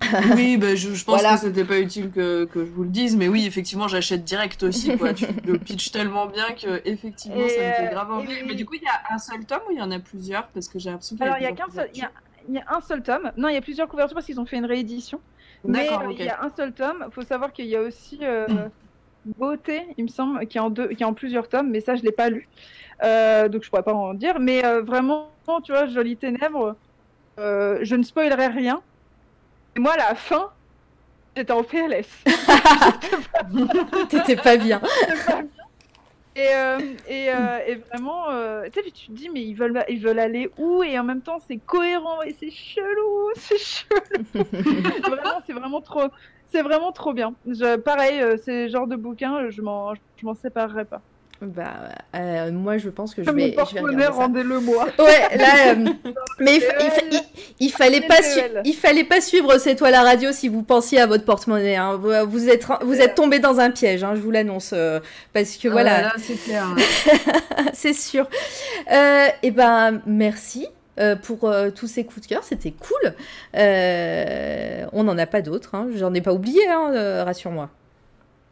[0.34, 1.34] Oui, bah, je, je pense Voilà.
[1.36, 4.62] que c'était pas utile que, que je vous le dise, mais oui, effectivement, j'achète direct
[4.62, 4.96] aussi.
[4.96, 5.12] Quoi.
[5.14, 8.32] tu le pitches tellement bien que effectivement, Et, ça me fait euh, grave envie.
[8.32, 9.98] et- Mais du coup, il y a un seul tome ou il y en a
[9.98, 10.48] plusieurs?
[10.48, 12.10] Parce que j'ai l'impression qu'il Alors, il y a qu'un seul, il y a,
[12.48, 13.30] il y a un seul tome.
[13.36, 15.20] Non, il y a plusieurs couvertures parce qu'ils ont fait une réédition.
[15.64, 17.04] Mais D'accord, euh, il y a un seul tome.
[17.06, 18.46] Il faut savoir qu'il y a aussi euh,
[19.38, 21.94] Beauté, il me semble, qui est en deux, qui est en plusieurs tomes, mais ça
[21.94, 22.48] je l'ai pas lu,
[23.04, 24.40] Euh, donc je pourrais pas en dire.
[24.40, 25.30] Mais vraiment,
[25.62, 26.76] tu vois, Jolie Ténèbres,
[27.38, 28.82] je ne spoilerai rien.
[29.76, 30.50] Et moi, à la fin,
[31.36, 32.08] j'étais en PLS.
[34.08, 34.80] T'étais pas bien.
[36.36, 36.78] Et, euh,
[37.08, 40.00] et, euh, et vraiment, euh, tu sais, puis tu te dis, mais ils veulent, ils
[40.00, 40.82] veulent aller où?
[40.82, 44.42] Et en même temps, c'est cohérent et c'est chelou, c'est chelou.
[45.02, 46.04] vraiment, c'est vraiment trop,
[46.46, 47.34] c'est vraiment trop bien.
[47.46, 51.02] Je, pareil, euh, c'est le genre de bouquin, je m'en, je m'en séparerai pas.
[51.42, 54.86] Bah, euh, moi, je pense que je vais, mon je vais regarder rendez-le moi.
[54.98, 55.74] Ouais, là, euh,
[56.38, 57.22] mais il, fa- il fa- il-
[57.60, 58.16] il fallait pas,
[58.64, 61.76] il fallait pas suivre C'est toi la radio si vous pensiez à votre porte-monnaie.
[61.76, 61.96] hein.
[61.96, 65.00] Vous, vous êtes, vous êtes tombé dans un piège, hein, je vous l'annonce, euh,
[65.32, 66.66] parce que Ah voilà, là, c'est clair.
[67.72, 68.28] c'est sûr.
[69.42, 70.66] Et ben, merci.
[70.98, 73.14] euh, pour euh, tous ces coups de cœur, c'était cool.
[73.56, 75.88] Euh, on n'en a pas d'autres, hein.
[75.96, 77.70] j'en ai pas oublié, hein, rassure-moi.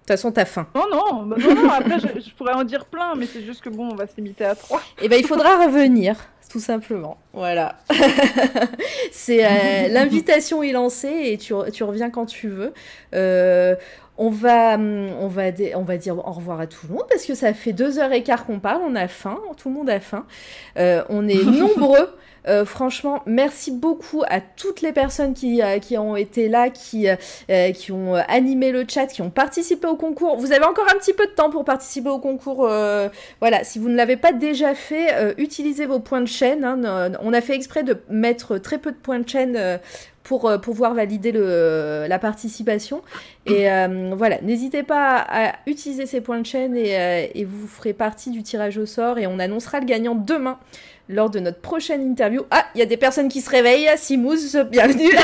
[0.08, 0.66] De toute façon, t'as faim.
[0.74, 3.60] Non, non, bah non, non, après, je, je pourrais en dire plein, mais c'est juste
[3.60, 4.80] que bon, on va se limiter à trois.
[5.02, 6.16] Eh ben, il faudra revenir,
[6.50, 7.18] tout simplement.
[7.34, 7.76] Voilà.
[9.12, 12.72] C'est euh, l'invitation est lancée et tu, tu reviens quand tu veux.
[13.14, 13.74] Euh,
[14.16, 15.42] on va, hum, on, va
[15.74, 18.12] on va dire au revoir à tout le monde parce que ça fait deux heures
[18.12, 18.80] et quart qu'on parle.
[18.86, 20.24] On a faim, tout le monde a faim.
[20.78, 22.08] Euh, on est nombreux.
[22.48, 27.16] Euh, franchement, merci beaucoup à toutes les personnes qui, euh, ont été là, qui, euh,
[27.90, 30.36] ont animé le chat, qui ont participé au concours.
[30.36, 32.68] Vous avez encore un petit peu de temps pour participer au concours.
[33.40, 36.64] voilà, si vous ne l'avez pas déjà fait, utilisez vos points de chaîne.
[36.64, 37.12] hein.
[37.22, 39.78] On a fait exprès de mettre très peu de points de chaîne
[40.28, 43.00] pour euh, pouvoir valider le, la participation.
[43.46, 47.66] Et euh, voilà, n'hésitez pas à, utiliser ces points de chaîne et, euh, et vous
[47.66, 50.58] ferez partie du tirage au sort et on annoncera le gagnant demain
[51.08, 52.42] lors de notre prochaine interview.
[52.50, 53.88] Ah, il y a des personnes qui se réveillent.
[53.96, 55.10] Simouz, bienvenue.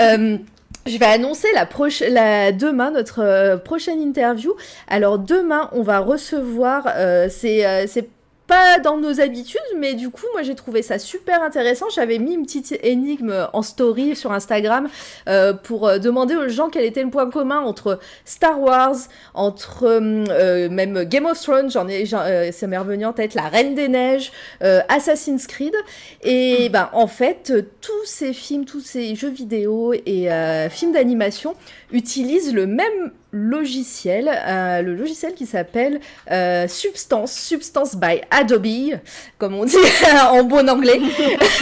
[0.00, 0.38] Euh,
[0.86, 1.68] je vais annoncer la
[2.10, 4.54] la, demain notre euh, prochaine interview.
[4.88, 8.08] Alors demain, on va recevoir, euh, c'est
[8.46, 11.86] pas dans nos habitudes, mais du coup, moi j'ai trouvé ça super intéressant.
[11.94, 14.88] J'avais mis une petite énigme en story sur Instagram
[15.28, 18.96] euh, pour euh, demander aux gens quel était le point commun entre Star Wars,
[19.32, 23.48] entre euh, même Game of Thrones, j'en ai, euh, ça m'est revenu en tête, La
[23.48, 25.74] Reine des Neiges, Assassin's Creed.
[26.22, 30.28] Et ben en fait, tous ces films, tous ces jeux vidéo et
[30.70, 31.54] films d'animation
[31.94, 36.00] utilisent le même logiciel, euh, le logiciel qui s'appelle
[36.30, 38.98] euh, Substance, Substance by Adobe,
[39.38, 39.76] comme on dit
[40.30, 41.00] en bon anglais.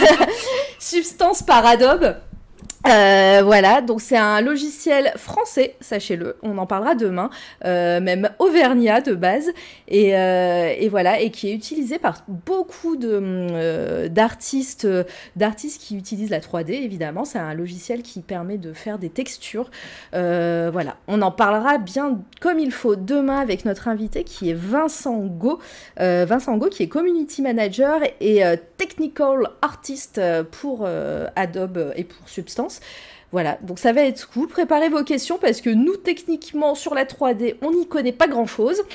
[0.79, 2.15] Substance par Adobe.
[2.85, 7.29] Euh, voilà, donc c'est un logiciel français, sachez-le, on en parlera demain,
[7.63, 9.51] euh, même Auvergnat de base,
[9.87, 14.87] et, euh, et voilà, et qui est utilisé par beaucoup de d'artistes,
[15.37, 17.23] d'artistes qui utilisent la 3D évidemment.
[17.23, 19.71] C'est un logiciel qui permet de faire des textures.
[20.11, 25.19] Voilà, on en parlera bien comme il faut demain avec notre invité qui est Vincent
[25.19, 25.59] Go,
[25.97, 28.41] Vincent Go qui est community manager et
[28.77, 30.19] technical artist
[30.51, 30.87] pour
[31.35, 32.72] Adobe et pour Substance.
[33.31, 34.47] Voilà, donc ça va être cool.
[34.47, 38.83] Préparez vos questions parce que nous, techniquement, sur la 3D, on n'y connaît pas grand-chose.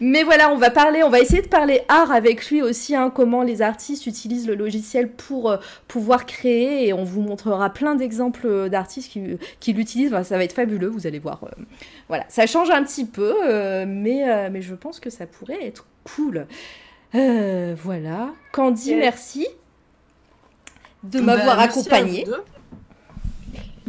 [0.00, 3.10] Mais voilà, on va parler, on va essayer de parler art avec lui aussi, hein,
[3.14, 5.56] comment les artistes utilisent le logiciel pour euh,
[5.88, 10.12] pouvoir créer et on vous montrera plein d'exemples euh, d'artistes qui, qui l'utilisent.
[10.12, 11.40] Enfin, ça va être fabuleux, vous allez voir.
[11.44, 11.62] euh.
[12.08, 15.86] voilà, ça change un petit peu, euh, mais, mais je pense que ça pourrait être
[16.04, 16.46] cool.
[17.14, 18.30] Voilà.
[18.52, 18.98] Candy, Yes.
[18.98, 19.46] merci
[21.04, 22.26] de Bah, m'avoir à accompagné.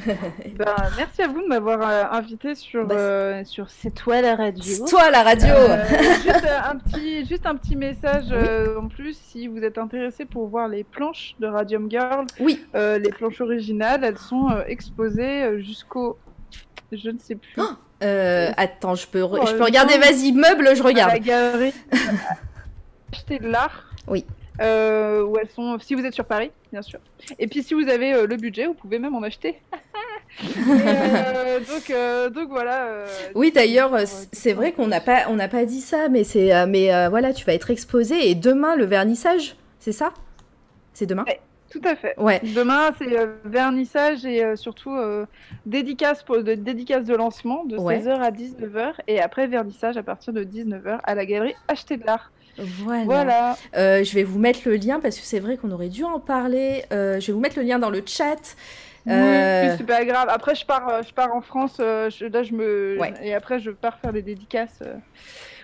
[0.06, 4.36] Ben, merci à vous de m'avoir euh, invité sur, Bah, euh, sur C'est toi la
[4.36, 4.62] radio.
[4.64, 5.86] C'est toi la radio Euh,
[6.24, 10.48] juste, un petit, juste un petit message euh, en plus, si vous êtes intéressé pour
[10.48, 12.66] voir les planches de Radium Girl, Oui.
[12.76, 16.18] euh, les planches originales, elles sont euh, exposées jusqu'au.
[16.92, 17.62] Je ne sais plus.
[18.04, 21.20] Euh, Attends, je peux, re- Oh, je peux regarder, vas-y, meuble, je à la regarde.
[21.20, 21.74] galerie.
[23.14, 23.86] Acheter de l'art.
[24.08, 24.26] Oui.
[24.60, 25.78] Euh, où elles sont.
[25.80, 27.00] Si vous êtes sur Paris, bien sûr.
[27.40, 29.62] Et puis si vous avez euh, le budget, vous pouvez même en acheter.
[30.42, 32.86] Et, euh, donc, euh, donc voilà.
[32.88, 33.96] euh, Oui, d'ailleurs,
[34.32, 37.46] c'est vrai qu'on n'a pas, on n'a pas dit ça, mais c'est, mais voilà, tu
[37.46, 40.12] vas être exposé et demain le vernissage, c'est ça?
[40.94, 41.26] C'est demain?
[41.70, 42.16] Tout à fait.
[42.20, 42.40] Ouais.
[42.56, 44.96] Demain, c'est vernissage et surtout
[45.68, 48.00] dédicace, pour, de, dédicace de lancement de Ouais.
[48.00, 52.06] 16h à 19h et après vernissage à partir de 19h à la galerie Acheter de
[52.08, 52.32] l'art.
[52.58, 53.04] Voilà.
[53.06, 53.58] Voilà.
[53.76, 56.20] Euh, je vais vous mettre le lien parce que c'est vrai qu'on aurait dû en
[56.20, 56.86] parler.
[56.92, 58.56] Euh, je vais vous mettre le lien dans le chat.
[59.08, 60.28] Euh, Oui, c'est pas grave.
[60.30, 61.78] Après, je pars, euh, je pars en France.
[61.80, 63.14] euh, je- là, je me Ouais.
[63.22, 64.96] et après, je pars faire des dédicaces euh,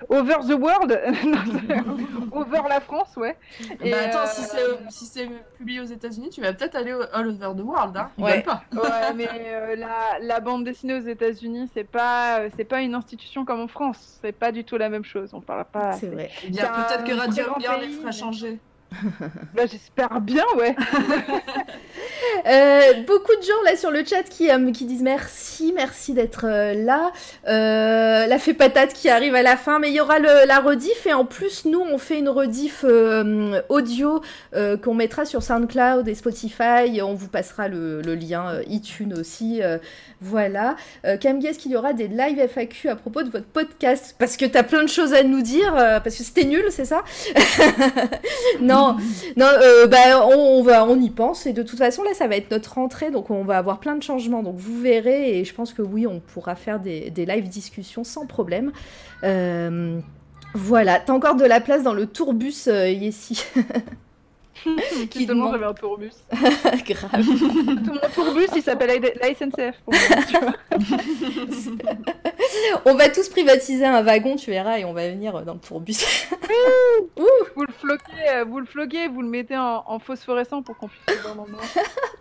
[0.09, 0.99] over the world,
[2.31, 3.37] over la France, ouais.
[3.81, 4.57] Et, bah attends, si c'est
[4.89, 8.09] si c'est publié aux États-Unis, tu vas peut-être aller au all over the world, hein.
[8.17, 8.41] Ouais.
[8.41, 8.61] pas.
[8.73, 13.45] Ouais, mais euh, la, la bande dessinée aux États-Unis, c'est pas, c'est pas une institution
[13.45, 14.19] comme en France.
[14.21, 15.29] C'est pas du tout la même chose.
[15.33, 15.93] On parle pas.
[15.93, 16.29] c'est vrai.
[16.45, 18.59] Eh bien, peut-être que Radio Girl les fera mais- changer.
[19.55, 20.75] Bah, j'espère bien, ouais.
[22.45, 26.73] Euh, beaucoup de gens là sur le chat qui, euh, disent merci, merci d'être euh,
[26.73, 27.11] là.
[27.45, 31.13] La fée patate qui arrive à la fin, mais il y aura la rediff et
[31.13, 32.85] en plus nous on fait une rediff
[33.67, 34.21] audio
[34.53, 37.01] qu'on mettra sur SoundCloud et Spotify.
[37.01, 39.61] On vous passera le, lien iTunes aussi.
[40.21, 40.75] voilà.
[41.19, 44.15] Cam est-ce qu'il y aura des live FAQ à propos de votre podcast?
[44.17, 47.03] Parce que t'as plein de choses à nous dire, parce que c'était nul, c'est ça?
[48.61, 48.78] Non,
[49.37, 52.35] non, euh, bah, on, va, on y pense et de toute façon là ça va
[52.35, 55.53] être notre rentrée donc on va avoir plein de changements donc vous verrez et je
[55.53, 58.71] pense que oui on pourra faire des, des live discussions sans problème.
[59.23, 59.99] Euh,
[60.53, 63.43] voilà, t'as encore de la place dans le tourbus euh, Yessi.
[65.09, 66.11] Qui Justement, demande- j'avais un tourbus.
[66.85, 67.25] Grave.
[67.85, 69.75] Tout mon tourbus, il s'appelle la SNCF.
[69.85, 70.53] Pour moi, tu vois.
[72.85, 75.93] on va tous privatiser un wagon, tu verras, et on va venir dans le tourbus.
[77.55, 80.87] Vous le floquez, euh, vous le floquez, vous le mettez en, en phosphorescent pour qu'on
[80.87, 81.63] puisse le voir dans le noir.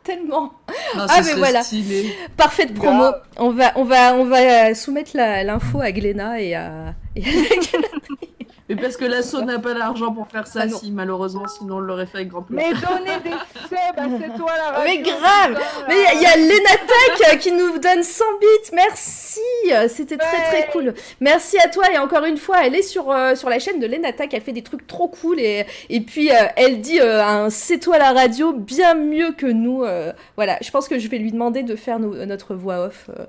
[0.05, 0.53] Tellement.
[0.97, 1.63] Ah, Ah, mais voilà.
[1.63, 2.15] stylé.
[2.37, 3.11] Parfaite promo.
[3.37, 6.95] On va, on va, on va euh, soumettre l'info à Gléna et à.
[7.17, 8.28] et à-
[8.69, 11.81] Mais parce que l'assaut n'a pas l'argent pour faire ça, Ah si malheureusement, sinon on
[11.81, 12.67] l'aurait fait avec grand plaisir.
[12.69, 13.31] Mais donnez des
[13.69, 14.85] subs à c'est toi la radio.
[14.85, 19.41] Mais grave Mais il y a Lenatech euh, qui nous donne 100 bits, merci
[19.89, 20.95] C'était très très cool.
[21.21, 23.87] Merci à toi et encore une fois, elle est sur, euh, sur la chaîne de
[23.87, 27.51] Lenatech, elle fait des trucs trop cool et, et puis euh, elle dit euh, un
[27.51, 29.83] c'est toi la radio bien mieux que nous.
[29.85, 33.09] euh, voilà, je pense que je vais lui demander de faire nos- notre voix off
[33.19, 33.25] euh,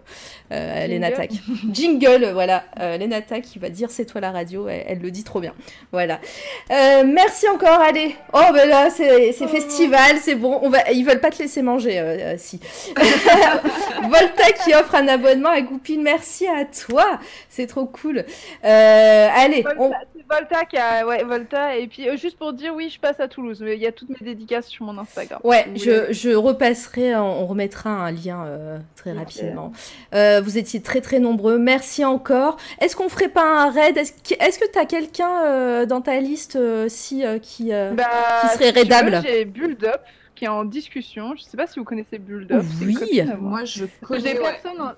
[0.51, 0.87] euh.
[0.87, 1.31] Lenatech.
[1.71, 2.63] Jingle, voilà.
[2.79, 5.53] Euh, Lenatech qui va dire c'est toi la radio, elle, elle le dit trop bien.
[5.91, 6.19] Voilà.
[6.71, 8.15] Euh, merci encore, allez.
[8.33, 10.59] Oh ben là, c'est c'est festival, c'est bon.
[10.63, 12.59] On va, ils veulent pas te laisser manger, euh, euh, si.
[14.03, 17.19] Volta qui offre un abonnement à Goupil, merci à toi.
[17.47, 18.25] C'est trop cool.
[18.63, 19.63] Allez.
[20.31, 21.75] Volta, qui a, ouais, Volta.
[21.75, 23.61] Et puis juste pour dire, oui, je passe à Toulouse.
[23.63, 25.39] Mais il y a toutes mes dédicaces sur mon Instagram.
[25.43, 28.45] Ouais, Si je, je repasserai, on on remettra un lien
[28.95, 29.71] très rapidement.
[30.13, 32.57] Vous étiez très très nombreux, merci encore.
[32.79, 33.97] Est-ce qu'on ferait pas un raid?
[33.97, 38.05] Est-ce que que t'as quelqu'un euh, dans ta liste euh, si euh, qui euh, Bah,
[38.41, 39.21] qui serait si raidable?
[39.25, 40.01] J'ai Build Up
[40.35, 41.35] qui est en discussion.
[41.35, 42.63] Je sais pas si vous connaissez Build Up.
[42.81, 42.95] Oui.
[43.25, 43.35] moi.
[43.37, 44.35] Moi, je J'ai connais.
[44.35, 44.95] personne,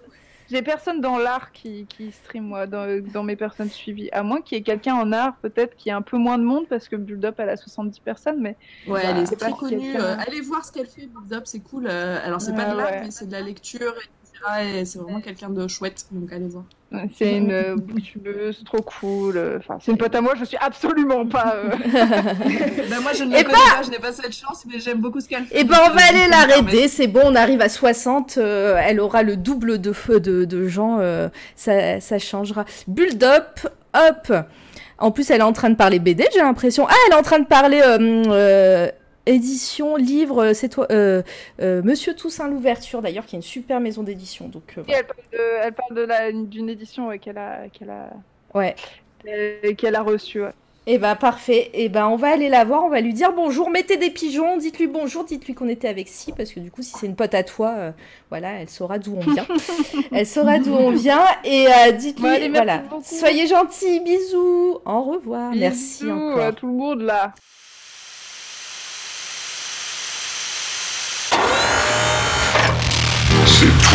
[0.51, 4.09] j'ai personne dans l'art qui, qui stream moi, dans, dans mes personnes suivies.
[4.11, 6.43] À moins qu'il y ait quelqu'un en art, peut-être, qui ait un peu moins de
[6.43, 8.55] monde, parce que Build Up, elle a 70 personnes, mais
[8.87, 9.79] Ouais, Bah, elle est c'est très pas connue.
[9.93, 11.87] quelqu'un- Euh, allez voir ce qu'elle fait, Build Up, c'est cool.
[11.87, 13.01] Euh, alors, c'est pas Ouais, de l'art, ouais.
[13.05, 13.95] mais c'est de la lecture,
[14.63, 16.63] Et c'est vraiment quelqu'un de chouette, donc allez voir.
[17.17, 19.37] c'est une euh, boutubeuse, trop cool.
[19.37, 21.53] euh, Enfin, c'est une pote à moi, je suis absolument pas.
[21.55, 21.69] euh,
[22.89, 24.99] bah, moi, je ne Et la connais pas, je n'ai pas cette chance, mais j'aime
[24.99, 25.55] beaucoup ce qu'elle fait.
[25.59, 26.69] Eh ben, on va aller je la peux me permettre.
[26.71, 30.45] raider, c'est bon, on arrive à 60, euh, elle aura le double de feu de,
[30.45, 32.65] de gens, euh, ça, ça changera.
[32.87, 33.59] Build up,
[33.93, 34.33] hop
[34.97, 36.87] En plus, elle est en train de parler BD, j'ai l'impression.
[36.89, 38.89] Ah, elle est en train de parler euh, euh,
[39.25, 41.21] édition, livre, euh, c'est toi, euh,
[41.61, 45.05] euh, Monsieur Toussaint l'ouverture, d'ailleurs, qui est une super maison d'édition, donc euh, et elle
[45.05, 48.09] parle de- elle parle d'une édition ouais, qu'elle a, qu'elle a,
[48.53, 48.75] ouais.
[49.77, 50.41] qu'elle a reçue.
[50.41, 50.51] ouais.
[50.87, 51.69] Eh ben parfait.
[51.75, 54.57] Eh ben on va aller la voir, on va lui dire bonjour, mettez des pigeons,
[54.57, 57.35] dites-lui bonjour, dites-lui qu'on était avec Si, parce que du coup si c'est une pote
[57.35, 57.93] à toi,
[58.31, 59.45] voilà, elle saura d'où on vient.
[60.11, 61.67] elle saura d'où on vient et
[61.99, 66.45] dites-lui, voilà, soyez gentils, bisous, au revoir, merci Bisous encore.
[66.45, 67.35] à tout le monde là.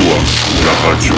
[0.07, 0.21] C'est toi,
[0.65, 1.15] la radio.